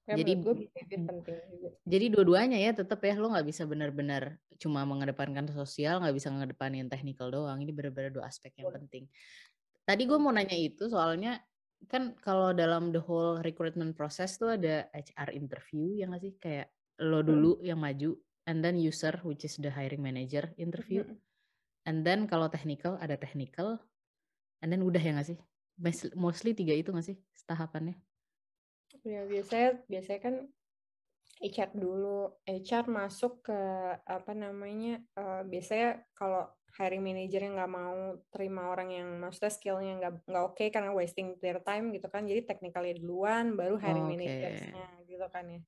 Ya, 0.09 0.25
jadi 0.25 0.41
gue 0.41 0.53
penting 0.89 1.37
juga. 1.53 1.69
Jadi 1.85 2.05
dua-duanya 2.09 2.57
ya 2.57 2.73
tetap 2.73 2.97
ya 3.05 3.13
lo 3.13 3.29
nggak 3.29 3.45
bisa 3.45 3.69
benar-benar 3.69 4.41
cuma 4.57 4.81
mengedepankan 4.81 5.45
sosial, 5.53 6.01
nggak 6.01 6.17
bisa 6.17 6.33
mengedepanin 6.33 6.89
teknikal 6.89 7.29
doang. 7.29 7.61
Ini 7.61 7.69
benar-benar 7.69 8.09
dua 8.09 8.25
aspek 8.25 8.57
yang 8.57 8.73
penting. 8.73 9.05
Tadi 9.85 10.09
gue 10.09 10.17
mau 10.17 10.33
nanya 10.33 10.57
itu 10.57 10.89
soalnya 10.89 11.37
kan 11.85 12.17
kalau 12.25 12.51
dalam 12.51 12.89
the 12.89 12.97
whole 12.99 13.37
recruitment 13.45 13.93
process 13.93 14.35
tuh 14.35 14.57
ada 14.57 14.89
HR 14.91 15.29
interview 15.37 15.95
ya 15.95 16.09
nggak 16.09 16.21
sih 16.25 16.33
kayak 16.41 16.67
lo 17.05 17.23
dulu 17.23 17.61
hmm. 17.61 17.63
yang 17.63 17.79
maju 17.79 18.11
and 18.49 18.65
then 18.65 18.81
user 18.81 19.13
which 19.21 19.45
is 19.45 19.61
the 19.61 19.69
hiring 19.69 20.01
manager 20.01 20.49
interview. 20.57 21.05
And 21.85 22.01
then 22.01 22.25
kalau 22.25 22.49
technical 22.49 22.97
ada 22.97 23.13
technical. 23.13 23.77
And 24.65 24.73
then 24.73 24.81
udah 24.81 24.97
ya 24.97 25.13
nggak 25.13 25.29
sih? 25.29 25.39
Mostly 26.17 26.57
tiga 26.57 26.73
itu 26.73 26.89
nggak 26.89 27.05
sih 27.05 27.17
tahapannya? 27.45 27.95
Ya 29.05 29.23
biasanya 29.29 29.79
biasanya 29.85 30.21
kan 30.25 30.35
HR 31.39 31.71
dulu, 31.71 32.35
HR 32.43 32.91
masuk 32.91 33.47
ke 33.47 33.61
apa 34.03 34.35
namanya 34.35 34.99
uh, 35.15 35.47
biasanya 35.47 36.03
kalau 36.11 36.43
hiring 36.75 36.99
manager 36.99 37.39
yang 37.39 37.55
nggak 37.55 37.71
mau 37.71 38.19
terima 38.27 38.67
orang 38.67 38.91
yang 38.91 39.07
maksudnya 39.23 39.47
skillnya 39.47 39.93
nggak 40.03 40.13
nggak 40.27 40.43
oke 40.43 40.59
okay, 40.59 40.67
karena 40.67 40.91
wasting 40.91 41.39
their 41.39 41.63
time 41.63 41.95
gitu 41.95 42.11
kan, 42.11 42.27
jadi 42.27 42.43
technically 42.43 42.99
duluan 42.99 43.55
baru 43.55 43.79
hiring 43.79 44.03
oh, 44.03 44.11
okay. 44.11 44.19
managersnya 44.19 44.87
gitu 45.07 45.27
kan 45.31 45.47
ya. 45.47 45.61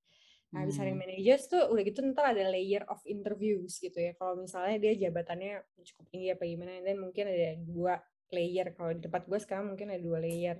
Nah, 0.51 0.67
habis 0.67 0.75
hiring 0.75 0.99
hmm. 0.99 1.07
managers 1.07 1.47
tuh 1.47 1.63
udah 1.71 1.83
gitu 1.87 2.03
ntar 2.11 2.35
ada 2.35 2.43
layer 2.51 2.83
of 2.91 2.99
interviews 3.07 3.79
gitu 3.79 3.95
ya. 3.95 4.11
Kalau 4.19 4.35
misalnya 4.35 4.77
dia 4.83 5.07
jabatannya 5.07 5.63
cukup 5.79 6.05
tinggi 6.11 6.27
apa 6.35 6.43
gimana, 6.43 6.83
dan 6.83 6.99
mungkin 6.99 7.23
ada 7.31 7.55
dua 7.63 7.93
layer. 8.35 8.75
Kalau 8.75 8.91
di 8.91 9.01
tempat 9.07 9.23
gue 9.31 9.39
sekarang 9.39 9.71
mungkin 9.71 9.95
ada 9.95 10.03
dua 10.03 10.19
layer 10.19 10.59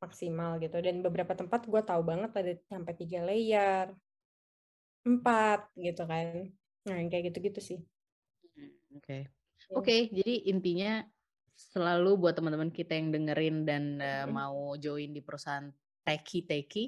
maksimal 0.00 0.60
gitu 0.60 0.76
dan 0.84 1.00
beberapa 1.00 1.32
tempat 1.32 1.64
gue 1.64 1.82
tahu 1.82 2.02
banget 2.04 2.30
ada 2.36 2.52
sampai 2.68 2.92
tiga 2.92 3.24
layer 3.24 3.88
empat 5.06 5.72
gitu 5.78 6.02
kan 6.04 6.52
nah 6.86 6.96
yang 7.00 7.08
kayak 7.08 7.32
gitu-gitu 7.32 7.60
sih 7.62 7.80
hmm, 8.54 9.00
oke 9.00 9.02
okay. 9.02 9.20
Iya. 9.26 9.72
oke 9.72 9.84
okay, 9.84 10.00
jadi 10.12 10.34
intinya 10.52 10.92
selalu 11.56 12.20
buat 12.20 12.36
teman-teman 12.36 12.68
kita 12.68 12.92
yang 12.92 13.08
dengerin 13.08 13.64
dan 13.64 13.84
uh, 13.96 14.26
mau 14.28 14.76
join 14.76 15.16
di 15.16 15.24
perusahaan 15.24 15.72
teki 16.04 16.44
teki 16.44 16.84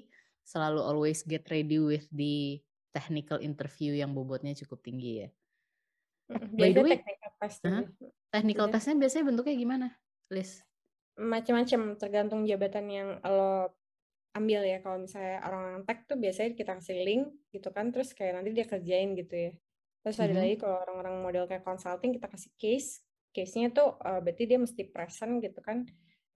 selalu 0.49 0.81
always 0.81 1.21
get 1.29 1.45
ready 1.53 1.77
with 1.77 2.09
the 2.09 2.65
technical 2.97 3.37
interview 3.37 3.93
yang 3.93 4.17
bobotnya 4.17 4.57
cukup 4.57 4.81
tinggi 4.81 5.29
ya. 5.29 5.29
By 6.57 6.73
the 6.73 6.81
way 6.81 6.97
technical 6.97 7.33
test 7.37 7.61
huh? 7.69 7.85
technical 8.33 8.67
testnya 8.73 8.97
biasanya 8.97 9.25
bentuknya 9.29 9.57
gimana 9.61 9.87
Liz? 10.33 10.65
macam-macam 11.19 11.99
tergantung 11.99 12.47
jabatan 12.47 12.87
yang 12.87 13.09
lo 13.27 13.75
ambil 14.39 14.63
ya. 14.63 14.79
Kalau 14.79 15.03
misalnya 15.03 15.43
orang-orang 15.43 15.83
tech 15.83 16.07
tuh 16.07 16.17
biasanya 16.17 16.55
kita 16.55 16.73
kasih 16.79 16.99
link 17.03 17.23
gitu 17.51 17.69
kan 17.75 17.91
terus 17.91 18.15
kayak 18.15 18.39
nanti 18.39 18.55
dia 18.55 18.65
kerjain 18.65 19.19
gitu 19.19 19.35
ya. 19.35 19.53
Terus 20.07 20.17
ada 20.23 20.31
mm-hmm. 20.31 20.43
lagi 20.47 20.57
kalau 20.63 20.77
orang-orang 20.87 21.17
model 21.27 21.45
kayak 21.51 21.67
consulting 21.67 22.15
kita 22.15 22.31
kasih 22.31 22.53
case. 22.55 23.03
Case-nya 23.35 23.69
tuh 23.75 23.99
uh, 24.01 24.25
berarti 24.25 24.49
dia 24.49 24.57
mesti 24.57 24.83
present 24.89 25.43
gitu 25.45 25.61
kan 25.61 25.85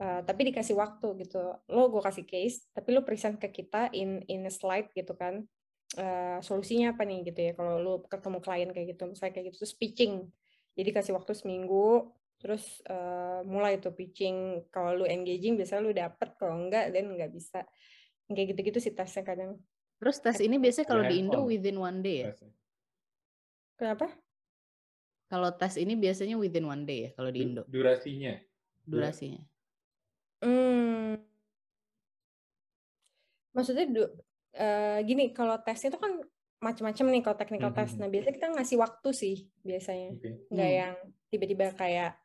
uh, 0.00 0.20
tapi 0.24 0.48
dikasih 0.48 0.78
waktu 0.78 1.26
gitu. 1.26 1.42
Lo 1.68 1.90
gue 1.92 2.00
kasih 2.00 2.24
case 2.24 2.64
tapi 2.72 2.94
lo 2.94 3.04
present 3.04 3.36
ke 3.36 3.50
kita 3.52 3.92
in 3.92 4.22
in 4.30 4.46
a 4.48 4.52
slide 4.52 4.88
gitu 4.96 5.12
kan. 5.18 5.44
Uh, 5.92 6.40
solusinya 6.40 6.96
apa 6.96 7.04
nih 7.04 7.28
gitu 7.28 7.40
ya? 7.42 7.52
Kalau 7.52 7.76
lo 7.82 7.94
ketemu 8.08 8.38
klien 8.40 8.70
kayak 8.72 8.96
gitu 8.96 9.02
misalnya 9.10 9.32
kayak 9.36 9.46
gitu 9.52 9.66
terus 9.66 9.76
pitching. 9.76 10.24
Jadi 10.72 10.90
kasih 10.94 11.12
waktu 11.12 11.32
seminggu 11.36 12.08
terus 12.40 12.80
uh, 12.88 13.44
mulai 13.44 13.76
tuh 13.76 13.92
pitching. 13.92 14.66
Kalau 14.72 14.96
lu 14.96 15.04
engaging 15.04 15.60
biasanya 15.60 15.80
lu 15.84 15.92
dapet. 15.92 16.28
Kalau 16.40 16.56
enggak 16.56 16.88
dan 16.94 17.12
enggak 17.12 17.30
bisa. 17.34 17.66
Kayak 18.32 18.56
gitu-gitu 18.56 18.78
sih 18.80 18.94
tesnya 18.96 19.26
kadang. 19.26 19.60
Terus 20.00 20.18
tes 20.18 20.40
ini 20.40 20.56
biasanya 20.56 20.86
kalau 20.88 21.04
di 21.04 21.20
Indo 21.20 21.44
within 21.46 21.78
one 21.78 22.00
day 22.00 22.26
ya? 22.26 22.32
Kenapa? 23.76 24.08
Kalau 25.28 25.52
tes 25.54 25.78
ini 25.78 25.94
biasanya 25.94 26.34
within 26.40 26.66
one 26.66 26.82
day 26.88 26.98
ya 27.06 27.10
kalau 27.14 27.30
di 27.30 27.38
Indo? 27.44 27.62
durasinya. 27.68 28.34
Durasinya 28.82 29.51
hmm 30.42 31.22
maksudnya 33.52 33.84
du, 33.84 34.02
uh, 34.02 34.98
gini 35.04 35.30
kalau 35.36 35.60
tesnya 35.60 35.92
itu 35.92 36.00
kan 36.00 36.12
macam-macam 36.62 37.04
nih 37.10 37.22
kalau 37.26 37.36
technical 37.36 37.70
mm 37.70 37.76
-hmm. 37.76 37.88
test. 37.90 38.00
Nah 38.00 38.08
biasanya 38.08 38.34
kita 38.38 38.48
ngasih 38.54 38.76
waktu 38.78 39.08
sih 39.12 39.36
biasanya, 39.66 40.08
okay. 40.14 40.32
nggak 40.46 40.70
hmm. 40.70 40.78
yang 40.78 40.94
tiba-tiba 41.26 41.66
kayak 41.74 42.22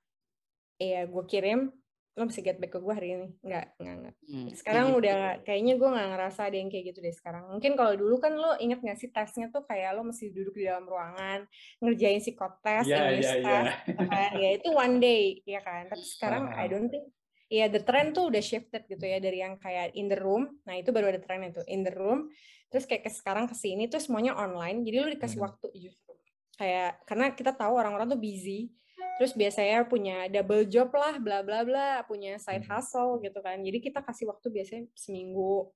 Iya, 0.78 1.10
gue 1.10 1.24
kirim, 1.26 1.74
lo 2.18 2.24
bisa 2.30 2.42
get 2.46 2.62
back 2.62 2.70
ke 2.74 2.80
gue 2.82 2.94
hari 2.94 3.18
ini. 3.18 3.28
Nggak, 3.42 3.66
nggak, 3.82 3.96
nggak. 3.98 4.16
Hmm, 4.30 4.48
sekarang 4.54 4.86
gitu. 4.94 5.00
udah, 5.02 5.22
kayaknya 5.42 5.74
gue 5.78 5.90
nggak 5.90 6.10
ngerasa 6.14 6.40
ada 6.50 6.58
yang 6.58 6.70
kayak 6.70 6.86
gitu 6.94 7.00
deh 7.02 7.16
sekarang. 7.18 7.44
Mungkin 7.50 7.74
kalau 7.74 7.94
dulu 7.98 8.16
kan 8.22 8.38
lo 8.38 8.54
inget 8.62 8.80
nggak 8.86 8.98
sih 9.02 9.10
tesnya 9.10 9.50
tuh 9.50 9.66
kayak 9.66 9.98
lo 9.98 10.06
mesti 10.06 10.30
duduk 10.30 10.54
di 10.54 10.70
dalam 10.70 10.86
ruangan, 10.86 11.50
ngerjain 11.82 12.22
psikotes, 12.22 12.86
yeah, 12.86 13.10
English 13.10 13.26
yeah, 13.26 13.42
test, 13.42 13.74
yeah. 13.90 14.06
kan? 14.06 14.32
ya 14.38 14.50
itu 14.54 14.70
one 14.70 14.96
day, 15.02 15.42
ya 15.50 15.62
kan. 15.66 15.90
Tapi 15.90 16.06
sekarang 16.06 16.44
uh 16.46 16.54
-huh. 16.54 16.62
I 16.62 16.66
don't 16.72 16.90
think, 16.94 17.06
ya 17.48 17.72
the 17.72 17.82
trend 17.84 18.14
tuh 18.14 18.28
udah 18.28 18.44
shifted 18.44 18.84
gitu 18.88 19.04
ya 19.04 19.18
dari 19.24 19.40
yang 19.40 19.56
kayak 19.60 19.96
in 19.96 20.12
the 20.12 20.20
room, 20.20 20.60
nah 20.68 20.76
itu 20.76 20.92
baru 20.92 21.12
ada 21.12 21.22
trend 21.24 21.56
itu 21.56 21.64
in 21.68 21.84
the 21.84 21.94
room, 21.96 22.28
terus 22.68 22.84
kayak 22.84 23.08
ke 23.08 23.12
sekarang 23.12 23.48
ke 23.48 23.56
sini 23.56 23.88
tuh 23.88 24.04
semuanya 24.04 24.36
online, 24.36 24.84
jadi 24.84 25.04
lo 25.04 25.10
dikasih 25.12 25.40
hmm. 25.40 25.48
waktu 25.48 25.68
justru 25.76 26.14
kayak 26.58 27.06
karena 27.06 27.26
kita 27.38 27.54
tahu 27.54 27.78
orang-orang 27.78 28.10
tuh 28.10 28.18
busy 28.18 28.74
terus 29.22 29.38
biasanya 29.38 29.86
punya 29.86 30.26
double 30.26 30.66
job 30.66 30.90
lah 30.90 31.22
bla 31.22 31.46
bla 31.46 31.62
bla 31.62 32.02
punya 32.10 32.42
side 32.42 32.66
hmm. 32.66 32.74
hustle 32.74 33.22
gitu 33.22 33.38
kan 33.46 33.62
jadi 33.62 33.78
kita 33.78 34.02
kasih 34.02 34.26
waktu 34.26 34.50
biasanya 34.50 34.90
seminggu 34.98 35.70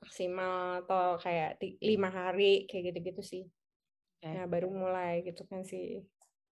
maksimal 0.00 0.80
atau 0.80 1.20
kayak 1.20 1.60
lima 1.84 2.08
hari 2.08 2.64
kayak 2.64 2.96
gitu 2.96 3.12
gitu 3.12 3.20
sih 3.20 3.44
Okay. 4.20 4.36
Nah 4.36 4.44
baru 4.44 4.68
mulai 4.68 5.24
gitu 5.24 5.48
kan 5.48 5.64
si 5.64 6.04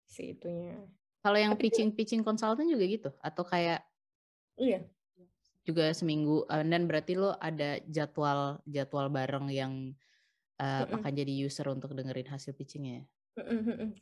si 0.09 0.33
itunya. 0.33 0.81
Kalau 1.21 1.37
yang 1.37 1.53
pitching 1.61 1.93
pitching 1.93 2.25
konsultan 2.25 2.65
juga 2.65 2.85
gitu 2.89 3.11
atau 3.21 3.45
kayak 3.45 3.85
iya 4.61 4.81
juga 5.65 5.93
seminggu 5.93 6.49
dan 6.49 6.89
berarti 6.89 7.13
lo 7.17 7.37
ada 7.37 7.77
jadwal 7.89 8.57
jadwal 8.65 9.13
bareng 9.13 9.53
yang 9.53 9.93
uh, 10.57 10.65
mm 10.65 10.85
-mm. 10.89 10.97
akan 11.01 11.13
jadi 11.13 11.33
user 11.45 11.67
untuk 11.69 11.93
dengerin 11.93 12.29
hasil 12.29 12.57
pitchingnya 12.57 13.05
ya? 13.05 13.07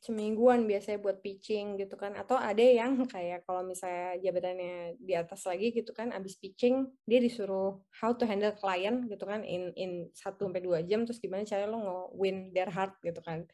semingguan 0.01 0.65
biasanya 0.65 0.99
buat 1.01 1.21
pitching 1.21 1.77
gitu 1.77 1.95
kan 1.97 2.17
atau 2.17 2.37
ada 2.41 2.63
yang 2.63 2.97
kayak 3.15 3.45
kalau 3.45 3.65
misalnya 3.65 4.17
jabatannya 4.21 4.97
di 4.97 5.13
atas 5.13 5.45
lagi 5.45 5.73
gitu 5.73 5.93
kan 5.93 6.13
abis 6.13 6.41
pitching 6.41 6.89
dia 7.05 7.21
disuruh 7.21 7.77
how 8.01 8.17
to 8.17 8.25
handle 8.25 8.53
client 8.57 9.07
gitu 9.11 9.25
kan 9.29 9.45
in 9.45 9.73
in 9.77 10.09
satu 10.17 10.49
sampai 10.49 10.63
dua 10.65 10.81
jam 10.85 11.05
terus 11.05 11.21
gimana 11.21 11.45
cara 11.45 11.69
lo 11.69 11.79
nge 11.81 11.99
win 12.17 12.37
their 12.57 12.71
heart 12.73 12.97
gitu 13.05 13.21
kan 13.21 13.45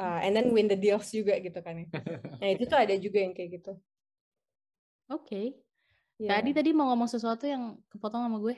uh, 0.00 0.20
and 0.24 0.32
then 0.32 0.48
win 0.52 0.68
the 0.68 0.78
deals 0.78 1.12
juga 1.12 1.36
gitu 1.40 1.60
kan 1.60 1.84
ya. 1.84 1.86
nah 2.40 2.48
itu 2.48 2.64
tuh 2.64 2.78
ada 2.78 2.94
juga 2.96 3.18
yang 3.20 3.36
kayak 3.36 3.60
gitu 3.60 3.72
oke 5.12 5.28
okay. 5.28 5.60
Yeah. 6.22 6.30
tadi 6.38 6.54
tadi 6.54 6.70
mau 6.70 6.94
ngomong 6.94 7.10
sesuatu 7.10 7.44
yang 7.50 7.74
kepotong 7.90 8.30
sama 8.30 8.38
gue 8.38 8.54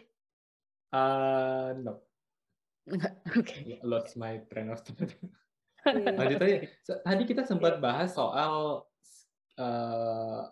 uh, 0.93 1.73
no 1.81 2.05
Enggak, 2.85 3.15
oke. 3.41 3.45
Okay. 3.45 3.81
Lost 3.81 4.17
my 4.21 4.45
train 4.53 4.69
of 4.69 4.85
thought. 4.85 5.13
Iya. 5.85 6.17
Lanjut 6.17 6.41
aja. 6.41 6.59
Tadi 7.05 7.23
kita 7.29 7.43
sempat 7.45 7.77
bahas 7.81 8.17
soal 8.17 8.85
uh, 9.61 10.43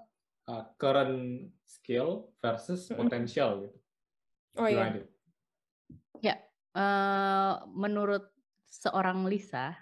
uh, 0.49 0.65
current 0.77 1.49
skill 1.65 2.33
versus 2.41 2.89
potential 2.93 3.65
gitu. 3.65 3.79
Oh 4.61 4.69
iya. 4.69 5.01
Ya, 6.21 6.37
uh, 6.77 7.65
menurut 7.73 8.29
seorang 8.69 9.25
Lisa, 9.25 9.73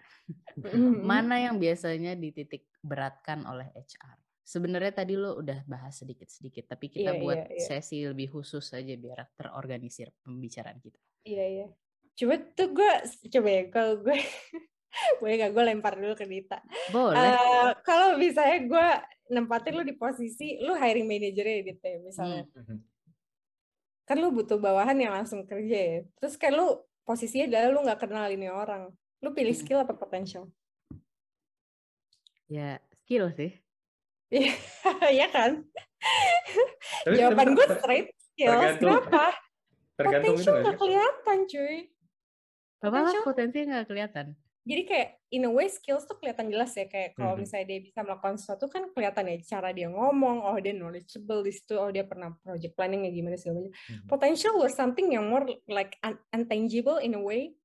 mana 1.11 1.43
yang 1.43 1.59
biasanya 1.59 2.15
dititik 2.15 2.71
beratkan 2.79 3.43
oleh 3.51 3.67
HR? 3.75 4.19
Sebenarnya 4.51 4.91
tadi 4.91 5.15
lo 5.15 5.39
udah 5.39 5.63
bahas 5.71 6.03
sedikit-sedikit, 6.03 6.75
tapi 6.75 6.91
kita 6.91 7.15
yeah, 7.15 7.23
buat 7.23 7.39
yeah, 7.47 7.55
yeah. 7.55 7.67
sesi 7.71 8.03
lebih 8.03 8.35
khusus 8.35 8.67
aja 8.75 8.99
biar 8.99 9.31
terorganisir 9.39 10.11
pembicaraan 10.27 10.83
kita. 10.83 10.99
Iya, 11.23 11.39
yeah, 11.39 11.47
iya. 11.47 11.61
Yeah. 11.63 11.71
Coba 12.19 12.35
tuh 12.59 12.69
gue, 12.75 12.93
coba 13.31 13.49
ya, 13.49 13.63
kalau 13.71 13.93
gue 14.03 14.19
boleh 15.21 15.35
gak 15.39 15.53
gue 15.55 15.65
lempar 15.65 15.95
dulu 15.97 16.15
ke 16.19 16.27
Dita 16.27 16.59
boleh 16.91 17.15
uh, 17.17 17.71
kalau 17.87 18.19
misalnya 18.19 18.59
gue 18.67 18.89
nempatin 19.31 19.79
lu 19.79 19.85
di 19.87 19.95
posisi 19.95 20.59
lu 20.59 20.75
hiring 20.75 21.07
manager 21.07 21.47
ya 21.47 21.63
Dita 21.63 21.87
ya 21.87 21.99
misalnya 22.03 22.43
hmm. 22.51 22.65
hmm. 22.67 22.79
kan 24.07 24.17
lu 24.19 24.35
butuh 24.35 24.59
bawahan 24.59 24.99
yang 24.99 25.15
langsung 25.15 25.47
kerja 25.47 25.79
ya 25.79 25.99
terus 26.19 26.35
kan 26.35 26.55
lu 26.55 26.83
posisinya 27.07 27.47
adalah 27.51 27.69
lu 27.71 27.81
nggak 27.87 28.01
kenal 28.03 28.27
ini 28.27 28.51
orang 28.51 28.91
lu 29.23 29.31
pilih 29.31 29.55
hmm. 29.55 29.63
skill 29.63 29.83
apa 29.83 29.95
potential 29.95 30.51
ya 32.51 32.83
skill 33.07 33.31
sih 33.31 33.55
ya 34.31 35.29
kan? 35.35 35.67
Tapi 37.05 37.17
jawaban 37.19 37.59
gue 37.59 37.67
straight 37.77 38.09
skill 38.17 38.57
kenapa? 38.79 39.35
tergantung 40.01 40.37
potential 40.39 40.55
nggak 40.65 40.79
kelihatan 40.81 41.39
cuy. 41.45 41.77
Bapak 42.81 43.21
potensi 43.27 43.59
nggak 43.69 43.87
kelihatan? 43.91 44.27
Jadi 44.61 44.83
kayak 44.85 45.09
in 45.33 45.49
a 45.49 45.53
way 45.53 45.73
skills 45.73 46.05
tuh 46.05 46.17
kelihatan 46.21 46.53
jelas 46.53 46.73
ya. 46.77 46.89
Kayak 46.89 47.17
kalau 47.17 47.37
hmm. 47.37 47.45
misalnya 47.45 47.67
dia 47.69 47.81
bisa 47.81 48.01
melakukan 48.05 48.37
sesuatu 48.37 48.69
kan 48.69 48.83
kelihatan 48.93 49.25
ya 49.29 49.37
cara 49.45 49.69
dia 49.73 49.89
ngomong 49.89 50.45
oh 50.45 50.57
dia 50.61 50.73
knowledgeable 50.77 51.41
di 51.45 51.53
situ 51.53 51.75
oh 51.81 51.89
dia 51.89 52.05
pernah 52.05 52.33
project 52.45 52.77
planning 52.77 53.09
ya 53.09 53.13
gimana 53.13 53.37
sih 53.37 53.53
macam. 53.53 53.69
Hmm. 53.69 54.07
potential 54.09 54.55
was 54.61 54.73
something 54.77 55.13
yang 55.13 55.29
more 55.29 55.45
like 55.69 55.97
un 56.05 56.17
untangible 56.33 57.01
in 57.01 57.17
a 57.17 57.21
way. 57.21 57.57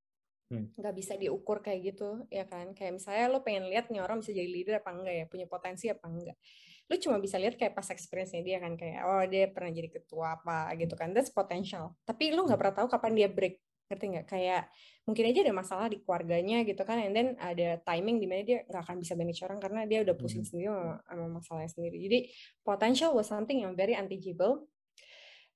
Nggak 0.75 0.93
hmm. 0.93 1.01
bisa 1.01 1.13
diukur 1.19 1.59
kayak 1.59 1.95
gitu 1.95 2.23
ya 2.31 2.45
kan? 2.45 2.71
Kayak 2.71 3.01
misalnya 3.01 3.25
lo 3.31 3.39
pengen 3.41 3.67
lihat 3.67 3.91
nih 3.91 4.01
orang 4.01 4.21
bisa 4.21 4.31
jadi 4.31 4.49
leader 4.49 4.75
apa 4.81 4.91
enggak 4.93 5.15
ya? 5.15 5.25
Punya 5.27 5.45
potensi 5.49 5.85
apa 5.91 6.05
enggak? 6.07 6.37
Lo 6.85 6.95
cuma 7.01 7.17
bisa 7.17 7.35
lihat 7.41 7.57
kayak 7.57 7.73
pas 7.73 7.87
experience-nya 7.89 8.41
dia 8.45 8.57
kan 8.61 8.77
kayak 8.77 9.01
oh 9.05 9.23
dia 9.25 9.49
pernah 9.49 9.71
jadi 9.73 9.89
ketua 9.89 10.37
apa 10.41 10.71
gitu 10.77 10.93
kan? 10.93 11.11
That's 11.11 11.33
potential. 11.33 11.97
Tapi 12.05 12.33
lo 12.33 12.45
nggak 12.45 12.55
hmm. 12.55 12.61
pernah 12.61 12.75
tahu 12.81 12.87
kapan 12.91 13.11
dia 13.15 13.27
break 13.29 13.55
ngerti 13.89 14.05
nggak? 14.17 14.25
Kayak 14.29 14.61
mungkin 15.05 15.23
aja 15.29 15.39
ada 15.45 15.53
masalah 15.53 15.85
di 15.85 16.01
keluarganya 16.01 16.65
gitu 16.65 16.81
kan 16.81 16.97
and 16.97 17.13
then 17.13 17.27
ada 17.37 17.77
timing 17.85 18.17
di 18.17 18.25
mana 18.25 18.41
dia 18.41 18.65
nggak 18.65 18.81
akan 18.89 18.97
bisa 18.97 19.13
manage 19.13 19.45
orang 19.45 19.61
karena 19.61 19.85
dia 19.85 20.01
udah 20.01 20.15
pusing 20.17 20.41
hmm. 20.41 20.49
sendiri 20.49 20.67
sama, 20.73 20.95
sama 21.05 21.25
masalahnya 21.41 21.71
sendiri. 21.71 21.97
Jadi 22.01 22.19
potential 22.65 23.13
was 23.13 23.29
something 23.29 23.61
yang 23.61 23.77
very 23.77 23.93
untangible 23.93 24.65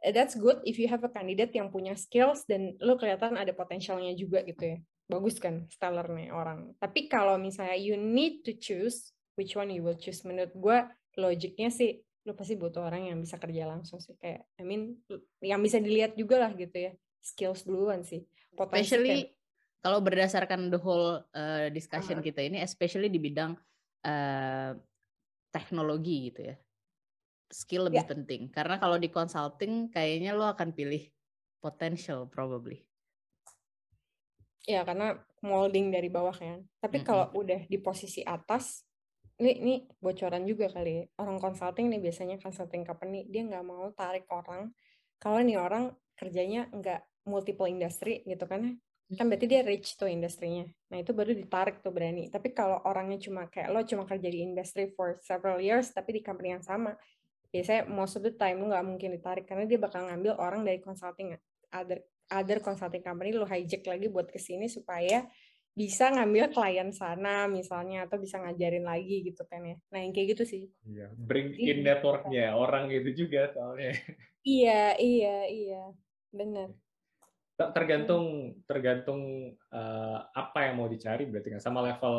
that's 0.01 0.35
good 0.35 0.59
if 0.63 0.79
you 0.79 0.87
have 0.87 1.03
a 1.03 1.11
candidate 1.11 1.51
yang 1.51 1.69
punya 1.69 1.95
skills 1.95 2.47
dan 2.47 2.75
lo 2.79 2.95
kelihatan 2.95 3.35
ada 3.35 3.51
potensialnya 3.51 4.15
juga 4.15 4.43
gitu 4.47 4.75
ya 4.75 4.77
bagus 5.09 5.41
kan 5.41 5.65
stellar 5.73 6.05
nih 6.09 6.29
orang 6.29 6.71
tapi 6.77 7.09
kalau 7.09 7.35
misalnya 7.35 7.75
you 7.75 7.97
need 7.97 8.45
to 8.45 8.53
choose 8.55 9.11
which 9.35 9.57
one 9.57 9.73
you 9.73 9.81
will 9.81 9.97
choose 9.97 10.21
menurut 10.23 10.53
gue 10.53 10.77
logiknya 11.17 11.73
sih 11.73 11.99
lo 12.27 12.37
pasti 12.37 12.59
butuh 12.59 12.85
orang 12.85 13.09
yang 13.09 13.17
bisa 13.19 13.41
kerja 13.41 13.65
langsung 13.65 13.97
sih 13.97 14.13
kayak 14.21 14.45
I 14.59 14.63
mean 14.63 15.01
yang 15.41 15.59
bisa 15.63 15.81
dilihat 15.81 16.13
juga 16.13 16.45
lah 16.45 16.51
gitu 16.53 16.75
ya 16.75 16.91
skills 17.21 17.67
duluan 17.67 18.01
sih. 18.03 18.23
Potensi 18.55 18.95
especially 18.95 19.29
kan. 19.29 19.35
kalau 19.83 19.99
berdasarkan 20.01 20.71
the 20.71 20.79
whole 20.79 21.21
uh, 21.35 21.67
discussion 21.71 22.19
uh. 22.19 22.23
kita 22.23 22.43
ini, 22.43 22.63
especially 22.63 23.11
di 23.11 23.19
bidang 23.19 23.55
uh, 24.07 24.71
teknologi 25.51 26.31
gitu 26.31 26.53
ya, 26.53 26.55
skill 27.49 27.89
lebih 27.89 28.05
yeah. 28.05 28.09
penting. 28.09 28.41
Karena 28.53 28.77
kalau 28.77 29.01
di 29.01 29.09
consulting 29.09 29.89
kayaknya 29.89 30.37
lo 30.37 30.47
akan 30.49 30.71
pilih 30.71 31.03
potential 31.59 32.29
probably. 32.29 32.85
Ya 34.69 34.85
karena 34.85 35.17
molding 35.41 35.89
dari 35.89 36.07
bawah 36.13 36.33
kan. 36.33 36.63
Tapi 36.79 37.01
mm 37.01 37.03
-hmm. 37.03 37.09
kalau 37.09 37.25
udah 37.33 37.65
di 37.65 37.77
posisi 37.81 38.21
atas, 38.21 38.85
ini, 39.41 39.51
ini 39.59 39.75
bocoran 39.97 40.45
juga 40.45 40.69
kali 40.69 40.91
ya. 41.01 41.03
Orang 41.19 41.41
consulting 41.41 41.89
nih 41.89 41.99
biasanya 41.99 42.37
consulting 42.37 42.85
company 42.85 43.25
dia 43.25 43.43
nggak 43.43 43.65
mau 43.65 43.89
tarik 43.97 44.29
orang 44.29 44.69
kalau 45.19 45.43
nih 45.43 45.59
orang 45.59 45.91
kerjanya 46.15 46.71
nggak 46.71 47.27
multiple 47.27 47.67
industry 47.67 48.23
gitu 48.23 48.47
kan 48.47 48.79
ya. 49.11 49.15
kan 49.19 49.27
berarti 49.27 49.45
dia 49.45 49.61
rich 49.61 49.99
tuh 49.99 50.07
industrinya 50.07 50.65
nah 50.89 50.97
itu 50.97 51.11
baru 51.11 51.35
ditarik 51.35 51.83
tuh 51.83 51.91
berani 51.91 52.31
tapi 52.31 52.55
kalau 52.55 52.79
orangnya 52.87 53.19
cuma 53.19 53.51
kayak 53.51 53.69
lo 53.69 53.83
cuma 53.83 54.07
kerja 54.07 54.27
di 54.31 54.39
industri 54.41 54.89
for 54.95 55.19
several 55.21 55.59
years 55.59 55.91
tapi 55.91 56.17
di 56.17 56.21
company 56.23 56.55
yang 56.55 56.63
sama 56.63 56.95
biasanya 57.49 57.89
most 57.89 58.17
of 58.17 58.23
the 58.25 58.33
time 58.33 58.61
lo 58.61 58.69
nggak 58.69 58.85
mungkin 58.85 59.09
ditarik 59.17 59.45
karena 59.49 59.65
dia 59.65 59.81
bakal 59.81 60.05
ngambil 60.05 60.37
orang 60.37 60.61
dari 60.61 60.77
consulting 60.77 61.33
other 61.73 62.05
other 62.29 62.61
consulting 62.61 63.01
company 63.01 63.33
lo 63.33 63.45
hijack 63.49 63.81
lagi 63.89 64.05
buat 64.09 64.29
ke 64.29 64.37
sini 64.37 64.69
supaya 64.69 65.25
bisa 65.79 66.11
ngambil 66.11 66.51
klien 66.51 66.89
sana 66.91 67.47
misalnya 67.47 68.03
atau 68.03 68.19
bisa 68.19 68.35
ngajarin 68.41 68.83
lagi 68.83 69.23
gitu 69.23 69.47
kan 69.47 69.63
ya. 69.63 69.77
Nah 69.95 69.99
yang 70.03 70.11
kayak 70.11 70.35
gitu 70.35 70.43
sih. 70.43 70.63
Iya, 70.83 71.07
bring 71.15 71.55
in 71.55 71.87
networknya 71.87 72.51
orang 72.51 72.91
itu 72.91 73.25
juga 73.25 73.47
soalnya. 73.53 73.95
Iya, 74.39 74.95
iya, 74.99 75.37
iya, 75.51 75.83
benar. 76.31 76.71
Tergantung 77.59 78.55
tergantung 78.63 79.51
uh, 79.75 80.19
apa 80.31 80.71
yang 80.71 80.79
mau 80.79 80.87
dicari 80.87 81.27
berarti 81.27 81.59
kan 81.59 81.59
sama 81.59 81.83
level 81.83 82.17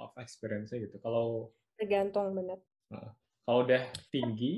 of 0.00 0.12
experience-nya 0.16 0.88
gitu. 0.88 0.96
Kalau 0.96 1.52
tergantung 1.76 2.32
benar. 2.32 2.56
Uh, 2.88 3.12
kalau 3.50 3.66
udah 3.66 3.82
tinggi. 4.14 4.54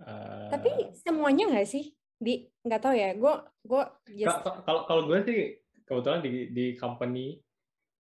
tapi, 0.00 0.08
uh, 0.08 0.48
tapi 0.48 0.70
semuanya 0.96 1.44
nggak 1.52 1.68
sih? 1.68 1.92
Di 2.16 2.48
nggak 2.64 2.80
tahu 2.80 2.94
ya. 2.96 3.12
Gue 3.20 3.36
gue 3.68 3.82
kalau 4.64 4.88
kalau 4.88 5.02
gue 5.04 5.20
sih 5.28 5.60
kebetulan 5.84 6.24
di 6.24 6.48
di 6.56 6.66
company 6.80 7.36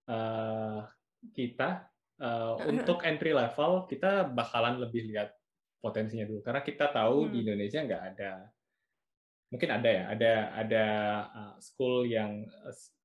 uh, 0.06 0.86
kita 1.34 1.90
uh, 2.22 2.54
untuk 2.70 3.02
entry 3.02 3.34
level 3.34 3.90
kita 3.90 4.30
bakalan 4.30 4.78
lebih 4.78 5.10
lihat 5.10 5.34
potensinya 5.82 6.30
dulu 6.30 6.46
karena 6.46 6.62
kita 6.62 6.94
tahu 6.94 7.26
hmm. 7.26 7.32
di 7.34 7.38
Indonesia 7.42 7.80
nggak 7.82 8.04
ada 8.14 8.32
mungkin 9.50 9.70
ada 9.74 9.90
ya, 9.90 10.04
ada 10.14 10.34
ada 10.54 10.86
uh, 11.34 11.56
school 11.58 12.06
yang 12.06 12.46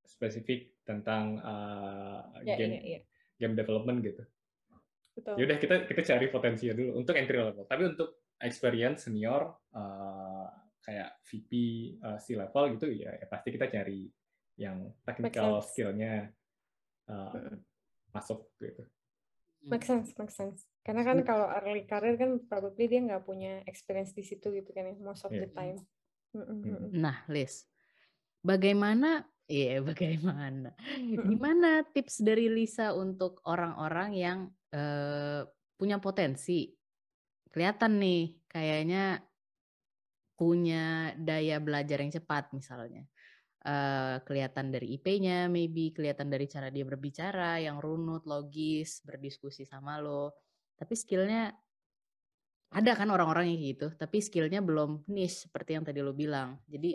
spesifik 0.04 0.76
tentang 0.84 1.40
uh, 1.40 2.20
ya, 2.44 2.60
game 2.60 2.76
iya, 2.76 2.80
iya. 2.84 3.00
game 3.40 3.56
development 3.56 4.04
gitu. 4.04 4.22
Betul. 5.14 5.34
Yaudah 5.38 5.58
kita 5.62 5.76
kita 5.86 6.02
cari 6.02 6.26
potensinya 6.28 6.74
dulu 6.74 6.98
untuk 6.98 7.14
entry 7.14 7.38
level. 7.38 7.64
Tapi 7.70 7.82
untuk 7.86 8.34
experience 8.42 9.06
senior 9.06 9.46
uh, 9.72 10.46
kayak 10.82 11.16
VP 11.24 11.50
uh, 12.02 12.18
C 12.18 12.34
level 12.34 12.76
gitu 12.76 12.86
ya, 12.92 13.14
ya 13.14 13.26
pasti 13.30 13.54
kita 13.54 13.70
cari 13.70 14.10
yang 14.58 14.90
technical 15.06 15.62
skillnya 15.62 16.28
uh, 17.08 17.56
masuk 18.10 18.50
gitu. 18.58 18.84
Make 19.64 19.86
sense, 19.86 20.12
make 20.20 20.34
sense. 20.34 20.68
Karena 20.84 21.06
kan 21.08 21.24
kalau 21.24 21.48
early 21.48 21.88
career 21.88 22.20
kan 22.20 22.36
probably 22.44 22.84
dia 22.84 23.00
nggak 23.00 23.24
punya 23.24 23.64
experience 23.64 24.12
di 24.12 24.20
situ 24.20 24.52
gitu 24.52 24.70
kan 24.76 24.92
ya, 24.92 24.94
most 25.00 25.24
of 25.24 25.32
yeah. 25.32 25.48
the 25.48 25.50
time. 25.56 25.80
Nah, 26.92 27.24
Liz, 27.30 27.64
bagaimana 28.44 29.24
Iya, 29.44 29.76
yeah, 29.76 29.78
bagaimana? 29.92 30.72
Gimana 31.04 31.84
tips 31.92 32.24
dari 32.24 32.48
Lisa 32.48 32.96
untuk 32.96 33.44
orang-orang 33.44 34.16
yang 34.16 34.38
uh, 34.74 35.46
punya 35.78 36.02
potensi? 36.02 36.74
Kelihatan 37.48 38.02
nih, 38.02 38.50
kayaknya 38.50 39.22
punya 40.34 41.14
daya 41.14 41.62
belajar 41.62 42.02
yang 42.02 42.10
cepat 42.10 42.50
misalnya. 42.50 43.06
uh, 43.64 44.20
kelihatan 44.28 44.68
dari 44.68 45.00
IP-nya, 45.00 45.48
maybe 45.48 45.94
kelihatan 45.96 46.28
dari 46.28 46.44
cara 46.44 46.68
dia 46.68 46.84
berbicara 46.84 47.62
yang 47.64 47.80
runut, 47.80 48.28
logis, 48.28 49.00
berdiskusi 49.00 49.64
sama 49.64 49.96
lo. 50.04 50.36
Tapi 50.76 50.92
skillnya 50.92 51.48
ada 52.74 52.92
kan 52.98 53.06
orang-orang 53.06 53.54
yang 53.54 53.72
gitu, 53.72 53.94
tapi 53.94 54.18
skillnya 54.18 54.58
belum 54.58 55.06
niche 55.06 55.46
seperti 55.46 55.78
yang 55.78 55.86
tadi 55.86 56.02
lo 56.02 56.10
bilang. 56.10 56.58
Jadi 56.66 56.92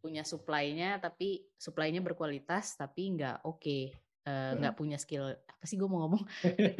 punya 0.00 0.24
supply-nya, 0.24 0.98
tapi 1.04 1.44
supply-nya 1.60 2.00
berkualitas, 2.00 2.80
tapi 2.80 3.20
nggak 3.20 3.44
oke, 3.44 3.60
okay. 3.60 3.92
Uh, 4.26 4.52
nggak 4.58 4.74
punya 4.76 4.98
skill. 4.98 5.32
Apa 5.32 5.64
sih 5.64 5.78
gue 5.78 5.88
mau 5.88 6.06
ngomong? 6.06 6.22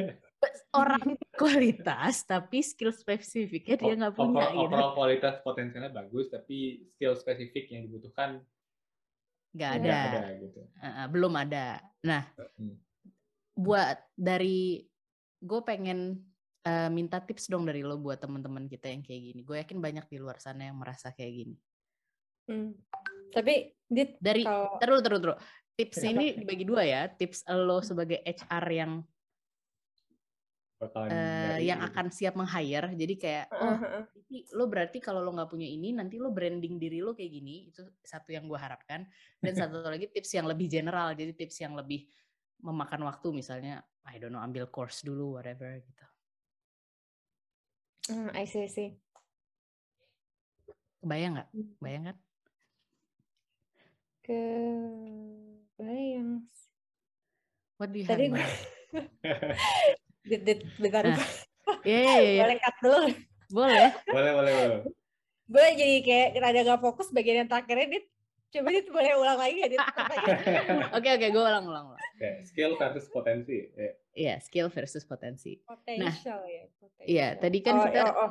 orang 0.82 1.14
kualitas, 1.36 2.24
tapi 2.24 2.64
skill 2.64 2.90
spesifiknya 2.90 3.76
dia 3.76 3.94
nggak 3.94 4.14
punya. 4.16 4.48
Overall, 4.48 4.52
gitu. 4.52 4.66
overall 4.66 4.92
kualitas 4.96 5.34
potensialnya 5.44 5.92
bagus, 5.92 6.32
tapi 6.32 6.88
skill 6.96 7.14
spesifik 7.14 7.70
yang 7.72 7.86
dibutuhkan 7.86 8.42
nggak 9.52 9.72
ada, 9.84 9.96
ada 10.08 10.22
gitu. 10.40 10.60
uh, 10.80 11.06
belum 11.12 11.32
ada 11.36 11.84
nah 12.00 12.24
hmm. 12.56 12.76
buat 13.52 14.00
dari 14.16 14.80
gue 15.44 15.60
pengen 15.60 16.24
uh, 16.64 16.88
minta 16.88 17.20
tips 17.20 17.52
dong 17.52 17.68
dari 17.68 17.84
lo 17.84 18.00
buat 18.00 18.16
teman-teman 18.16 18.64
kita 18.64 18.88
yang 18.88 19.04
kayak 19.04 19.20
gini 19.32 19.40
gue 19.44 19.56
yakin 19.60 19.78
banyak 19.84 20.08
di 20.08 20.16
luar 20.16 20.40
sana 20.40 20.72
yang 20.72 20.80
merasa 20.80 21.12
kayak 21.12 21.32
gini 21.44 21.56
hmm. 22.48 22.72
tapi 23.36 23.76
dit, 23.92 24.16
dari 24.16 24.48
kalau... 24.48 24.80
terus 24.80 25.00
terus 25.04 25.20
terus 25.20 25.38
tips 25.72 26.04
ini 26.04 26.36
dibagi 26.36 26.64
dua 26.68 26.82
ya 26.84 27.02
tips 27.08 27.48
lo 27.48 27.80
sebagai 27.80 28.20
HR 28.22 28.66
yang 28.70 28.92
uh, 30.82 31.58
yang 31.62 31.80
akan 31.80 32.10
siap 32.10 32.34
meng-hire. 32.34 32.90
Jadi 32.94 33.14
kayak 33.14 33.46
oh 33.54 33.78
lo 34.58 34.64
berarti 34.66 34.98
kalau 34.98 35.22
lo 35.22 35.30
nggak 35.30 35.50
punya 35.50 35.68
ini 35.68 35.94
nanti 35.94 36.18
lo 36.18 36.34
branding 36.34 36.80
diri 36.80 36.98
lo 36.98 37.14
kayak 37.14 37.30
gini. 37.30 37.70
Itu 37.70 37.86
satu 38.02 38.34
yang 38.34 38.50
gue 38.50 38.58
harapkan. 38.58 39.06
Dan 39.38 39.52
satu 39.54 39.82
lagi 39.92 40.10
tips 40.10 40.34
yang 40.34 40.46
lebih 40.50 40.66
general. 40.66 41.14
Jadi 41.14 41.32
tips 41.36 41.62
yang 41.62 41.78
lebih 41.78 42.08
memakan 42.62 43.06
waktu 43.06 43.28
misalnya 43.34 43.82
I 44.06 44.18
don't 44.18 44.34
know 44.34 44.42
ambil 44.42 44.66
course 44.70 45.02
dulu 45.06 45.38
whatever 45.38 45.78
gitu. 45.78 46.06
Hmm, 48.10 48.34
I 48.34 48.44
see, 48.50 48.66
I 48.66 48.70
see. 48.70 48.90
Kebayang 50.98 51.38
nggak? 51.38 51.48
Hmm. 51.54 51.70
Bayang 51.78 52.02
Kebayang. 55.82 56.46
What 57.74 57.90
do 57.90 57.98
you 57.98 58.06
Tadi 58.06 58.30
have 58.30 58.38
dit, 60.30 60.40
dit, 60.46 60.60
bentar. 60.78 61.02
Nah. 61.02 61.18
Iya, 61.82 61.98
iya, 61.98 62.14
iya. 62.22 62.42
Boleh 62.46 62.58
cut 62.62 62.76
dulu. 62.78 63.02
Boleh. 63.50 63.90
boleh, 64.06 64.30
boleh, 64.30 64.52
boleh. 64.54 64.80
Boleh 65.50 65.72
jadi 65.74 65.96
kayak 66.06 66.28
rada 66.38 66.60
gak 66.62 66.80
fokus 66.86 67.10
bagian 67.10 67.42
yang 67.42 67.50
terakhirnya, 67.50 67.98
Dit. 67.98 68.06
Coba 68.54 68.68
Dit 68.70 68.86
boleh 68.94 69.10
ulang 69.18 69.42
lagi 69.42 69.58
ya, 69.58 69.68
Dit? 69.74 69.82
Oke, 71.02 71.08
oke, 71.18 71.26
gue 71.34 71.42
ulang, 71.42 71.66
ulang, 71.66 71.84
ulang. 71.90 72.02
Okay. 72.14 72.46
Skill 72.46 72.78
versus 72.78 73.10
potensi. 73.10 73.58
Iya, 73.74 73.90
yeah, 74.14 74.36
skill 74.38 74.70
versus 74.70 75.02
potensi. 75.02 75.58
Potential 75.66 76.46
nah, 76.46 76.46
ya. 76.46 76.64
Iya, 77.02 77.28
tadi 77.42 77.58
kan 77.58 77.74
oh, 77.74 77.84
kita... 77.90 78.00
Oh, 78.06 78.14
oh. 78.22 78.30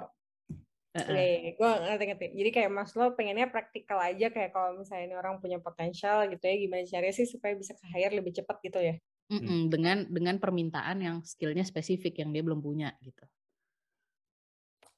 Uh 0.92 1.00
-uh. 1.00 1.08
Oke, 1.08 1.56
gue 1.56 1.70
ngerti-ngerti. 1.88 2.26
Jadi 2.36 2.50
kayak 2.52 2.72
Mas 2.76 2.92
lo 3.00 3.16
pengennya 3.16 3.48
praktikal 3.48 3.96
aja 4.04 4.28
kayak 4.28 4.52
kalau 4.52 4.76
misalnya 4.76 5.06
ini 5.08 5.16
orang 5.16 5.40
punya 5.40 5.56
potensial 5.64 6.28
gitu 6.28 6.44
ya, 6.44 6.56
gimana 6.60 6.84
caranya 6.84 7.16
sih 7.16 7.28
supaya 7.28 7.56
bisa 7.56 7.72
ke 7.80 7.86
hire 7.96 8.12
lebih 8.20 8.36
cepat 8.36 8.60
gitu 8.60 8.80
ya? 8.84 8.96
Mm-mm, 9.32 9.72
dengan 9.72 10.04
dengan 10.12 10.36
permintaan 10.44 11.00
yang 11.00 11.18
skillnya 11.24 11.64
spesifik 11.64 12.20
yang 12.20 12.36
dia 12.36 12.44
belum 12.44 12.60
punya 12.60 12.92
gitu. 13.00 13.24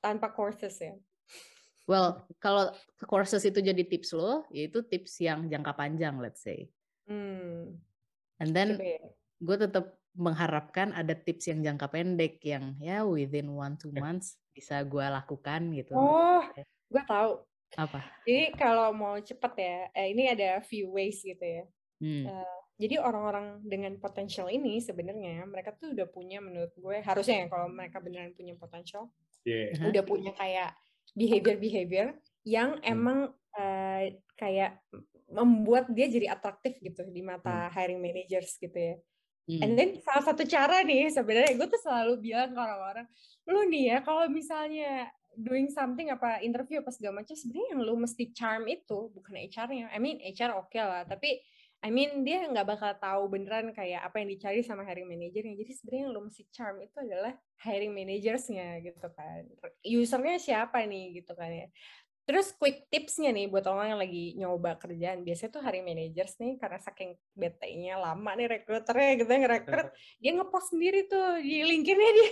Tanpa 0.01 0.33
courses 0.33 0.73
ya. 0.81 0.97
Well, 1.85 2.25
kalau 2.41 2.73
courses 3.05 3.45
itu 3.45 3.61
jadi 3.61 3.85
tips 3.85 4.17
lo, 4.17 4.49
yaitu 4.49 4.81
tips 4.81 5.21
yang 5.21 5.45
jangka 5.45 5.77
panjang, 5.77 6.17
let's 6.17 6.41
say. 6.41 6.73
Hmm. 7.05 7.77
And 8.41 8.49
then 8.49 8.81
ya. 8.81 8.97
gue 9.43 9.57
tetap 9.61 9.93
mengharapkan 10.17 10.89
ada 10.89 11.13
tips 11.13 11.53
yang 11.53 11.61
jangka 11.61 11.93
pendek 11.93 12.41
yang 12.41 12.77
ya 12.81 13.05
within 13.05 13.53
one 13.53 13.77
two 13.77 13.93
months 13.93 14.37
bisa 14.53 14.79
gue 14.85 15.05
lakukan 15.05 15.73
gitu. 15.73 15.97
Oh, 15.97 16.45
gue 16.87 17.03
tahu. 17.03 17.41
Apa? 17.73 18.05
Jadi 18.23 18.53
kalau 18.53 18.93
mau 18.93 19.17
cepet 19.17 19.53
ya, 19.57 19.77
eh, 19.97 20.13
ini 20.13 20.29
ada 20.29 20.61
few 20.61 20.93
ways 20.93 21.25
gitu 21.25 21.41
ya. 21.41 21.65
Hmm. 21.97 22.25
Uh, 22.29 22.57
jadi 22.77 22.99
orang-orang 22.99 23.61
dengan 23.63 23.93
potensial 24.01 24.49
ini 24.49 24.81
sebenarnya 24.81 25.45
mereka 25.45 25.73
tuh 25.77 25.93
udah 25.93 26.09
punya 26.09 26.41
menurut 26.41 26.73
gue 26.73 26.99
harusnya 27.05 27.45
ya 27.45 27.47
kalau 27.47 27.69
mereka 27.69 28.01
beneran 28.01 28.33
punya 28.33 28.57
potensial 28.57 29.13
yeah. 29.45 29.71
udah 29.77 30.03
punya 30.03 30.33
kayak 30.33 30.73
behavior 31.13 31.57
behavior 31.61 32.07
yang 32.43 32.81
hmm. 32.81 32.91
emang 32.91 33.19
uh, 33.55 34.03
kayak 34.35 34.81
membuat 35.29 35.89
dia 35.93 36.09
jadi 36.09 36.33
atraktif 36.33 36.81
gitu 36.81 37.05
di 37.07 37.21
mata 37.23 37.69
hmm. 37.69 37.71
hiring 37.71 38.01
managers 38.01 38.57
gitu 38.57 38.75
ya 38.75 38.95
hmm. 39.49 39.61
and 39.61 39.73
then 39.75 39.89
salah 40.01 40.23
satu 40.23 40.43
cara 40.47 40.81
nih 40.83 41.09
sebenarnya 41.11 41.55
gue 41.57 41.67
tuh 41.67 41.81
selalu 41.81 42.13
bilang 42.19 42.51
ke 42.51 42.59
orang-orang 42.59 43.07
lu 43.47 43.61
nih 43.67 43.83
ya 43.95 43.97
kalau 44.01 44.25
misalnya 44.31 45.11
doing 45.33 45.67
something 45.67 46.13
apa 46.13 46.39
interview 46.45 46.79
apa 46.79 46.93
segala 46.93 47.25
macam 47.25 47.33
sebenarnya 47.33 47.69
yang 47.73 47.81
lu 47.81 47.95
mesti 47.97 48.31
charm 48.31 48.69
itu 48.69 49.09
bukan 49.11 49.33
HR-nya 49.35 49.89
I 49.89 49.99
mean 49.99 50.21
HR 50.21 50.55
oke 50.55 50.69
okay 50.69 50.83
lah 50.85 51.03
tapi 51.03 51.41
I 51.83 51.91
mean 51.91 52.23
dia 52.23 52.47
nggak 52.47 52.63
bakal 52.63 52.95
tahu 52.95 53.27
beneran 53.27 53.75
kayak 53.75 54.07
apa 54.07 54.23
yang 54.23 54.31
dicari 54.31 54.63
sama 54.63 54.87
hiring 54.87 55.03
manajernya. 55.03 55.51
Jadi 55.51 55.71
sebenarnya 55.75 56.03
yang 56.07 56.13
lo 56.15 56.21
mesti 56.23 56.43
charm 56.47 56.79
itu 56.79 56.95
adalah 56.95 57.35
hiring 57.59 57.91
managersnya 57.91 58.79
gitu 58.79 59.07
kan. 59.11 59.43
Usernya 59.83 60.39
siapa 60.39 60.79
nih 60.87 61.19
gitu 61.19 61.35
kan 61.35 61.51
ya. 61.51 61.67
Terus 62.23 62.55
quick 62.55 62.87
tipsnya 62.87 63.35
nih 63.35 63.51
buat 63.51 63.67
orang 63.67 63.95
yang 63.95 63.99
lagi 63.99 64.25
nyoba 64.39 64.79
kerjaan. 64.79 65.27
Biasanya 65.27 65.51
tuh 65.51 65.61
hiring 65.61 65.83
managers 65.83 66.39
nih 66.39 66.55
karena 66.55 66.79
saking 66.79 67.19
bete-nya 67.35 67.99
lama 67.99 68.31
nih 68.39 68.47
rekruternya 68.47 69.11
gitu 69.19 69.29
ya 69.29 69.39
ngerekrut. 69.43 69.87
dia 70.23 70.31
ngepost 70.31 70.71
sendiri 70.71 71.05
tuh 71.11 71.43
di 71.43 71.63
LinkedIn-nya 71.67 72.11
dia. 72.15 72.31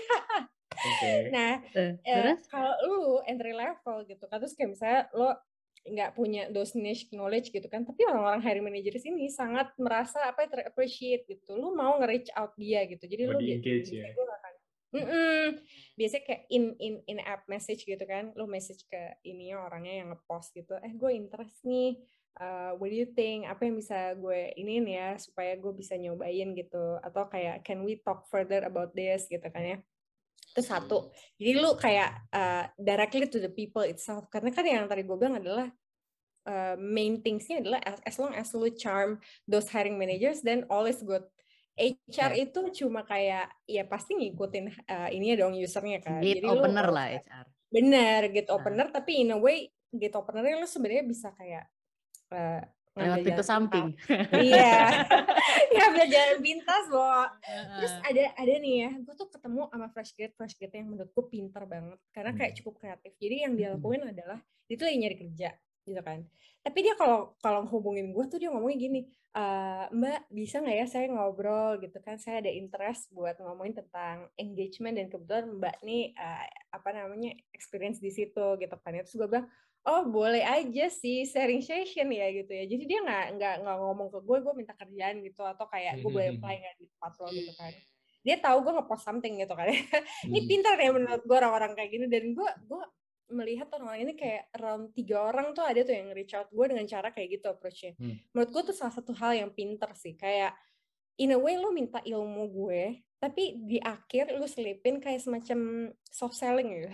Okay. 0.72 1.20
Nah, 1.36 1.60
uh, 1.76 1.94
eh, 2.00 2.36
kalau 2.48 2.74
lu 2.88 3.00
entry 3.28 3.52
level 3.52 4.08
gitu 4.08 4.24
kan, 4.32 4.40
terus 4.40 4.56
kayak 4.56 4.72
misalnya 4.72 5.02
lo 5.12 5.36
nggak 5.82 6.14
punya 6.14 6.46
those 6.54 6.78
niche 6.78 7.10
knowledge 7.10 7.50
gitu 7.50 7.66
kan 7.66 7.82
tapi 7.82 8.06
orang-orang 8.06 8.38
hiring 8.46 8.70
manager 8.70 9.02
sini 9.02 9.34
sangat 9.34 9.74
merasa 9.82 10.22
apa 10.30 10.46
ya 10.46 10.70
appreciate 10.70 11.26
gitu 11.26 11.58
lu 11.58 11.74
mau 11.74 11.98
nge-reach 11.98 12.30
out 12.38 12.54
dia 12.54 12.86
gitu 12.86 13.02
jadi 13.10 13.26
lu 13.26 13.42
engage 13.42 13.90
ya 13.90 14.14
-mm. 14.92 15.60
biasanya 15.96 16.24
kayak 16.28 16.44
in 16.52 16.76
in 16.78 16.94
in 17.08 17.18
app 17.24 17.48
message 17.48 17.88
gitu 17.88 18.04
kan. 18.04 18.36
Lu 18.36 18.46
message 18.48 18.84
ke 18.88 19.20
ini 19.24 19.56
orangnya 19.56 20.04
yang 20.04 20.08
ngepost 20.12 20.52
gitu. 20.56 20.76
Eh 20.84 20.94
gue 20.96 21.12
interest 21.16 21.64
nih. 21.64 22.00
Uh, 22.40 22.80
what 22.80 22.88
do 22.88 22.96
you 22.96 23.10
think? 23.12 23.44
Apa 23.48 23.68
yang 23.68 23.76
bisa 23.76 24.16
gue 24.16 24.56
ini 24.56 24.80
ya 24.88 25.20
supaya 25.20 25.56
gue 25.60 25.74
bisa 25.76 26.00
nyobain 26.00 26.56
gitu. 26.56 27.00
Atau 27.04 27.28
kayak 27.28 27.64
can 27.64 27.84
we 27.84 28.00
talk 28.04 28.28
further 28.28 28.64
about 28.64 28.92
this 28.96 29.28
gitu 29.28 29.48
kan 29.52 29.64
ya. 29.64 29.78
Itu 30.52 30.62
satu. 30.64 31.12
Jadi 31.40 31.52
lu 31.56 31.76
kayak 31.80 32.12
uh, 32.32 32.68
directly 32.76 33.28
to 33.28 33.40
the 33.40 33.52
people 33.52 33.84
itself. 33.84 34.28
Karena 34.28 34.52
kan 34.52 34.68
yang 34.68 34.88
tadi 34.88 35.08
gue 35.08 35.16
bilang 35.16 35.40
adalah 35.40 35.72
uh, 36.48 36.76
main 36.80 37.22
thingsnya 37.22 37.62
adalah 37.62 37.82
as, 37.86 38.00
as 38.06 38.16
long 38.18 38.34
as 38.34 38.54
lu 38.54 38.70
charm 38.74 39.20
those 39.46 39.70
hiring 39.70 39.98
managers 39.98 40.42
then 40.42 40.66
all 40.70 40.86
is 40.86 41.02
good 41.06 41.26
HR 41.76 42.32
itu 42.36 42.62
cuma 42.84 43.08
kayak 43.08 43.48
ya 43.64 43.84
pasti 43.88 44.16
ngikutin 44.20 44.66
uh, 44.88 45.10
ini 45.10 45.34
dong 45.40 45.56
usernya 45.56 46.04
kan 46.04 46.20
gate 46.20 46.44
jadi 46.44 46.52
opener 46.52 46.88
lu, 46.92 46.96
lah 46.96 47.08
HR 47.16 47.46
bener 47.72 48.22
gate 48.30 48.50
nah. 48.52 48.56
opener 48.60 48.88
tapi 48.92 49.12
in 49.24 49.32
a 49.32 49.40
way 49.40 49.72
gate 49.92 50.16
openernya 50.16 50.60
lu 50.60 50.68
sebenarnya 50.68 51.04
bisa 51.08 51.32
kayak 51.36 51.66
uh, 52.36 52.64
lewat 52.92 53.24
pintu 53.24 53.40
samping. 53.40 53.96
Iya. 54.36 55.08
ya 55.80 55.86
belajar 55.96 56.44
pintas 56.44 56.92
loh. 56.92 57.24
Terus 57.80 57.94
ada 58.04 58.24
ada 58.36 58.54
nih 58.60 58.76
ya, 58.84 58.92
gue 59.00 59.16
tuh 59.16 59.32
ketemu 59.32 59.72
sama 59.72 59.88
fresh 59.96 60.12
grade 60.12 60.36
fresh 60.36 60.60
grade 60.60 60.76
yang 60.76 60.92
menurutku 60.92 61.24
pinter 61.32 61.64
banget 61.64 61.96
karena 62.12 62.36
kayak 62.36 62.52
hmm. 62.52 62.60
cukup 62.60 62.84
kreatif. 62.84 63.16
Jadi 63.16 63.36
yang 63.48 63.54
dia 63.56 63.72
hmm. 63.72 63.80
lakuin 63.80 64.04
adalah 64.12 64.44
dia 64.68 64.76
tuh 64.76 64.86
lagi 64.92 64.98
nyari 65.00 65.18
kerja 65.24 65.50
gitu 65.88 66.02
kan. 66.02 66.26
Tapi 66.62 66.80
dia 66.86 66.94
kalau 66.94 67.34
kalau 67.42 67.66
hubungin 67.70 68.14
gue 68.14 68.26
tuh 68.30 68.38
dia 68.38 68.54
ngomongin 68.54 68.78
gini, 68.78 69.02
e, 69.34 69.44
Mbak 69.90 70.30
bisa 70.30 70.62
nggak 70.62 70.78
ya 70.78 70.86
saya 70.86 71.06
ngobrol 71.10 71.82
gitu 71.82 71.98
kan? 72.02 72.22
Saya 72.22 72.46
ada 72.46 72.52
interest 72.54 73.10
buat 73.10 73.38
ngomongin 73.42 73.82
tentang 73.82 74.30
engagement 74.38 74.96
dan 74.98 75.08
kebetulan 75.10 75.46
Mbak 75.58 75.76
nih 75.82 76.14
uh, 76.14 76.46
apa 76.78 76.90
namanya 76.94 77.34
experience 77.52 77.98
di 77.98 78.14
situ 78.14 78.46
gitu 78.62 78.76
kan. 78.78 78.94
Terus 78.94 79.18
gue 79.18 79.30
bilang, 79.30 79.50
oh 79.82 80.06
boleh 80.06 80.46
aja 80.46 80.86
sih 80.94 81.26
sharing 81.26 81.66
session 81.66 82.14
ya 82.14 82.30
gitu 82.30 82.52
ya 82.54 82.70
jadi 82.70 82.84
dia 82.86 83.00
nggak 83.02 83.26
nggak 83.38 83.56
nggak 83.66 83.78
ngomong 83.82 84.08
ke 84.14 84.20
gue 84.22 84.38
gue 84.46 84.54
minta 84.54 84.74
kerjaan 84.78 85.26
gitu 85.26 85.42
atau 85.42 85.66
kayak 85.66 86.06
gue 86.06 86.10
boleh 86.10 86.30
hmm, 86.30 86.38
hmm, 86.38 86.44
apply 86.46 86.54
hmm. 86.54 86.62
nggak 86.62 86.76
di 86.78 86.86
tempat 86.86 87.12
lo 87.18 87.28
gitu 87.34 87.54
kan 87.58 87.74
dia 88.22 88.36
tahu 88.38 88.58
gue 88.62 88.74
ngepost 88.78 89.04
something 89.04 89.34
gitu 89.42 89.54
kan 89.58 89.68
ini 90.30 90.40
pintar 90.46 90.78
ya 90.78 90.94
menurut 90.94 91.24
gue 91.26 91.38
orang-orang 91.38 91.74
kayak 91.74 91.90
gini 91.90 92.06
dan 92.06 92.38
gue 92.38 92.50
gue 92.70 92.84
melihat 93.32 93.68
orang 93.80 94.04
ini 94.04 94.14
kayak 94.14 94.52
around 94.60 94.92
tiga 94.94 95.24
orang 95.24 95.56
tuh 95.56 95.64
ada 95.64 95.82
tuh 95.82 95.96
yang 95.96 96.12
reach 96.12 96.36
out 96.36 96.52
gue 96.52 96.66
dengan 96.68 96.86
cara 96.88 97.10
kayak 97.10 97.40
gitu 97.40 97.48
approachnya 97.50 97.96
hmm. 97.98 98.36
menurut 98.36 98.50
gue 98.52 98.62
tuh 98.72 98.76
salah 98.76 98.94
satu 98.94 99.12
hal 99.16 99.32
yang 99.36 99.52
pinter 99.52 99.90
sih 99.96 100.14
kayak 100.16 100.54
in 101.18 101.36
a 101.36 101.40
way 101.40 101.56
lo 101.56 101.72
minta 101.74 102.00
ilmu 102.04 102.44
gue 102.52 103.02
tapi 103.22 103.54
di 103.70 103.78
akhir 103.78 104.34
lu 104.34 104.50
selipin 104.50 104.98
kayak 104.98 105.22
semacam 105.22 105.94
soft 106.10 106.34
selling 106.34 106.74
gitu. 106.74 106.90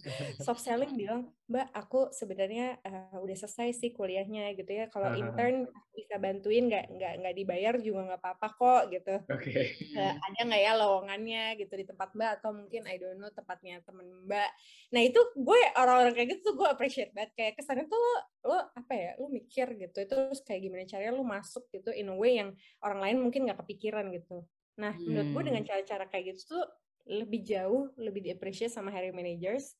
soft 0.48 0.64
selling 0.64 0.96
bilang, 0.96 1.28
Mbak, 1.52 1.68
aku 1.76 2.08
sebenarnya 2.16 2.80
uh, 2.80 3.20
udah 3.20 3.36
selesai 3.36 3.76
sih 3.76 3.92
kuliahnya 3.92 4.56
gitu 4.56 4.72
ya. 4.72 4.88
Kalau 4.88 5.12
intern 5.12 5.68
bisa 5.92 6.16
bantuin 6.16 6.72
nggak 6.72 6.96
nggak 6.96 7.12
nggak 7.20 7.34
dibayar 7.36 7.74
juga 7.76 8.08
nggak 8.08 8.20
apa-apa 8.24 8.48
kok 8.56 8.82
gitu. 8.88 9.14
Okay. 9.28 9.76
Uh, 9.92 10.16
ada 10.16 10.40
nggak 10.48 10.62
ya 10.64 10.72
lowongannya 10.80 11.44
gitu 11.60 11.74
di 11.76 11.84
tempat 11.84 12.08
Mbak 12.16 12.30
atau 12.40 12.50
mungkin 12.56 12.82
I 12.88 12.96
don't 12.96 13.20
know 13.20 13.28
tempatnya 13.28 13.84
temen 13.84 14.08
Mbak. 14.24 14.50
Nah 14.96 15.00
itu 15.04 15.20
gue 15.36 15.60
orang-orang 15.76 16.16
kayak 16.16 16.28
gitu 16.32 16.40
tuh 16.50 16.54
gue 16.56 16.68
appreciate 16.72 17.12
banget 17.12 17.36
kayak 17.36 17.52
kesannya 17.60 17.84
tuh 17.84 18.00
lo, 18.00 18.14
lo 18.48 18.58
apa 18.72 18.92
ya 18.96 19.10
lo 19.20 19.28
mikir 19.28 19.76
gitu 19.76 19.98
itu 20.00 20.08
terus 20.08 20.40
kayak 20.40 20.64
gimana 20.64 20.88
caranya 20.88 21.12
lo 21.12 21.24
masuk 21.28 21.68
gitu 21.68 21.92
in 21.92 22.08
a 22.08 22.16
way 22.16 22.40
yang 22.40 22.56
orang 22.80 23.04
lain 23.04 23.16
mungkin 23.20 23.44
nggak 23.44 23.60
kepikiran 23.60 24.08
gitu. 24.08 24.40
Nah, 24.76 24.92
hmm. 24.92 25.04
menurut 25.08 25.28
gue 25.32 25.42
dengan 25.52 25.62
hmm. 25.64 25.70
cara-cara 25.72 26.04
kayak 26.08 26.24
gitu 26.36 26.56
tuh 26.56 26.64
lebih 27.06 27.40
jauh, 27.46 27.90
lebih 27.96 28.20
di-appreciate 28.24 28.72
sama 28.72 28.90
hiring 28.90 29.14
managers 29.14 29.78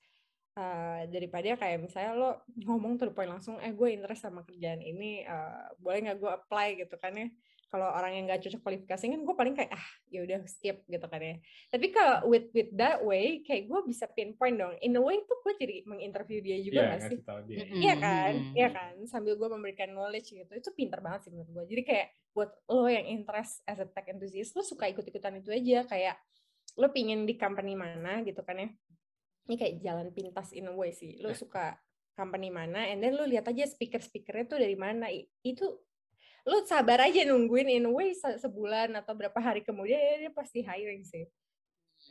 uh, 0.56 1.04
daripada 1.10 1.58
kayak 1.58 1.82
misalnya 1.82 2.12
lo 2.14 2.30
ngomong 2.54 2.96
tuh 2.96 3.12
poin 3.12 3.28
langsung, 3.28 3.60
eh 3.60 3.74
gue 3.74 3.88
interest 3.92 4.24
sama 4.24 4.46
kerjaan 4.46 4.80
ini, 4.80 5.26
uh, 5.26 5.68
boleh 5.78 6.06
nggak 6.06 6.18
gue 6.18 6.30
apply 6.32 6.68
gitu 6.80 6.96
kan 6.96 7.12
ya? 7.12 7.28
Kalau 7.66 7.90
orang 7.90 8.14
yang 8.14 8.24
nggak 8.30 8.46
cocok 8.46 8.62
kualifikasi 8.62 9.04
kan 9.10 9.20
gue 9.26 9.34
paling 9.34 9.54
kayak 9.58 9.74
ah 9.74 9.86
ya 10.06 10.22
udah 10.22 10.38
skip 10.46 10.86
gitu 10.86 11.06
kan 11.10 11.18
ya. 11.18 11.36
Tapi 11.70 11.86
kalau 11.90 12.30
with 12.30 12.48
with 12.54 12.70
that 12.78 13.02
way 13.02 13.42
kayak 13.42 13.66
gue 13.66 13.80
bisa 13.84 14.06
pinpoint 14.10 14.56
dong. 14.56 14.74
In 14.80 14.94
a 14.94 15.02
way 15.02 15.18
tuh 15.26 15.38
gue 15.42 15.54
jadi 15.58 15.76
menginterview 15.84 16.38
dia 16.40 16.62
juga 16.62 16.80
yeah, 16.80 16.90
gak 16.94 17.00
sih? 17.10 17.18
Iya 17.82 17.94
kan, 17.98 18.32
iya 18.54 18.68
kan. 18.70 18.92
Sambil 19.10 19.34
gue 19.34 19.48
memberikan 19.50 19.90
knowledge 19.90 20.30
gitu. 20.30 20.52
Itu 20.54 20.70
pinter 20.72 21.02
banget 21.02 21.26
sih 21.26 21.30
menurut 21.34 21.50
gue. 21.50 21.64
Jadi 21.74 21.82
kayak 21.82 22.08
buat 22.36 22.52
lo 22.68 22.84
yang 22.84 23.08
interest 23.08 23.64
as 23.64 23.80
a 23.80 23.88
tech 23.88 24.04
enthusiast 24.12 24.52
lo 24.52 24.60
suka 24.60 24.84
ikut-ikutan 24.92 25.40
itu 25.40 25.48
aja 25.48 25.88
kayak 25.88 26.20
lo 26.76 26.92
pingin 26.92 27.24
di 27.24 27.40
company 27.40 27.72
mana 27.72 28.20
gitu 28.20 28.44
kan 28.44 28.60
ya 28.60 28.68
ini 29.48 29.56
kayak 29.56 29.80
jalan 29.80 30.12
pintas 30.12 30.52
in 30.52 30.68
a 30.68 30.74
way 30.76 30.92
sih 30.92 31.16
lo 31.24 31.32
suka 31.32 31.80
company 32.12 32.52
mana 32.52 32.92
and 32.92 33.00
then 33.00 33.16
lo 33.16 33.24
lihat 33.24 33.48
aja 33.48 33.64
speaker-speakernya 33.64 34.44
tuh 34.52 34.60
dari 34.60 34.76
mana 34.76 35.08
itu 35.40 35.64
lo 36.46 36.62
sabar 36.62 37.02
aja 37.02 37.26
nungguin 37.26 37.66
in 37.66 37.90
a 37.90 37.92
way 37.92 38.14
sebulan 38.14 38.94
atau 38.94 39.18
berapa 39.18 39.34
hari 39.42 39.66
kemudian 39.66 39.98
ya 39.98 40.14
dia 40.26 40.32
pasti 40.32 40.62
hiring 40.62 41.02
sih. 41.02 41.26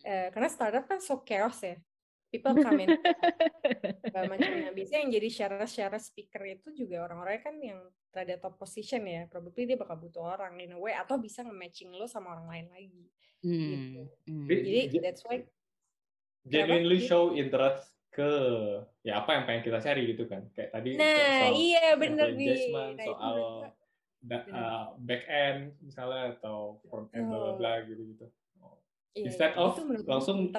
Uh, 0.04 0.28
karena 0.36 0.52
startup 0.52 0.84
kan 0.86 1.00
so 1.00 1.24
chaos 1.24 1.64
ya. 1.64 1.80
People 2.28 2.52
come 2.60 2.84
in. 2.84 2.92
Macamnya 4.12 4.76
biasanya 4.76 5.08
yang 5.08 5.12
jadi 5.16 5.30
share 5.32 5.64
share 5.72 5.96
speaker 6.04 6.44
itu 6.44 6.68
juga 6.76 7.08
orang-orang 7.08 7.40
kan 7.40 7.56
yang 7.64 7.80
rada 8.12 8.36
top 8.36 8.60
position 8.60 9.08
ya. 9.08 9.24
Probably 9.32 9.64
dia 9.64 9.80
bakal 9.80 9.96
butuh 10.04 10.36
orang 10.36 10.60
in 10.60 10.76
a 10.76 10.80
way 10.80 10.92
atau 10.92 11.16
bisa 11.16 11.48
nge-matching 11.48 11.96
lo 11.96 12.04
sama 12.04 12.36
orang 12.36 12.52
lain 12.52 12.68
lagi. 12.76 13.04
Hmm. 13.46 13.70
gitu. 13.70 14.02
Hmm. 14.26 14.48
jadi 14.50 14.98
that's 15.06 15.22
why 15.22 15.46
genuinely 16.50 16.98
show 16.98 17.38
interest 17.38 17.94
ke 18.10 18.26
ya 19.06 19.22
apa 19.22 19.38
yang 19.38 19.44
pengen 19.46 19.64
kita 19.70 19.80
cari 19.80 20.02
gitu 20.12 20.24
kan. 20.26 20.50
Kayak 20.56 20.70
tadi 20.74 20.90
nah 20.98 21.14
soal 21.14 21.56
iya 21.56 21.88
bener 22.00 22.28
nih 22.34 22.74
soal 23.06 23.36
da, 24.26 24.38
uh, 24.50 24.86
back 24.98 25.24
end 25.30 25.78
misalnya 25.86 26.34
atau 26.38 26.82
front 26.90 27.14
end 27.14 27.30
bla 27.30 27.54
bla 27.54 27.86
gitu 27.86 28.02
gitu 28.10 28.26
oh. 28.60 28.82
yeah, 29.14 29.30
instead 29.30 29.54
of 29.54 29.78
langsung 30.10 30.50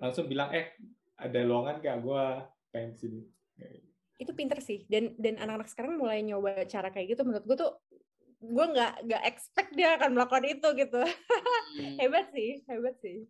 langsung 0.00 0.24
bilang 0.28 0.52
eh 0.52 0.76
ada 1.20 1.40
lowongan 1.44 1.84
gak 1.84 2.00
gue 2.00 2.24
pengen 2.72 2.92
sini. 2.96 3.20
Itu 4.16 4.32
pinter 4.32 4.58
sih. 4.64 4.88
Dan 4.88 5.14
dan 5.20 5.36
anak-anak 5.36 5.68
sekarang 5.68 6.00
mulai 6.00 6.24
nyoba 6.24 6.64
cara 6.64 6.88
kayak 6.88 7.16
gitu 7.16 7.22
menurut 7.28 7.44
gue 7.44 7.56
tuh 7.60 7.72
gue 8.40 8.66
nggak 8.72 9.04
nggak 9.04 9.22
expect 9.28 9.76
dia 9.76 10.00
akan 10.00 10.16
melakukan 10.16 10.48
itu 10.48 10.68
gitu. 10.80 11.02
Hmm. 11.04 11.96
hebat 12.00 12.32
sih 12.32 12.64
hebat 12.64 12.96
sih 13.04 13.28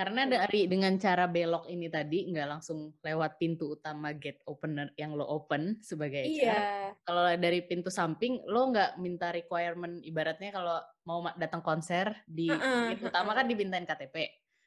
karena 0.00 0.24
dari 0.24 0.64
dengan 0.64 0.96
cara 0.96 1.28
belok 1.28 1.68
ini 1.68 1.92
tadi 1.92 2.32
nggak 2.32 2.48
langsung 2.48 2.96
lewat 3.04 3.36
pintu 3.36 3.76
utama 3.76 4.16
gate 4.16 4.40
opener 4.48 4.88
yang 4.96 5.12
lo 5.12 5.28
open 5.28 5.76
sebagai 5.84 6.24
HR. 6.24 6.40
Iya. 6.40 6.62
Kalau 7.04 7.28
dari 7.36 7.60
pintu 7.68 7.92
samping 7.92 8.40
lo 8.48 8.72
nggak 8.72 8.96
minta 8.96 9.28
requirement 9.28 10.00
ibaratnya 10.00 10.56
kalau 10.56 10.80
mau 11.04 11.28
datang 11.36 11.60
konser 11.60 12.16
di 12.24 12.48
uh 12.48 12.56
-uh, 12.56 12.84
pintu 12.96 13.12
utama 13.12 13.36
kan 13.36 13.44
dimintain 13.44 13.84
KTP. 13.84 14.16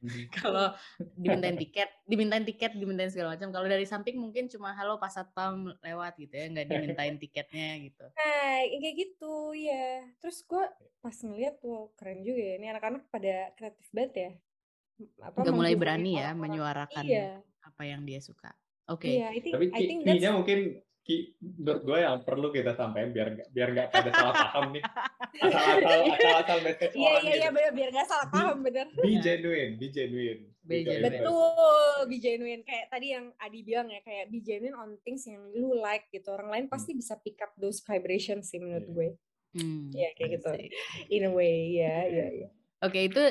kalau 0.37 0.69
dimintain 1.17 1.57
tiket, 1.57 1.89
dimintain 2.05 2.45
tiket, 2.45 2.77
dimintain 2.77 3.09
segala 3.09 3.33
macam. 3.33 3.49
Kalau 3.49 3.65
dari 3.65 3.89
samping 3.89 4.21
mungkin 4.21 4.45
cuma 4.53 4.75
halo 4.77 5.01
pas 5.01 5.17
satpam 5.17 5.73
lewat 5.81 6.13
gitu 6.21 6.33
ya, 6.35 6.45
nggak 6.53 6.67
dimintain 6.69 7.15
tiketnya 7.17 7.81
gitu. 7.89 8.05
Nah, 8.21 8.61
kayak 8.69 8.95
gitu 9.01 9.33
ya. 9.57 10.05
Terus 10.21 10.45
gue 10.45 10.63
pas 11.01 11.15
ngeliat 11.15 11.57
tuh 11.57 11.89
keren 11.97 12.21
juga 12.21 12.53
ya. 12.53 12.53
Ini 12.61 12.67
anak-anak 12.77 13.09
pada 13.09 13.49
kreatif 13.57 13.87
banget 13.89 14.13
ya. 14.13 14.31
Apa 15.19 15.41
Udah 15.41 15.53
mulai 15.53 15.73
berani 15.73 16.21
ya 16.21 16.31
menyuarakan 16.37 17.05
iya. 17.05 17.41
apa 17.65 17.81
yang 17.83 18.05
dia 18.05 18.21
suka. 18.21 18.53
Oke. 18.91 19.09
Okay. 19.09 19.39
Iya, 19.39 19.55
Tapi 19.55 19.65
kayaknya 20.03 20.31
mungkin 20.35 20.59
Ki, 21.03 21.35
menurut 21.43 21.83
gue 21.83 21.99
yang 21.99 22.23
perlu 22.23 22.47
kita 22.47 22.79
sampaikan 22.79 23.11
biar 23.11 23.35
biar 23.51 23.75
nggak 23.75 23.87
pada 23.91 24.07
salah 24.15 24.35
paham 24.47 24.71
nih. 24.71 24.83
Asal-asal 25.35 25.99
asal-asal 26.15 26.57
message 26.63 26.95
iya 26.95 27.11
iya 27.19 27.33
iya 27.43 27.49
benar 27.51 27.75
biar 27.75 27.89
nggak 27.91 28.07
salah 28.07 28.27
paham 28.31 28.63
bener. 28.63 28.87
be 28.87 29.19
genuine 29.19 29.75
be 29.75 29.91
genuine. 29.91 30.47
Be 30.63 30.79
genuine. 30.87 31.03
betul 31.11 32.07
be 32.07 32.17
genuine. 32.23 32.63
Kayak 32.63 32.87
tadi 32.87 33.19
yang 33.19 33.35
Adi 33.35 33.59
bilang 33.67 33.91
ya 33.91 33.99
kayak 33.99 34.31
be 34.31 34.39
genuine 34.39 34.79
on 34.79 34.95
things 35.03 35.27
yang 35.27 35.43
lu 35.51 35.75
like 35.75 36.07
gitu. 36.07 36.31
Orang 36.31 36.47
lain 36.47 36.71
pasti 36.71 36.95
hmm. 36.95 37.03
bisa 37.03 37.19
pick 37.19 37.35
up 37.43 37.51
those 37.59 37.83
vibrations 37.83 38.47
sih 38.47 38.63
menurut 38.63 38.87
yeah. 38.87 38.95
gue. 38.95 39.09
Hmm, 39.53 39.93
ya 39.93 40.09
kayak 40.17 40.39
gitu. 40.39 40.49
in 41.13 41.27
a 41.27 41.31
way 41.35 41.77
ya 41.77 42.09
ya 42.09 42.25
ya 42.31 42.49
oke 42.81 42.97
itu 42.97 43.23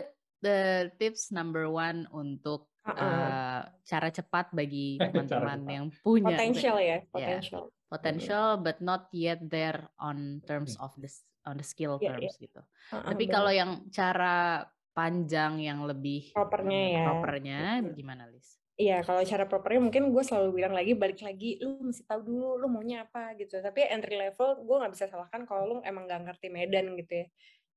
the 0.43 0.91
tips 0.99 1.31
number 1.31 1.71
one 1.71 2.05
untuk 2.11 2.67
uh, 2.85 3.63
cara 3.87 4.09
cepat 4.11 4.51
bagi 4.51 4.99
teman-teman 5.01 5.61
yang 5.71 5.87
punya 6.03 6.35
potensial 6.35 6.77
ya 6.83 6.99
potensial 7.09 7.63
yeah, 7.71 7.89
potential 7.89 8.47
but 8.59 8.79
not 8.83 9.07
yet 9.15 9.39
there 9.47 9.87
on 10.03 10.43
terms 10.45 10.75
of 10.83 10.91
the 10.99 11.09
on 11.47 11.59
the 11.59 11.67
skill 11.67 11.99
yeah, 12.03 12.15
terms 12.15 12.35
yeah. 12.39 12.43
gitu. 12.47 12.61
Uh, 12.91 12.95
uh, 12.99 13.03
tapi 13.15 13.25
kalau 13.31 13.51
yang 13.51 13.87
cara 13.91 14.67
panjang 14.93 15.59
yang 15.63 15.83
lebih 15.87 16.31
propernya 16.35 16.83
ya. 17.01 17.05
Propernya 17.09 17.61
gimana 17.97 18.29
Lis? 18.29 18.61
Iya, 18.73 19.05
kalau 19.05 19.21
cara 19.23 19.45
propernya 19.45 19.81
mungkin 19.85 20.11
gue 20.11 20.25
selalu 20.25 20.63
bilang 20.63 20.75
lagi 20.75 20.97
balik 20.97 21.21
lagi, 21.21 21.61
lu 21.61 21.93
mesti 21.93 22.09
tahu 22.09 22.25
dulu 22.25 22.57
lu 22.57 22.67
maunya 22.73 23.05
apa 23.05 23.37
gitu. 23.37 23.61
Tapi 23.61 23.85
entry 23.85 24.17
level 24.17 24.65
gue 24.65 24.77
nggak 24.81 24.93
bisa 24.97 25.07
salahkan 25.07 25.45
kalau 25.45 25.63
lu 25.69 25.77
emang 25.85 26.09
gak 26.09 26.25
ngerti 26.25 26.49
medan 26.49 26.97
gitu 26.97 27.25
ya. 27.25 27.27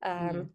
Um, 0.05 0.29
hmm 0.29 0.45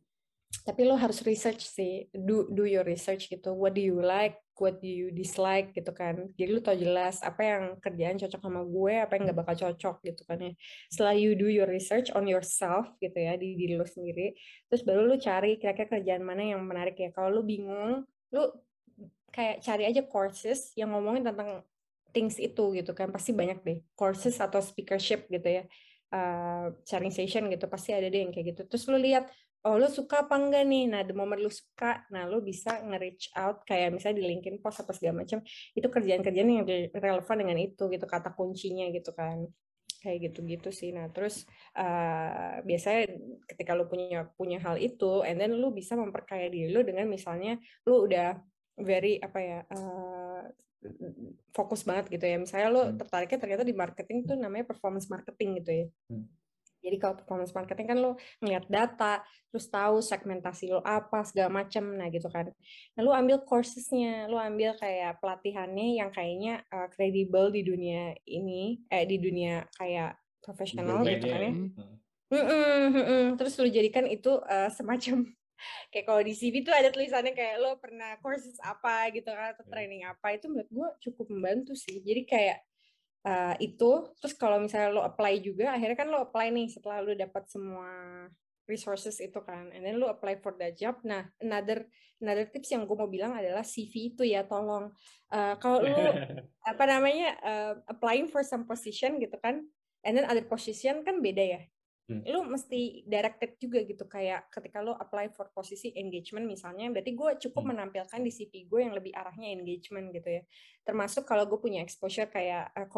tapi 0.51 0.83
lo 0.83 0.99
harus 0.99 1.23
research 1.23 1.63
sih. 1.63 2.11
Do 2.11 2.51
do 2.51 2.67
your 2.67 2.83
research 2.83 3.31
gitu. 3.31 3.55
What 3.55 3.79
do 3.79 3.83
you 3.83 4.03
like? 4.03 4.43
What 4.59 4.83
do 4.83 4.91
you 4.91 5.09
dislike? 5.15 5.73
Gitu 5.73 5.89
kan. 5.95 6.29
Jadi 6.37 6.51
lo 6.51 6.61
tau 6.61 6.77
jelas 6.77 7.23
apa 7.25 7.41
yang 7.41 7.65
kerjaan 7.81 8.21
cocok 8.21 8.41
sama 8.43 8.63
gue 8.67 8.95
apa 8.99 9.13
yang 9.17 9.23
nggak 9.31 9.39
bakal 9.41 9.55
cocok 9.57 9.97
gitu 10.05 10.23
kan 10.27 10.39
ya. 10.43 10.53
Setelah 10.91 11.15
you 11.17 11.39
do 11.39 11.49
your 11.49 11.71
research 11.71 12.13
on 12.13 12.29
yourself 12.29 12.93
gitu 13.01 13.15
ya 13.15 13.39
di 13.39 13.57
diri 13.57 13.79
lo 13.79 13.87
sendiri 13.87 14.37
terus 14.69 14.83
baru 14.85 15.07
lo 15.07 15.17
cari 15.17 15.57
kira-kira 15.57 15.99
kerjaan 15.99 16.27
mana 16.27 16.43
yang 16.45 16.61
menarik 16.67 16.99
ya. 16.99 17.09
Kalau 17.15 17.31
lo 17.31 17.43
bingung 17.47 18.05
lo 18.35 18.43
kayak 19.31 19.63
cari 19.63 19.87
aja 19.87 20.03
courses 20.05 20.75
yang 20.75 20.91
ngomongin 20.93 21.25
tentang 21.25 21.63
things 22.11 22.37
itu 22.37 22.75
gitu 22.75 22.93
kan. 22.93 23.09
Pasti 23.09 23.33
banyak 23.33 23.63
deh. 23.63 23.79
Courses 23.95 24.37
atau 24.43 24.59
speakership 24.61 25.31
gitu 25.31 25.47
ya. 25.47 25.65
Uh, 26.11 26.75
sharing 26.83 27.15
session 27.15 27.47
gitu 27.55 27.71
pasti 27.71 27.95
ada 27.95 28.11
deh 28.11 28.27
yang 28.27 28.35
kayak 28.35 28.53
gitu. 28.53 28.63
Terus 28.67 28.85
lo 28.91 28.99
lihat 28.99 29.31
oh 29.67 29.77
lo 29.77 29.89
suka 29.93 30.25
apa 30.25 30.41
enggak 30.41 30.65
nih? 30.65 30.85
Nah 30.89 31.03
the 31.05 31.13
moment 31.13 31.41
lo 31.41 31.53
suka 31.53 32.05
nah 32.09 32.25
lo 32.25 32.41
bisa 32.41 32.81
nge-reach 32.81 33.33
out 33.37 33.61
kayak 33.69 33.93
misalnya 33.93 34.17
di 34.23 34.25
LinkedIn 34.33 34.59
post 34.65 34.81
apa 34.81 34.93
segala 34.97 35.25
macam 35.25 35.45
itu 35.77 35.89
kerjaan-kerjaan 35.89 36.49
yang 36.49 36.65
relevan 36.97 37.37
dengan 37.37 37.59
itu 37.61 37.83
gitu 37.93 38.07
kata 38.09 38.33
kuncinya 38.33 38.89
gitu 38.89 39.13
kan. 39.13 39.45
Kayak 40.01 40.33
gitu-gitu 40.33 40.73
sih. 40.73 40.97
Nah 40.97 41.13
terus 41.13 41.45
uh, 41.77 42.65
biasanya 42.65 43.13
ketika 43.45 43.77
lo 43.77 43.85
punya 43.85 44.33
punya 44.33 44.57
hal 44.65 44.81
itu 44.81 45.21
and 45.29 45.37
then 45.37 45.53
lo 45.61 45.69
bisa 45.77 45.93
memperkaya 45.93 46.49
diri 46.49 46.73
lo 46.73 46.81
dengan 46.81 47.05
misalnya 47.05 47.61
lo 47.85 48.09
udah 48.09 48.41
very 48.81 49.21
apa 49.21 49.39
ya 49.45 49.59
uh, 49.69 50.49
fokus 51.53 51.85
banget 51.85 52.09
gitu 52.17 52.25
ya. 52.25 52.41
Misalnya 52.41 52.69
lo 52.73 52.83
hmm. 52.89 52.97
tertariknya 52.97 53.39
ternyata 53.45 53.65
di 53.69 53.77
marketing 53.77 54.19
tuh 54.25 54.37
namanya 54.41 54.65
performance 54.73 55.13
marketing 55.13 55.61
gitu 55.61 55.71
ya. 55.85 55.87
Hmm 56.09 56.39
jadi 56.81 56.97
kalau 56.97 57.14
performance 57.20 57.53
marketing 57.53 57.87
kan 57.93 57.99
lo 58.01 58.16
ngeliat 58.41 58.64
data, 58.66 59.20
terus 59.53 59.68
tahu 59.68 60.01
segmentasi 60.01 60.72
lo 60.72 60.81
apa, 60.81 61.20
segala 61.28 61.53
macam, 61.62 61.93
nah 61.93 62.09
gitu 62.09 62.26
kan. 62.33 62.49
Nah 62.97 63.01
lo 63.05 63.12
ambil 63.12 63.45
coursesnya, 63.45 64.26
lo 64.26 64.41
ambil 64.41 64.72
kayak 64.81 65.20
pelatihannya 65.20 66.01
yang 66.01 66.11
kayaknya 66.11 66.64
kredibel 66.97 67.49
uh, 67.49 67.53
di 67.53 67.62
dunia 67.62 68.16
ini, 68.24 68.81
eh 68.89 69.05
di 69.05 69.20
dunia 69.20 69.68
kayak 69.76 70.16
profesional 70.41 71.05
gitu 71.05 71.26
kan 71.28 71.41
ya. 71.41 71.53
Mm 71.53 71.68
-mm, 72.31 72.76
mm 72.95 73.05
-mm. 73.05 73.24
Terus 73.37 73.53
lo 73.61 73.68
jadikan 73.68 74.07
itu 74.09 74.41
uh, 74.41 74.70
semacam 74.72 75.26
kayak 75.93 76.05
kalau 76.09 76.22
di 76.24 76.33
CV 76.33 76.64
tuh 76.64 76.72
ada 76.72 76.89
tulisannya 76.89 77.37
kayak 77.37 77.61
lo 77.61 77.76
pernah 77.76 78.16
courses 78.24 78.57
apa 78.64 79.12
gitu 79.12 79.28
kan 79.28 79.53
atau 79.53 79.64
iya. 79.66 79.70
training 79.70 80.03
apa 80.09 80.26
itu 80.33 80.49
menurut 80.49 80.70
gue 80.70 80.89
cukup 81.11 81.26
membantu 81.28 81.76
sih. 81.76 82.01
Jadi 82.01 82.22
kayak 82.24 82.59
uh, 83.27 83.55
itu 83.61 83.91
terus 84.21 84.35
kalau 84.37 84.61
misalnya 84.61 84.91
lo 84.95 85.03
apply 85.05 85.41
juga 85.43 85.75
akhirnya 85.75 85.97
kan 85.99 86.09
lo 86.09 86.29
apply 86.29 86.53
nih 86.53 86.68
setelah 86.71 87.05
lo 87.05 87.12
dapat 87.12 87.45
semua 87.51 87.91
resources 88.71 89.18
itu 89.18 89.43
kan 89.43 89.66
and 89.75 89.83
then 89.83 89.99
lu 89.99 90.07
apply 90.07 90.39
for 90.39 90.55
that 90.55 90.79
job. 90.79 90.95
Nah 91.03 91.27
another 91.43 91.85
another 92.23 92.47
tips 92.47 92.71
yang 92.71 92.87
gue 92.87 92.97
mau 92.97 93.11
bilang 93.11 93.35
adalah 93.35 93.66
CV 93.66 94.14
itu 94.14 94.23
ya 94.23 94.47
tolong. 94.47 94.95
Uh, 95.27 95.59
kalau 95.59 95.83
lu 95.83 95.99
apa 96.71 96.85
namanya 96.87 97.35
uh, 97.43 97.75
applying 97.91 98.31
for 98.31 98.47
some 98.47 98.62
position 98.68 99.18
gitu 99.18 99.35
kan 99.43 99.64
and 100.07 100.16
then 100.16 100.25
other 100.25 100.45
position 100.45 101.03
kan 101.05 101.21
beda 101.21 101.45
ya 101.45 101.62
hmm. 102.11 102.27
lu 102.27 102.41
mesti 102.51 103.07
directed 103.07 103.55
juga 103.63 103.79
gitu 103.87 104.05
kayak 104.11 104.51
ketika 104.51 104.83
lu 104.83 104.91
apply 104.99 105.31
for 105.31 105.55
posisi 105.55 105.95
engagement 105.95 106.45
misalnya 106.45 106.91
berarti 106.91 107.15
gue 107.15 107.31
cukup 107.49 107.63
hmm. 107.63 107.71
menampilkan 107.71 108.21
di 108.21 108.33
CV 108.35 108.67
gue 108.67 108.81
yang 108.83 108.95
lebih 108.95 109.15
arahnya 109.15 109.55
engagement 109.55 110.11
gitu 110.11 110.43
ya. 110.43 110.43
Termasuk 110.83 111.23
kalau 111.23 111.47
gue 111.47 111.59
punya 111.63 111.81
exposure 111.87 112.27
kayak 112.27 112.75
uh, 112.75 112.91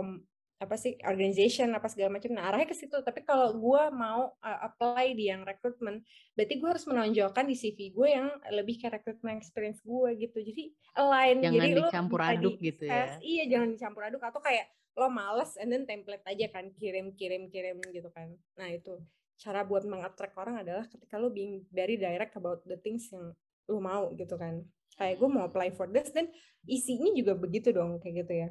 apa 0.62 0.78
sih 0.78 0.94
organization 1.02 1.74
apa 1.74 1.90
segala 1.90 2.14
macam. 2.14 2.30
Nah 2.32 2.46
arahnya 2.48 2.70
ke 2.70 2.76
situ 2.78 2.94
tapi 3.02 3.26
kalau 3.26 3.50
gue 3.58 3.82
mau 3.90 4.30
uh, 4.38 4.58
apply 4.70 5.18
di 5.18 5.26
yang 5.26 5.42
rekrutmen 5.42 6.06
berarti 6.38 6.54
gue 6.62 6.68
harus 6.70 6.86
menonjolkan 6.86 7.44
di 7.50 7.58
CV 7.58 7.90
gue 7.90 8.08
yang 8.08 8.30
lebih 8.54 8.78
ke 8.78 8.86
rekrutmen 8.86 9.36
experience 9.42 9.82
gue 9.82 10.10
gitu. 10.22 10.38
Jadi 10.38 10.70
align 10.96 11.42
jangan 11.42 11.58
jadi 11.58 11.70
dicampur 11.82 12.20
aduk 12.22 12.56
gitu 12.62 12.82
ya. 12.86 13.18
iya 13.18 13.44
jangan 13.50 13.68
dicampur 13.74 14.02
aduk. 14.06 14.22
Atau 14.22 14.38
kayak 14.38 14.70
lo 14.92 15.08
males 15.08 15.56
and 15.56 15.72
then 15.72 15.88
template 15.88 16.24
aja 16.28 16.52
kan 16.52 16.68
kirim 16.76 17.16
kirim 17.16 17.48
kirim 17.48 17.80
gitu 17.92 18.08
kan. 18.12 18.32
Nah 18.60 18.68
itu 18.68 19.00
cara 19.40 19.64
buat 19.64 19.82
mengattract 19.88 20.36
orang 20.38 20.62
adalah 20.62 20.84
ketika 20.86 21.18
lo 21.18 21.32
being 21.32 21.64
very 21.72 21.98
direct 21.98 22.36
about 22.38 22.62
the 22.68 22.78
things 22.78 23.08
yang 23.10 23.32
lo 23.66 23.78
mau 23.80 24.12
gitu 24.14 24.36
kan. 24.36 24.60
Kayak 24.94 25.18
gue 25.18 25.28
mau 25.32 25.48
apply 25.48 25.72
for 25.72 25.88
this 25.88 26.12
dan 26.12 26.28
isinya 26.68 27.08
juga 27.16 27.32
begitu 27.34 27.72
dong 27.72 27.96
kayak 27.98 28.26
gitu 28.26 28.32
ya. 28.46 28.48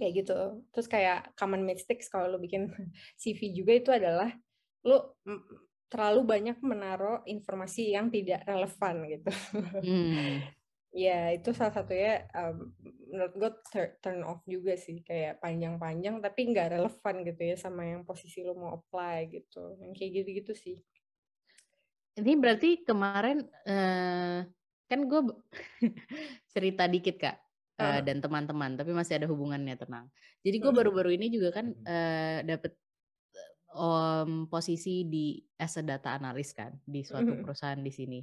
Kayak 0.00 0.12
gitu. 0.24 0.38
Terus 0.72 0.86
kayak 0.88 1.20
common 1.36 1.62
mistakes 1.68 2.08
kalau 2.08 2.32
lo 2.32 2.38
bikin 2.40 2.72
CV 3.20 3.52
juga 3.52 3.72
itu 3.76 3.90
adalah 3.92 4.32
lo 4.88 5.20
terlalu 5.90 6.22
banyak 6.22 6.56
menaruh 6.62 7.26
informasi 7.26 7.92
yang 7.92 8.08
tidak 8.08 8.46
relevan 8.46 8.96
gitu. 9.10 9.30
Hmm. 9.84 10.46
Ya 10.90 11.30
itu 11.30 11.54
salah 11.54 11.70
satunya 11.70 12.26
um, 12.34 12.74
menurut 13.10 13.34
gue 13.38 13.50
turn 14.02 14.26
off 14.26 14.42
juga 14.42 14.74
sih 14.74 15.06
kayak 15.06 15.38
panjang-panjang 15.38 16.18
tapi 16.18 16.50
nggak 16.50 16.78
relevan 16.78 17.14
gitu 17.22 17.42
ya 17.46 17.56
sama 17.58 17.86
yang 17.86 18.02
posisi 18.02 18.42
lo 18.42 18.58
mau 18.58 18.74
apply 18.82 19.30
gitu 19.30 19.78
yang 19.78 19.94
kayak 19.94 20.22
gitu-gitu 20.22 20.52
sih. 20.54 20.76
Ini 22.18 22.34
berarti 22.42 22.82
kemarin 22.82 23.46
uh, 23.70 24.42
kan 24.90 25.00
gue 25.06 25.20
cerita 26.54 26.90
dikit 26.90 27.16
kak 27.22 27.38
uh, 27.78 28.02
dan 28.02 28.18
teman-teman 28.18 28.74
tapi 28.74 28.90
masih 28.90 29.22
ada 29.22 29.30
hubungannya 29.30 29.78
tenang. 29.78 30.10
Jadi 30.42 30.56
gue 30.58 30.72
baru-baru 30.74 31.14
ini 31.14 31.30
juga 31.30 31.62
kan 31.62 31.70
uh, 31.70 32.38
dapet 32.42 32.74
um, 33.78 34.50
posisi 34.50 35.06
di 35.06 35.38
as 35.54 35.78
a 35.78 35.82
data 35.86 36.18
analis 36.18 36.50
kan 36.50 36.74
di 36.82 37.06
suatu 37.06 37.38
perusahaan 37.38 37.78
di 37.78 37.92
sini 37.94 38.20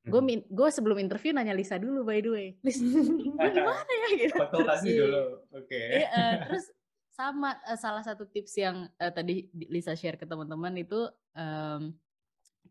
gue 0.00 0.20
min 0.24 0.40
gue 0.48 0.68
sebelum 0.72 0.96
interview 0.96 1.36
nanya 1.36 1.52
Lisa 1.52 1.76
dulu 1.76 2.08
by 2.08 2.24
the 2.24 2.30
way 2.32 2.48
Lisa 2.64 2.84
gimana 2.84 3.84
ya 3.84 4.08
gitu 4.16 4.34
konsultasi 4.40 4.88
dulu 4.96 5.44
oke 5.52 5.68
okay. 5.68 6.08
uh, 6.08 6.34
terus 6.48 6.72
sama 7.12 7.60
uh, 7.68 7.76
salah 7.76 8.00
satu 8.00 8.24
tips 8.24 8.56
yang 8.56 8.88
uh, 8.96 9.12
tadi 9.12 9.52
Lisa 9.68 9.92
share 9.92 10.16
ke 10.16 10.24
teman-teman 10.24 10.72
itu 10.80 11.04
um, 11.36 11.92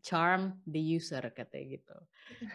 charm 0.00 0.56
the 0.64 0.80
user 0.80 1.20
katanya 1.30 1.76
gitu. 1.76 1.96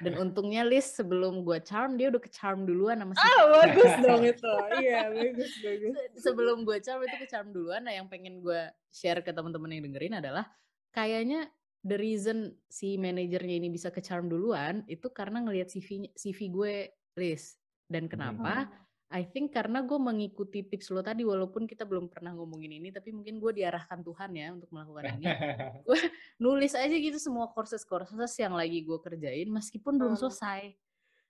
Dan 0.02 0.14
untungnya 0.18 0.66
list 0.66 0.98
sebelum 0.98 1.46
gue 1.46 1.62
charm 1.62 1.96
dia 1.96 2.10
udah 2.10 2.22
ke 2.22 2.32
charm 2.34 2.66
duluan 2.66 3.00
sama 3.00 3.14
si 3.14 3.22
Ah 3.22 3.44
bagus 3.62 3.92
dong 4.06 4.24
itu. 4.26 4.54
Iya 4.82 5.14
bagus 5.14 5.52
bagus. 5.62 5.94
sebelum 6.20 6.66
gue 6.66 6.78
charm 6.82 7.06
itu 7.06 7.16
ke 7.22 7.28
charm 7.30 7.54
duluan. 7.54 7.86
Nah 7.86 7.94
yang 7.94 8.10
pengen 8.10 8.42
gue 8.42 8.62
share 8.90 9.22
ke 9.22 9.32
teman-teman 9.32 9.72
yang 9.78 9.86
dengerin 9.86 10.20
adalah 10.20 10.50
kayaknya 10.92 11.48
the 11.86 11.96
reason 12.02 12.58
si 12.66 12.98
manajernya 12.98 13.62
ini 13.62 13.70
bisa 13.70 13.94
ke 13.94 14.02
charm 14.02 14.26
duluan 14.26 14.82
itu 14.90 15.08
karena 15.14 15.46
ngelihat 15.46 15.70
CV 15.70 16.10
CV 16.18 16.40
gue 16.50 16.74
list. 17.16 17.62
Dan 17.86 18.10
kenapa? 18.10 18.66
Hmm 18.66 18.86
I 19.14 19.22
think 19.22 19.54
karena 19.54 19.86
gue 19.86 19.96
mengikuti 20.02 20.66
tips 20.66 20.90
lo 20.90 21.06
tadi 21.06 21.22
walaupun 21.22 21.70
kita 21.70 21.86
belum 21.86 22.10
pernah 22.10 22.34
ngomongin 22.34 22.82
ini 22.82 22.90
tapi 22.90 23.14
mungkin 23.14 23.38
gue 23.38 23.62
diarahkan 23.62 24.02
Tuhan 24.02 24.32
ya 24.34 24.48
untuk 24.50 24.68
melakukan 24.74 25.22
ini. 25.22 25.26
gue 25.88 26.00
nulis 26.42 26.74
aja 26.74 26.92
gitu 26.92 27.22
semua 27.22 27.54
courses-courses 27.54 28.34
yang 28.42 28.58
lagi 28.58 28.82
gue 28.82 28.98
kerjain 28.98 29.46
meskipun 29.54 30.02
belum 30.02 30.18
hmm. 30.18 30.22
selesai. 30.26 30.74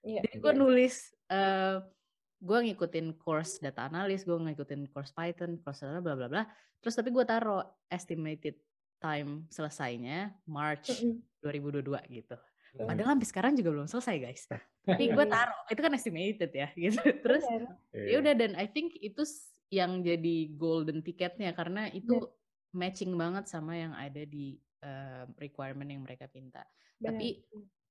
Yeah, 0.07 0.23
Jadi 0.23 0.37
gue 0.39 0.53
yeah. 0.55 0.57
nulis 0.57 0.95
uh, 1.27 1.77
gue 2.39 2.59
ngikutin 2.71 3.07
course 3.19 3.59
data 3.59 3.91
analis, 3.91 4.23
gue 4.23 4.33
ngikutin 4.33 4.87
course 4.95 5.11
Python, 5.11 5.59
course 5.59 5.83
bla 5.83 6.15
bla 6.15 6.31
bla. 6.31 6.43
Terus 6.79 6.95
tapi 6.95 7.11
gue 7.11 7.25
taruh 7.27 7.59
estimated 7.91 8.55
time 9.05 9.45
selesainya 9.53 10.33
March 10.49 10.89
mm 10.89 11.21
-hmm. 11.21 11.45
2022 11.45 12.17
gitu. 12.17 12.37
Padahal 12.75 13.15
sampai 13.15 13.27
sekarang 13.29 13.53
juga 13.55 13.69
belum 13.71 13.87
selesai 13.87 14.15
guys. 14.17 14.43
Tapi 14.89 15.13
gue 15.13 15.25
taruh 15.29 15.61
itu 15.69 15.81
kan 15.81 15.93
estimated 15.93 16.51
ya 16.51 16.67
gitu. 16.73 16.99
Terus 17.21 17.45
ya 17.93 18.15
udah 18.19 18.33
dan 18.33 18.51
I 18.57 18.67
think 18.67 18.97
itu 18.99 19.23
yang 19.69 20.01
jadi 20.01 20.51
golden 20.57 21.01
ticketnya 21.01 21.53
karena 21.55 21.89
itu 21.93 22.17
yeah. 22.17 22.75
matching 22.75 23.13
banget 23.15 23.49
sama 23.49 23.77
yang 23.77 23.93
ada 23.95 24.21
di 24.25 24.57
uh, 24.83 25.25
requirement 25.37 25.87
yang 25.87 26.03
mereka 26.03 26.27
minta. 26.33 26.65
Tapi 26.99 27.45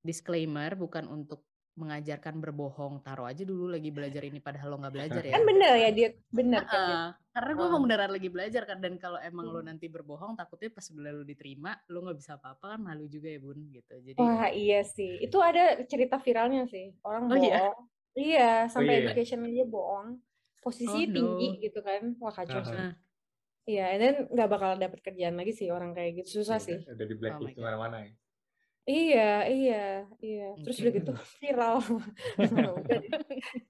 disclaimer 0.05 0.77
bukan 0.77 1.09
untuk 1.09 1.49
mengajarkan 1.75 2.39
berbohong 2.39 3.03
taruh 3.03 3.27
aja 3.27 3.43
dulu 3.43 3.67
lagi 3.67 3.91
belajar 3.91 4.23
ini 4.23 4.39
padahal 4.39 4.75
lo 4.75 4.77
nggak 4.79 4.95
belajar 4.95 5.23
ya 5.27 5.35
kan 5.35 5.43
bener 5.43 5.73
ya 5.75 5.91
dia 5.91 6.09
bener 6.31 6.63
kan 6.63 6.79
uh, 6.79 7.09
karena 7.35 7.51
gue 7.59 7.67
mau 7.67 7.81
beneran 7.83 8.11
lagi 8.15 8.29
belajar 8.31 8.63
kan 8.63 8.79
dan 8.79 8.95
kalau 8.95 9.19
emang 9.19 9.51
hmm. 9.51 9.55
lo 9.59 9.61
nanti 9.67 9.91
berbohong 9.91 10.39
takutnya 10.39 10.71
pas 10.71 10.87
sebelum 10.87 11.23
lo 11.23 11.25
diterima 11.27 11.75
lo 11.91 12.07
nggak 12.07 12.19
bisa 12.23 12.39
apa-apa 12.39 12.79
kan 12.79 12.81
malu 12.81 13.11
juga 13.11 13.27
ya 13.27 13.43
bun 13.43 13.59
gitu 13.75 13.95
jadi 14.07 14.19
wah 14.23 14.47
iya 14.55 14.87
sih 14.87 15.19
itu 15.19 15.35
ada 15.43 15.83
cerita 15.91 16.23
viralnya 16.23 16.71
sih 16.71 16.95
orang 17.03 17.27
oh, 17.27 17.37
iya? 17.43 17.59
bohong 17.59 17.79
iya, 18.15 18.23
iya 18.23 18.51
sampai 18.71 18.93
oh, 18.95 18.95
iya. 18.95 19.05
education 19.11 19.39
dia 19.51 19.67
bohong 19.67 20.09
posisi 20.63 21.01
oh, 21.05 21.11
tinggi 21.11 21.49
no. 21.59 21.59
gitu 21.59 21.81
kan 21.83 22.03
wah 22.23 22.31
kacau 22.31 22.63
uh 22.63 22.65
-huh. 22.65 22.71
sih 22.71 23.03
Iya, 23.65 23.97
dan 23.97 24.15
nggak 24.29 24.49
bakal 24.53 24.71
dapet 24.77 25.01
kerjaan 25.01 25.41
lagi 25.41 25.57
sih 25.57 25.73
orang 25.73 25.97
kayak 25.97 26.21
gitu 26.21 26.45
susah 26.45 26.61
ya, 26.61 26.67
sih. 26.69 26.79
Udah 26.85 27.07
di 27.09 27.17
blacklist 27.17 27.57
oh 27.57 27.65
mana-mana 27.65 28.05
ya. 28.05 28.13
Iya 28.85 29.49
iya 29.49 29.75
iya, 30.21 30.43
terus 30.61 30.77
udah 30.85 30.93
gitu 30.93 31.13
viral. 31.41 31.81
Udah 32.85 33.01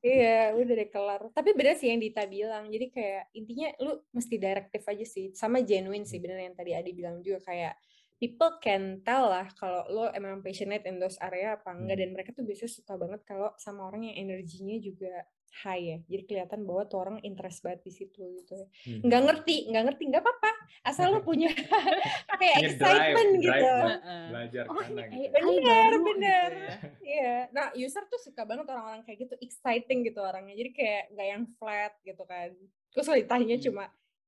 iya, 0.02 0.50
udah 0.58 0.74
deh 0.74 0.90
kelar. 0.90 1.22
Tapi 1.30 1.54
beda 1.54 1.78
sih 1.78 1.86
yang 1.86 2.02
Dita 2.02 2.26
bilang, 2.26 2.66
jadi 2.66 2.86
kayak 2.90 3.22
intinya 3.38 3.68
lu 3.78 4.02
mesti 4.10 4.34
direktif 4.42 4.82
aja 4.90 5.06
sih, 5.06 5.30
sama 5.38 5.62
genuine 5.62 6.02
sih 6.02 6.18
bener 6.18 6.42
yang 6.50 6.58
tadi 6.58 6.74
Adi 6.74 6.90
bilang 6.98 7.22
juga. 7.22 7.46
Kayak 7.46 7.78
people 8.18 8.58
can 8.58 9.06
tell 9.06 9.30
lah 9.30 9.46
kalau 9.54 9.86
lo 9.86 10.10
emang 10.10 10.42
passionate 10.42 10.82
in 10.90 10.98
those 10.98 11.14
area 11.22 11.54
apa 11.62 11.70
enggak, 11.70 11.94
hmm. 11.94 12.02
dan 12.02 12.08
mereka 12.10 12.30
tuh 12.34 12.42
biasanya 12.42 12.72
suka 12.74 12.92
banget 12.98 13.20
kalau 13.22 13.54
sama 13.54 13.86
orang 13.86 14.10
yang 14.10 14.16
energinya 14.26 14.76
juga 14.82 15.14
high 15.62 15.82
ya 15.82 15.98
jadi 16.10 16.22
kelihatan 16.26 16.66
bahwa 16.66 16.82
tuh 16.90 16.98
orang 16.98 17.18
interest 17.22 17.62
banget 17.62 17.86
di 17.86 17.92
situ 17.94 18.22
gitu 18.42 18.52
ya 18.58 18.66
hmm. 18.66 19.00
nggak 19.06 19.22
ngerti 19.30 19.56
nggak 19.70 19.84
ngerti 19.86 20.02
nggak 20.10 20.22
apa-apa 20.26 20.50
asal 20.82 21.14
lo 21.14 21.20
punya 21.22 21.48
kayak 22.40 22.56
excitement 22.66 23.30
drive, 23.38 23.44
gitu 23.46 23.70
drive 23.70 24.02
belajar 24.28 24.64
oh, 24.66 24.74
karena 24.82 25.02
gitu. 25.08 25.32
bener 25.38 25.90
bener 26.02 26.50
gitu 26.50 26.66
ya. 26.66 26.76
iya 27.00 27.34
nah 27.54 27.66
user 27.78 28.04
tuh 28.10 28.20
suka 28.20 28.42
banget 28.42 28.66
orang-orang 28.66 29.06
kayak 29.06 29.18
gitu 29.28 29.34
exciting 29.38 30.02
gitu 30.02 30.18
orangnya 30.18 30.58
jadi 30.58 30.70
kayak 30.74 31.02
nggak 31.14 31.28
yang 31.30 31.44
flat 31.56 31.92
gitu 32.02 32.22
kan 32.26 32.50
terus 32.90 33.04
kalau 33.06 33.18
ditanya 33.22 33.56
hmm. 33.56 33.64
cuma 33.70 33.84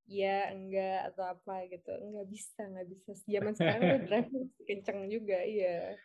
ya 0.06 0.54
enggak 0.54 1.10
atau 1.12 1.24
apa 1.34 1.66
gitu 1.66 1.90
enggak 1.90 2.26
bisa 2.30 2.62
enggak 2.62 2.86
bisa 2.86 3.10
zaman 3.26 3.52
sekarang 3.58 3.80
tuh 3.82 4.00
drive 4.06 4.30
kenceng 4.62 4.98
juga 5.10 5.38
iya 5.42 5.98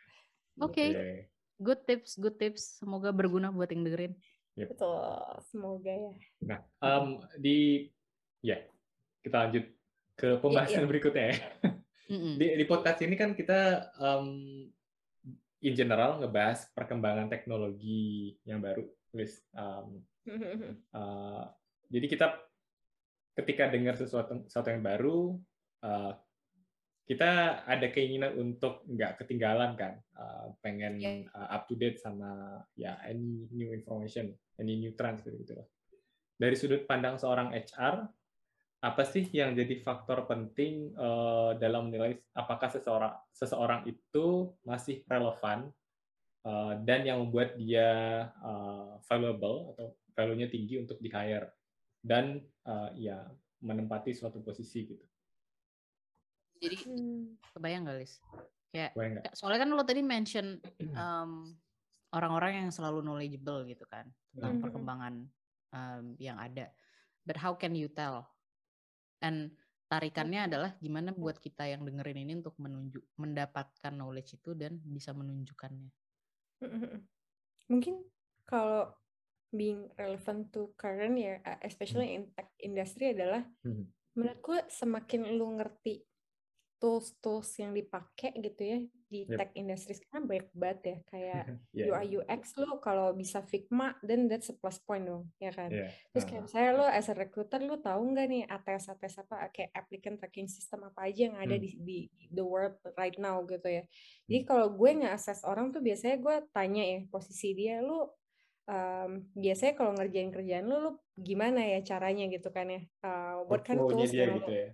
oke 0.57 0.73
okay. 0.73 0.89
okay. 0.89 1.17
good 1.61 1.81
tips 1.85 2.17
good 2.17 2.35
tips 2.41 2.81
semoga 2.81 3.13
berguna 3.13 3.53
buat 3.53 3.69
yang 3.69 3.85
dengerin 3.85 4.13
Yep. 4.59 4.67
Betul, 4.75 5.15
semoga 5.47 5.93
ya. 5.93 6.13
Nah, 6.43 6.59
um, 6.83 7.23
di 7.39 7.87
ya 8.43 8.59
kita 9.23 9.47
lanjut 9.47 9.65
ke 10.17 10.29
iya, 10.35 10.41
pembahasan 10.41 10.71
yeah, 10.73 10.81
yeah. 10.83 10.91
berikutnya 10.91 11.25
ya. 11.31 11.37
Di, 12.11 12.47
di 12.59 12.65
podcast 12.67 12.99
ini 13.07 13.15
kan 13.15 13.31
kita 13.31 13.87
um, 13.95 14.27
in 15.63 15.73
general 15.77 16.19
ngebahas 16.19 16.67
perkembangan 16.75 17.31
teknologi 17.31 18.35
yang 18.43 18.59
baru, 18.59 18.83
Liz. 19.15 19.39
Um, 19.55 20.03
uh, 20.91 21.47
jadi 21.87 22.11
kita 22.11 22.27
ketika 23.39 23.71
dengar 23.71 23.95
sesuatu, 23.95 24.43
sesuatu 24.43 24.67
yang 24.75 24.83
baru, 24.83 25.39
uh, 25.87 26.11
kita 27.11 27.59
ada 27.67 27.91
keinginan 27.91 28.39
untuk 28.39 28.87
nggak 28.87 29.19
ketinggalan 29.19 29.75
kan, 29.75 29.99
uh, 30.15 30.55
pengen 30.63 30.95
yeah. 30.95 31.27
uh, 31.35 31.59
up 31.59 31.67
to 31.67 31.75
date 31.75 31.99
sama 31.99 32.63
ya 32.79 32.95
any 33.03 33.51
new 33.51 33.75
information, 33.75 34.31
any 34.55 34.79
new 34.79 34.95
trends 34.95 35.19
gitu 35.19 35.35
gitu. 35.43 35.59
Dari 36.39 36.55
sudut 36.55 36.87
pandang 36.87 37.19
seorang 37.19 37.51
HR, 37.51 38.07
apa 38.79 39.03
sih 39.03 39.27
yang 39.35 39.59
jadi 39.59 39.83
faktor 39.83 40.23
penting 40.23 40.95
uh, 40.95 41.51
dalam 41.59 41.91
menilai 41.91 42.15
apakah 42.31 42.71
seseorang 42.71 43.11
seseorang 43.35 43.91
itu 43.91 44.55
masih 44.63 45.03
relevan 45.11 45.67
uh, 46.47 46.79
dan 46.79 47.03
yang 47.03 47.27
membuat 47.27 47.59
dia 47.59 47.91
uh, 48.39 49.03
valuable 49.03 49.75
atau 49.75 49.99
value-nya 50.15 50.47
tinggi 50.47 50.79
untuk 50.79 50.95
di 51.03 51.11
hire 51.11 51.51
dan 51.99 52.39
uh, 52.63 52.87
ya 52.95 53.19
menempati 53.59 54.15
suatu 54.15 54.39
posisi 54.39 54.95
gitu. 54.95 55.10
Jadi 56.61 56.77
hmm. 56.85 57.41
kebayang 57.57 57.89
gak, 57.89 57.97
Lis? 57.97 58.21
Kayak, 58.71 58.95
soalnya 59.35 59.67
kan 59.67 59.69
lo 59.73 59.83
tadi 59.83 59.99
mention 59.99 60.61
um, 61.01 61.51
orang-orang 62.15 62.63
yang 62.63 62.69
selalu 62.71 63.03
knowledgeable 63.03 63.67
gitu 63.67 63.83
kan 63.89 64.07
tentang 64.31 64.59
hmm. 64.59 64.63
perkembangan 64.63 65.13
um, 65.73 66.05
yang 66.21 66.37
ada. 66.39 66.69
But 67.25 67.41
how 67.41 67.57
can 67.57 67.73
you 67.73 67.89
tell? 67.91 68.29
And 69.19 69.57
tarikannya 69.91 70.47
adalah 70.47 70.71
gimana 70.79 71.11
buat 71.11 71.37
kita 71.43 71.67
yang 71.67 71.83
dengerin 71.83 72.23
ini 72.23 72.39
untuk 72.39 72.55
menunjuk 72.55 73.03
mendapatkan 73.19 73.91
knowledge 73.91 74.39
itu 74.39 74.55
dan 74.55 74.79
bisa 74.87 75.11
menunjukkannya. 75.11 75.91
Mungkin 77.71 77.95
kalau 78.47 78.87
being 79.51 79.91
relevant 79.99 80.47
to 80.55 80.71
current 80.79 81.19
ya, 81.19 81.43
especially 81.63 82.07
hmm. 82.07 82.15
in 82.15 82.23
tech 82.31 82.49
industry 82.63 83.11
adalah 83.11 83.43
hmm. 83.67 83.83
menurutku 84.15 84.55
semakin 84.71 85.35
lu 85.35 85.59
ngerti 85.59 86.07
tools-tools 86.81 87.61
yang 87.61 87.77
dipakai 87.77 88.33
gitu 88.41 88.61
ya 88.65 88.79
di 89.11 89.27
yep. 89.27 89.37
tech 89.37 89.51
industry 89.59 89.93
sekarang 89.93 90.23
banyak 90.23 90.49
banget 90.55 90.79
ya 90.81 90.97
kayak 91.11 91.43
yeah. 91.75 91.91
UI 91.91 92.05
UX 92.23 92.55
lo 92.57 92.79
kalau 92.79 93.11
bisa 93.11 93.43
Figma 93.43 93.93
then 94.01 94.31
that's 94.31 94.49
a 94.49 94.55
plus 94.55 94.79
point 94.81 95.03
dong 95.03 95.27
ya 95.37 95.51
kan 95.51 95.67
yeah. 95.67 95.91
terus 96.15 96.25
kayak 96.25 96.47
uh-huh. 96.47 96.55
saya 96.55 96.73
lo 96.73 96.87
as 96.87 97.11
a 97.11 97.15
recruiter 97.15 97.59
lo 97.59 97.77
tahu 97.83 98.15
nggak 98.15 98.27
nih 98.31 98.43
ATS 98.47 98.95
ATS 98.95 99.21
apa 99.27 99.51
kayak 99.51 99.75
applicant 99.75 100.17
tracking 100.17 100.47
system 100.47 100.87
apa 100.87 101.11
aja 101.11 101.27
yang 101.27 101.37
ada 101.37 101.59
hmm. 101.59 101.61
di, 101.61 101.69
di 101.83 101.97
the 102.31 102.41
world 102.41 102.79
right 102.95 103.19
now 103.19 103.43
gitu 103.43 103.67
ya 103.67 103.83
jadi 104.31 104.39
hmm. 104.41 104.47
kalau 104.47 104.67
gue 104.73 104.89
nggak 105.03 105.13
assess 105.13 105.43
orang 105.43 105.75
tuh 105.75 105.83
biasanya 105.83 106.17
gue 106.17 106.35
tanya 106.55 106.83
ya 106.87 106.99
posisi 107.11 107.51
dia 107.51 107.83
lo 107.83 108.15
um, 108.71 109.27
biasanya 109.35 109.73
kalau 109.75 109.91
ngerjain 109.99 110.31
kerjaan 110.31 110.65
lo 110.71 110.77
lo 110.79 110.91
gimana 111.19 111.67
ya 111.67 111.83
caranya 111.83 112.31
gitu 112.31 112.47
kan 112.47 112.71
ya 112.71 112.81
uh, 113.03 113.43
what 113.43 113.67
kind 113.67 113.83
of 113.83 113.91
tools 113.91 114.07
dia 114.07 114.31
gitu 114.39 114.55
ya 114.55 114.71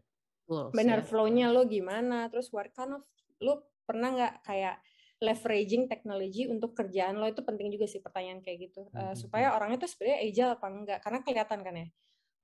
benar 0.72 1.04
flow-nya 1.04 1.52
lo 1.52 1.68
gimana 1.68 2.32
terus 2.32 2.48
what 2.56 2.72
kind 2.72 2.96
of 2.96 3.04
lo 3.44 3.68
pernah 3.84 4.16
nggak 4.16 4.34
kayak 4.44 4.80
leveraging 5.18 5.90
teknologi 5.90 6.46
untuk 6.46 6.78
kerjaan 6.78 7.18
lo? 7.18 7.26
Itu 7.26 7.42
penting 7.42 7.74
juga 7.74 7.90
sih 7.90 8.02
pertanyaan 8.02 8.42
kayak 8.42 8.70
gitu. 8.70 8.86
Uh, 8.94 9.18
supaya 9.18 9.58
orangnya 9.58 9.82
tuh 9.82 9.90
sebenarnya 9.90 10.20
agile 10.22 10.52
apa 10.54 10.68
enggak? 10.70 11.00
Karena 11.02 11.20
kelihatan 11.26 11.60
kan 11.66 11.76
ya 11.76 11.88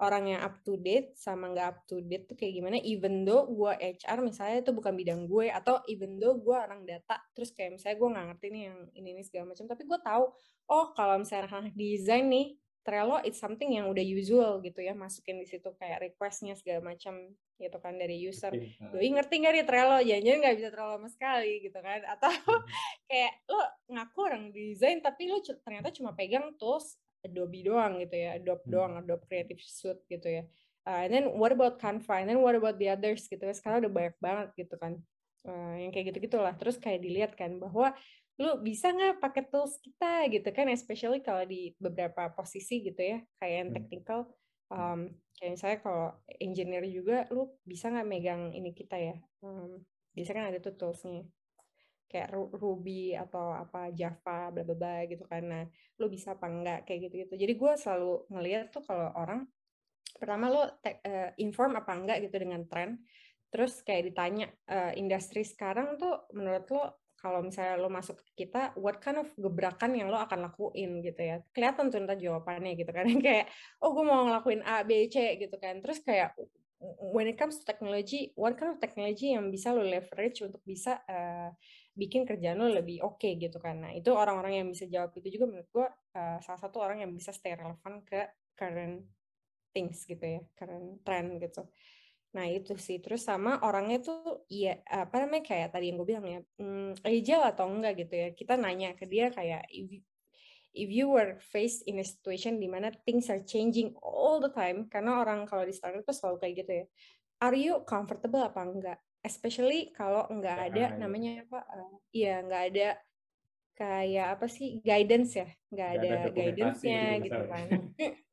orang 0.02 0.24
yang 0.26 0.42
up 0.42 0.58
to 0.66 0.74
date 0.82 1.14
sama 1.14 1.54
nggak 1.54 1.68
up 1.70 1.80
to 1.86 2.02
date 2.02 2.26
tuh 2.26 2.34
kayak 2.34 2.58
gimana? 2.58 2.82
Even 2.82 3.24
though 3.30 3.46
gue 3.46 3.72
HR 3.78 4.26
misalnya 4.26 4.66
itu 4.66 4.72
bukan 4.74 4.94
bidang 4.98 5.30
gue 5.30 5.54
atau 5.54 5.86
even 5.86 6.18
though 6.18 6.34
gue 6.42 6.58
orang 6.58 6.82
data 6.82 7.22
terus 7.38 7.54
kayak 7.54 7.78
misalnya 7.78 7.98
gue 8.02 8.10
nggak 8.10 8.26
ngerti 8.34 8.48
nih 8.50 8.64
yang 8.74 8.80
ini 8.98 9.10
ini 9.14 9.24
segala 9.24 9.54
macam 9.54 9.66
tapi 9.70 9.84
gue 9.86 10.00
tahu 10.02 10.26
oh 10.74 10.86
kalau 10.98 11.22
misalnya 11.22 11.46
anak 11.46 11.78
desain 11.78 12.26
nih 12.26 12.58
Trello 12.84 13.22
it's 13.24 13.40
something 13.40 13.72
yang 13.72 13.88
udah 13.88 14.04
usual 14.04 14.60
gitu 14.60 14.84
ya 14.84 14.92
masukin 14.92 15.40
di 15.40 15.48
situ 15.48 15.72
kayak 15.80 16.04
requestnya 16.04 16.58
segala 16.58 16.84
macam 16.84 17.32
gitu 17.64 17.80
kan 17.80 17.96
dari 17.96 18.20
user. 18.20 18.52
Doi 18.92 19.10
ngerti 19.16 19.40
nggak 19.40 19.54
nih 19.56 19.66
Trello? 19.66 19.98
Jangan-jangan 20.04 20.40
nggak 20.44 20.56
bisa 20.60 20.70
Trello 20.70 20.94
sama 21.00 21.10
sekali 21.10 21.52
gitu 21.64 21.80
kan? 21.80 22.00
Atau 22.14 22.32
hmm. 22.32 22.64
kayak 23.08 23.34
lo 23.48 23.64
ngaku 23.88 24.20
orang 24.24 24.44
desain 24.52 25.00
tapi 25.00 25.32
lo 25.32 25.40
ternyata 25.42 25.90
cuma 25.96 26.12
pegang 26.12 26.52
tools 26.60 27.00
Adobe 27.24 27.64
doang 27.64 28.04
gitu 28.04 28.16
ya, 28.20 28.36
Adobe 28.36 28.64
hmm. 28.68 28.72
doang, 28.72 28.94
Adobe 29.00 29.24
Creative 29.26 29.62
Suite 29.64 30.04
gitu 30.12 30.28
ya. 30.28 30.44
Uh, 30.84 31.08
and 31.08 31.12
then 31.16 31.26
what 31.40 31.56
about 31.56 31.80
Canva? 31.80 32.20
And 32.20 32.28
then 32.28 32.44
what 32.44 32.60
about 32.60 32.76
the 32.76 32.92
others 32.92 33.32
gitu 33.32 33.40
ya? 33.40 33.56
Sekarang 33.56 33.88
udah 33.88 33.94
banyak 33.94 34.16
banget 34.20 34.48
gitu 34.60 34.76
kan. 34.76 35.00
Uh, 35.48 35.76
yang 35.80 35.96
kayak 35.96 36.12
gitu 36.12 36.28
gitulah. 36.28 36.52
Terus 36.60 36.76
kayak 36.76 37.00
dilihat 37.00 37.32
kan 37.40 37.56
bahwa 37.56 37.96
lu 38.42 38.58
bisa 38.66 38.90
nggak 38.90 39.22
pakai 39.22 39.44
tools 39.46 39.78
kita 39.78 40.26
gitu 40.34 40.50
kan 40.50 40.66
especially 40.74 41.22
kalau 41.22 41.46
di 41.46 41.78
beberapa 41.78 42.34
posisi 42.34 42.82
gitu 42.82 42.98
ya 42.98 43.22
kayak 43.38 43.56
yang 43.62 43.70
hmm. 43.70 43.78
technical 43.78 44.20
um, 44.74 45.00
kayak 45.38 45.52
misalnya 45.54 45.80
kalau 45.86 46.08
engineer 46.42 46.86
juga 46.90 47.30
lu 47.30 47.54
bisa 47.62 47.94
nggak 47.94 48.08
megang 48.10 48.50
ini 48.58 48.74
kita 48.74 48.98
ya? 48.98 49.18
Um, 49.46 49.86
biasanya 50.18 50.38
kan 50.42 50.46
ada 50.50 50.60
tuh 50.60 50.74
toolsnya. 50.74 51.24
Kayak 52.10 52.30
Ruby 52.34 53.18
atau 53.18 53.58
apa 53.58 53.90
Java 53.90 54.54
bla 54.54 54.62
bla 54.62 54.76
bla 54.78 54.98
gitu 55.10 55.26
kan. 55.26 55.46
Nah 55.46 55.64
lu 55.98 56.10
bisa 56.10 56.38
apa 56.38 56.46
enggak 56.50 56.86
kayak 56.86 57.10
gitu 57.10 57.26
gitu 57.26 57.34
jadi 57.38 57.54
gue 57.58 57.74
selalu 57.74 58.30
ngeliat 58.30 58.70
tuh 58.70 58.86
kalau 58.86 59.10
orang 59.18 59.50
pertama 60.14 60.46
lo 60.50 60.62
uh, 60.62 60.70
inform 61.42 61.78
apa 61.78 61.92
enggak 61.94 62.18
gitu 62.26 62.38
dengan 62.38 62.66
tren. 62.70 63.02
Terus 63.54 63.86
kayak 63.86 64.14
ditanya 64.14 64.50
uh, 64.70 64.94
industri 64.98 65.46
sekarang 65.46 66.02
tuh 66.02 66.26
menurut 66.34 66.66
lo 66.74 67.03
kalau 67.24 67.40
misalnya 67.40 67.80
lo 67.80 67.88
masuk 67.88 68.20
ke 68.20 68.44
kita, 68.44 68.76
what 68.76 69.00
kind 69.00 69.16
of 69.16 69.32
gebrakan 69.40 69.96
yang 69.96 70.12
lo 70.12 70.20
akan 70.20 70.52
lakuin 70.52 71.00
gitu 71.00 71.24
ya. 71.24 71.40
Kelihatan 71.56 71.88
tuh 71.88 72.04
ntar 72.04 72.20
jawabannya 72.20 72.76
gitu 72.76 72.92
kan. 72.92 73.08
kayak, 73.24 73.48
oh 73.80 73.96
gue 73.96 74.04
mau 74.04 74.28
ngelakuin 74.28 74.60
A, 74.68 74.84
B, 74.84 75.08
C 75.08 75.40
gitu 75.40 75.56
kan. 75.56 75.80
Terus 75.80 76.04
kayak, 76.04 76.36
when 77.00 77.32
it 77.32 77.40
comes 77.40 77.56
to 77.56 77.64
technology, 77.64 78.36
what 78.36 78.60
kind 78.60 78.76
of 78.76 78.78
technology 78.84 79.32
yang 79.32 79.48
bisa 79.48 79.72
lo 79.72 79.88
leverage 79.88 80.44
untuk 80.44 80.60
bisa 80.68 81.00
uh, 81.08 81.48
bikin 81.96 82.28
kerjaan 82.28 82.60
lo 82.60 82.68
lebih 82.68 83.00
oke 83.00 83.24
okay, 83.24 83.40
gitu 83.40 83.56
kan. 83.56 83.88
Nah 83.88 83.96
itu 83.96 84.12
orang-orang 84.12 84.60
yang 84.60 84.68
bisa 84.68 84.84
jawab 84.92 85.16
itu 85.16 85.40
juga 85.40 85.48
menurut 85.48 85.70
gue 85.72 85.88
uh, 86.20 86.38
salah 86.44 86.60
satu 86.60 86.84
orang 86.84 87.08
yang 87.08 87.12
bisa 87.16 87.32
stay 87.32 87.56
relevan 87.56 88.04
ke 88.04 88.20
current 88.60 89.08
things 89.72 90.04
gitu 90.04 90.22
ya, 90.22 90.44
current 90.60 91.00
trend 91.08 91.40
gitu. 91.40 91.64
Nah 92.34 92.50
itu 92.50 92.74
sih, 92.82 92.98
terus 92.98 93.22
sama 93.22 93.62
orangnya 93.62 94.02
tuh 94.02 94.46
iya 94.50 94.82
apa 94.90 95.22
namanya 95.22 95.46
kayak 95.46 95.70
tadi 95.70 95.94
yang 95.94 96.02
gue 96.02 96.08
bilang 96.10 96.26
ya, 96.26 96.40
hmm, 96.58 97.06
agile 97.06 97.46
atau 97.46 97.66
enggak 97.70 97.94
gitu 98.06 98.14
ya. 98.14 98.28
Kita 98.34 98.54
nanya 98.58 98.98
ke 98.98 99.06
dia 99.06 99.30
kayak 99.30 99.70
if 99.70 99.88
you, 99.94 100.02
if 100.74 100.90
you 100.90 101.06
were 101.14 101.38
faced 101.54 101.86
in 101.86 102.02
a 102.02 102.06
situation 102.06 102.58
di 102.58 102.66
mana 102.66 102.90
things 103.06 103.30
are 103.30 103.46
changing 103.46 103.94
all 104.02 104.42
the 104.42 104.50
time, 104.50 104.90
karena 104.90 105.22
orang 105.22 105.46
kalau 105.46 105.62
di 105.62 105.74
startup 105.74 106.02
tuh 106.02 106.18
selalu 106.18 106.38
kayak 106.42 106.54
gitu 106.66 106.72
ya. 106.74 106.86
Are 107.46 107.58
you 107.58 107.86
comfortable 107.86 108.42
apa 108.42 108.62
enggak? 108.66 109.00
Especially 109.22 109.94
kalau 109.94 110.26
enggak 110.34 110.58
ya, 110.58 110.66
ada 110.74 110.84
ya. 110.90 110.98
namanya 110.98 111.46
apa? 111.46 111.60
Uh, 111.70 111.96
iya 112.10 112.42
nggak 112.42 112.64
ada 112.74 112.88
kayak 113.74 114.38
apa 114.38 114.46
sih 114.46 114.80
guidance 114.86 115.38
ya? 115.38 115.48
Nggak 115.74 115.90
ada, 115.98 116.08
ada 116.08 116.30
guidance-nya 116.30 117.04
gitu, 117.20 117.26
gitu 117.26 117.44
kan. 117.50 117.68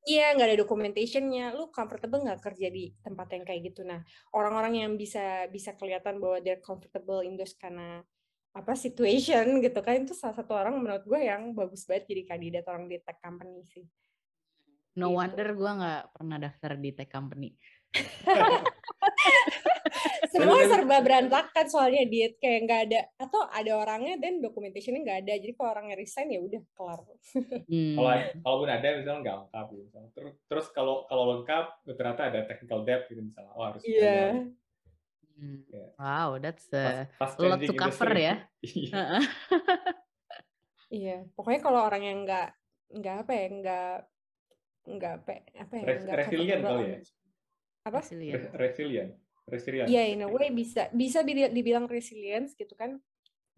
iya 0.05 0.27
nggak 0.37 0.49
ada 0.53 0.59
documentationnya. 0.61 1.57
Lu 1.57 1.73
comfortable 1.73 2.21
nggak 2.25 2.41
kerja 2.45 2.69
di 2.69 2.93
tempat 3.01 3.29
yang 3.33 3.45
kayak 3.49 3.61
gitu? 3.73 3.81
Nah 3.85 4.05
orang-orang 4.37 4.85
yang 4.85 4.93
bisa 5.01 5.49
bisa 5.49 5.75
kelihatan 5.75 6.21
bahwa 6.21 6.39
they're 6.45 6.61
comfortable 6.61 7.25
in 7.25 7.41
those 7.41 7.57
karena 7.57 8.05
apa 8.51 8.75
situation 8.75 9.47
gitu 9.65 9.81
kan 9.81 10.03
itu 10.03 10.13
salah 10.13 10.35
satu 10.35 10.53
orang 10.59 10.77
menurut 10.77 11.07
gue 11.07 11.21
yang 11.23 11.55
bagus 11.55 11.87
banget 11.87 12.11
jadi 12.11 12.23
kandidat 12.37 12.65
orang 12.69 12.87
di 12.91 13.01
tech 13.01 13.19
company 13.23 13.65
sih. 13.65 13.87
No 14.99 15.15
gitu. 15.15 15.17
wonder 15.23 15.49
gue 15.55 15.71
nggak 15.71 16.03
pernah 16.13 16.37
daftar 16.37 16.73
di 16.77 16.91
tech 16.93 17.09
company 17.09 17.55
semua 20.31 20.63
serba 20.63 20.97
berantakan 21.03 21.67
soalnya 21.67 22.07
diet 22.07 22.39
kayak 22.39 22.61
nggak 22.67 22.81
ada 22.87 23.01
atau 23.19 23.43
ada 23.51 23.73
orangnya 23.75 24.15
dan 24.23 24.39
documentationnya 24.39 25.03
nggak 25.03 25.19
ada 25.27 25.35
jadi 25.43 25.53
kalau 25.59 25.71
orangnya 25.75 25.97
resign 25.99 26.31
ya 26.31 26.41
udah 26.41 26.63
kelar 26.79 27.01
hmm. 27.67 27.95
kalau 27.99 28.11
kalaupun 28.47 28.69
ada 28.71 28.87
misalnya 28.95 29.21
nggak 29.27 29.37
lengkap 29.43 29.67
gitu 29.75 29.99
terus 30.15 30.35
terus 30.47 30.67
kalau 30.71 31.05
kalau 31.11 31.25
lengkap 31.37 31.67
ternyata 31.99 32.23
ada 32.31 32.41
technical 32.47 32.81
debt 32.87 33.03
gitu 33.11 33.21
misalnya 33.21 33.53
oh 33.59 33.65
harus 33.67 33.83
iya 33.83 33.99
yeah. 34.07 34.33
Hmm. 35.41 35.65
Yeah. 35.73 35.89
Wow, 35.97 36.37
that's 36.37 36.69
a 36.77 37.09
pas, 37.17 37.33
pas 37.33 37.41
lot 37.41 37.65
to 37.65 37.73
cover 37.73 38.13
industry. 38.13 38.29
ya. 38.29 38.37
Iya. 38.61 39.05
iya, 40.93 41.17
pokoknya 41.33 41.61
kalau 41.65 41.81
orang 41.81 42.05
yang 42.05 42.29
nggak 42.29 42.53
nggak 42.93 43.17
apa 43.25 43.33
ya 43.33 43.47
nggak 43.49 43.95
nggak 45.01 45.13
apa 45.17 45.33
apa 45.65 45.75
ya 45.81 45.85
nggak 45.97 46.17
resilient 46.21 46.61
kali 46.61 46.85
ya. 46.85 46.99
Apa? 47.89 47.99
Resilient. 48.05 48.45
resilient 48.53 49.13
resilience. 49.51 49.91
Iya, 49.91 50.03
in 50.15 50.23
a 50.25 50.29
way 50.31 50.49
bisa 50.55 50.89
bisa 50.95 51.21
dibilang 51.27 51.91
resilience 51.91 52.55
gitu 52.55 52.73
kan. 52.79 52.97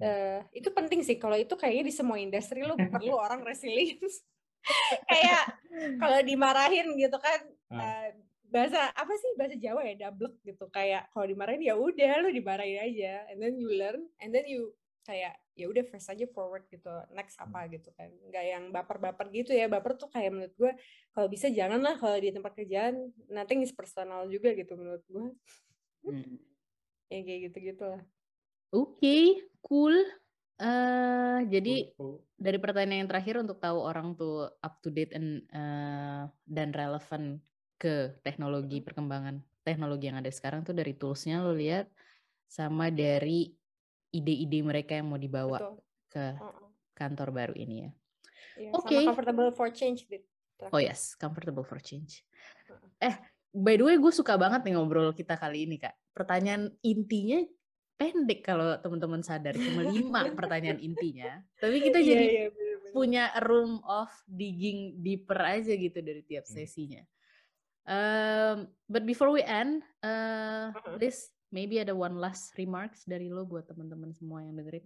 Uh, 0.03 0.43
itu 0.51 0.73
penting 0.73 1.05
sih. 1.07 1.21
Kalau 1.21 1.39
itu 1.39 1.55
kayaknya 1.55 1.85
di 1.87 1.95
semua 1.95 2.19
industri 2.19 2.65
lo 2.65 2.75
perlu 2.93 3.15
orang 3.15 3.45
resilience. 3.47 4.25
kayak 5.11 5.59
kalau 5.99 6.23
dimarahin 6.23 6.95
gitu 6.95 7.19
kan 7.19 7.41
uh, 7.75 8.09
bahasa 8.47 8.95
apa 8.95 9.11
sih 9.19 9.31
bahasa 9.39 9.57
Jawa 9.61 9.87
ya? 9.87 10.09
Double 10.09 10.35
gitu. 10.43 10.67
Kayak 10.73 11.13
kalau 11.13 11.27
dimarahin 11.29 11.63
ya 11.63 11.75
udah 11.79 12.13
lo 12.25 12.29
dimarahin 12.33 12.81
aja. 12.83 13.29
And 13.31 13.39
then 13.39 13.55
you 13.61 13.71
learn 13.71 14.03
and 14.19 14.33
then 14.33 14.49
you 14.49 14.75
kayak 15.03 15.35
ya 15.59 15.67
udah 15.69 15.83
first 15.87 16.09
aja 16.09 16.25
forward 16.31 16.67
gitu. 16.71 16.91
Next 17.15 17.39
apa 17.39 17.69
gitu 17.71 17.91
kan. 17.95 18.11
Nggak 18.31 18.45
yang 18.49 18.65
baper-baper 18.71 19.31
gitu 19.31 19.55
ya. 19.55 19.67
Baper 19.71 19.99
tuh 19.99 20.11
kayak 20.11 20.31
menurut 20.31 20.55
gue 20.55 20.73
kalau 21.13 21.29
bisa 21.29 21.47
jangan 21.53 21.79
lah 21.79 21.95
kalau 21.99 22.17
di 22.19 22.31
tempat 22.33 22.55
kerjaan 22.57 23.11
nanti 23.29 23.59
is 23.61 23.75
personal 23.75 24.27
juga 24.27 24.51
gitu 24.57 24.79
menurut 24.79 25.05
gue 25.07 25.27
Hmm. 26.03 26.39
Ya 27.13 27.21
kayak 27.23 27.41
gitu-gitu 27.51 27.85
lah. 27.85 28.03
Oke, 28.73 28.99
okay, 28.99 29.25
cool. 29.61 29.95
Uh, 30.63 31.43
jadi 31.51 31.91
oh, 31.99 32.17
oh. 32.17 32.17
dari 32.39 32.57
pertanyaan 32.63 33.05
yang 33.05 33.11
terakhir 33.11 33.35
untuk 33.43 33.59
tahu 33.59 33.83
orang 33.83 34.15
tuh 34.15 34.47
up 34.63 34.79
to 34.79 34.95
date 34.95 35.11
and, 35.13 35.43
uh, 35.51 36.31
dan 36.47 36.71
relevan 36.71 37.43
ke 37.83 38.15
teknologi 38.23 38.79
perkembangan 38.79 39.43
teknologi 39.67 40.07
yang 40.07 40.23
ada 40.23 40.31
sekarang 40.31 40.63
tuh 40.63 40.71
dari 40.71 40.95
toolsnya 40.95 41.43
lo 41.43 41.51
lihat 41.51 41.91
sama 42.47 42.95
dari 42.95 43.51
ide-ide 44.13 44.61
mereka 44.63 44.95
yang 44.95 45.11
mau 45.11 45.19
dibawa 45.19 45.59
Betul. 45.59 45.75
ke 46.13 46.25
kantor 46.93 47.29
baru 47.33 47.55
ini 47.57 47.77
ya. 47.89 47.91
ya 48.61 48.71
Oke. 48.77 48.93
Okay. 48.93 49.03
comfortable 49.09 49.51
for 49.51 49.69
change. 49.73 50.07
Oh 50.71 50.79
yes, 50.79 51.19
comfortable 51.19 51.67
for 51.67 51.83
change. 51.83 52.23
Eh, 53.03 53.17
by 53.53 53.77
the 53.77 53.85
way 53.85 53.97
gue 54.01 54.13
suka 54.13 54.41
banget 54.41 54.65
nih 54.65 54.75
ngobrol 54.75 55.13
kita 55.13 55.37
kali 55.37 55.69
ini 55.69 55.77
kak. 55.77 55.93
Pertanyaan 56.13 56.73
intinya 56.85 57.41
pendek 58.03 58.41
kalau 58.43 58.75
teman-teman 58.83 59.23
sadar 59.23 59.55
cuma 59.55 59.87
lima 59.95 60.27
pertanyaan 60.35 60.83
intinya 60.83 61.39
tapi 61.63 61.79
kita 61.79 62.03
iya, 62.03 62.09
jadi 62.11 62.27
yeah, 62.27 62.49
yeah, 62.51 62.91
punya 62.91 63.25
room 63.47 63.79
of 63.87 64.11
digging 64.27 64.99
deeper 64.99 65.39
aja 65.39 65.71
gitu 65.79 66.03
dari 66.03 66.27
tiap 66.27 66.43
hmm. 66.43 66.53
sesinya 66.53 67.03
um, 67.87 68.67
but 68.91 69.07
before 69.07 69.31
we 69.31 69.47
end 69.47 69.87
uh. 70.03 70.75
Liz 70.99 71.31
maybe 71.55 71.79
ada 71.79 71.95
one 71.95 72.19
last 72.19 72.51
remarks 72.59 73.07
dari 73.07 73.31
lo 73.31 73.47
buat 73.47 73.71
teman-teman 73.71 74.11
semua 74.11 74.43
yang 74.43 74.59
dengerin 74.59 74.83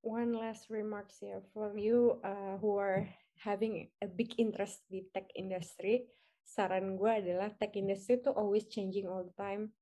one 0.00 0.32
last 0.32 0.72
remarks 0.72 1.20
ya 1.20 1.44
for 1.52 1.76
you 1.76 2.16
uh, 2.24 2.56
who 2.56 2.80
are 2.80 3.04
having 3.36 3.84
a 4.00 4.08
big 4.08 4.32
interest 4.40 4.80
di 4.88 5.04
tech 5.12 5.28
industry 5.36 6.08
saran 6.46 6.94
gue 6.94 7.10
adalah 7.10 7.50
tech 7.58 7.74
industry 7.74 8.22
tuh 8.22 8.32
always 8.32 8.70
changing 8.70 9.10
all 9.10 9.26
the 9.26 9.34
time 9.34 9.74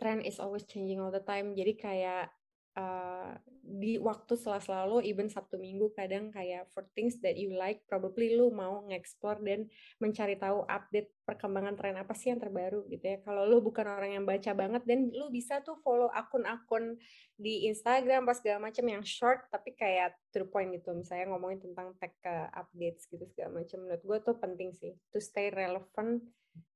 trend 0.00 0.24
is 0.24 0.40
always 0.40 0.64
changing 0.64 0.96
all 0.96 1.12
the 1.12 1.20
time. 1.20 1.52
Jadi 1.52 1.76
kayak 1.76 2.32
uh, 2.76 3.32
di 3.60 3.96
waktu 4.02 4.34
sela-sela 4.34 4.84
lo, 4.84 4.98
even 4.98 5.30
Sabtu 5.30 5.56
Minggu 5.56 5.94
kadang 5.94 6.34
kayak 6.34 6.66
for 6.74 6.84
things 6.92 7.22
that 7.22 7.38
you 7.38 7.54
like, 7.54 7.86
probably 7.86 8.34
lo 8.34 8.50
mau 8.50 8.82
nge-explore 8.90 9.38
dan 9.46 9.70
mencari 10.02 10.34
tahu 10.34 10.66
update 10.66 11.14
perkembangan 11.22 11.78
tren 11.78 11.94
apa 11.94 12.10
sih 12.12 12.34
yang 12.34 12.42
terbaru 12.42 12.82
gitu 12.90 13.04
ya. 13.04 13.18
Kalau 13.22 13.46
lo 13.46 13.62
bukan 13.62 13.86
orang 13.86 14.18
yang 14.18 14.24
baca 14.26 14.50
banget 14.52 14.82
dan 14.84 15.10
lo 15.14 15.30
bisa 15.30 15.62
tuh 15.62 15.78
follow 15.86 16.10
akun-akun 16.10 16.98
di 17.38 17.70
Instagram 17.70 18.26
pas 18.26 18.36
segala 18.36 18.68
macam 18.68 18.84
yang 18.84 19.06
short 19.06 19.46
tapi 19.48 19.72
kayak 19.78 20.18
the 20.34 20.42
point 20.42 20.74
gitu. 20.74 20.90
Misalnya 20.92 21.30
ngomongin 21.30 21.62
tentang 21.62 21.94
tech 22.02 22.18
uh, 22.26 22.50
updates 22.58 23.06
gitu 23.06 23.22
segala 23.30 23.62
macam. 23.62 23.86
Menurut 23.86 24.02
gue 24.02 24.18
tuh 24.26 24.36
penting 24.36 24.70
sih 24.74 24.92
to 25.14 25.22
stay 25.22 25.48
relevant 25.54 26.26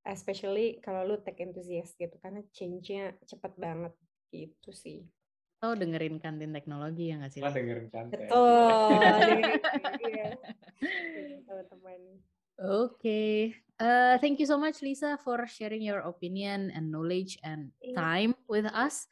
especially 0.07 0.78
kalau 0.84 1.03
lu 1.03 1.16
tech 1.24 1.34
enthusiast 1.40 1.99
gitu 1.99 2.14
karena 2.22 2.45
change-nya 2.55 3.18
cepat 3.26 3.53
banget 3.59 3.95
gitu 4.30 4.70
sih. 4.70 5.03
Oh 5.64 5.72
dengerin 5.72 6.20
kantin 6.20 6.52
teknologi 6.52 7.08
ya 7.08 7.16
nggak 7.16 7.32
sih? 7.32 7.40
Oh, 7.40 7.48
dengerin 7.48 7.88
kantin. 7.88 8.28
Betul. 8.28 9.00
Iya. 10.04 10.36
teman-teman. 11.48 12.00
Oke, 12.60 12.92
okay. 13.00 13.32
uh, 13.80 14.20
thank 14.20 14.36
you 14.36 14.44
so 14.44 14.60
much 14.60 14.84
Lisa 14.84 15.16
for 15.24 15.40
sharing 15.48 15.80
your 15.80 16.04
opinion 16.04 16.68
and 16.76 16.92
knowledge 16.92 17.40
and 17.40 17.72
iya. 17.80 17.96
time 17.96 18.32
with 18.44 18.68
us. 18.68 19.08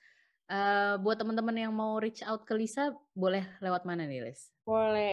Uh, 0.53 1.00
buat 1.00 1.16
teman-teman 1.16 1.57
yang 1.57 1.72
mau 1.72 1.96
reach 1.96 2.20
out 2.28 2.44
ke 2.44 2.53
Lisa, 2.53 2.92
boleh 3.16 3.40
lewat 3.64 3.88
mana 3.88 4.05
nih, 4.05 4.28
Lis? 4.28 4.53
Boleh 4.68 5.00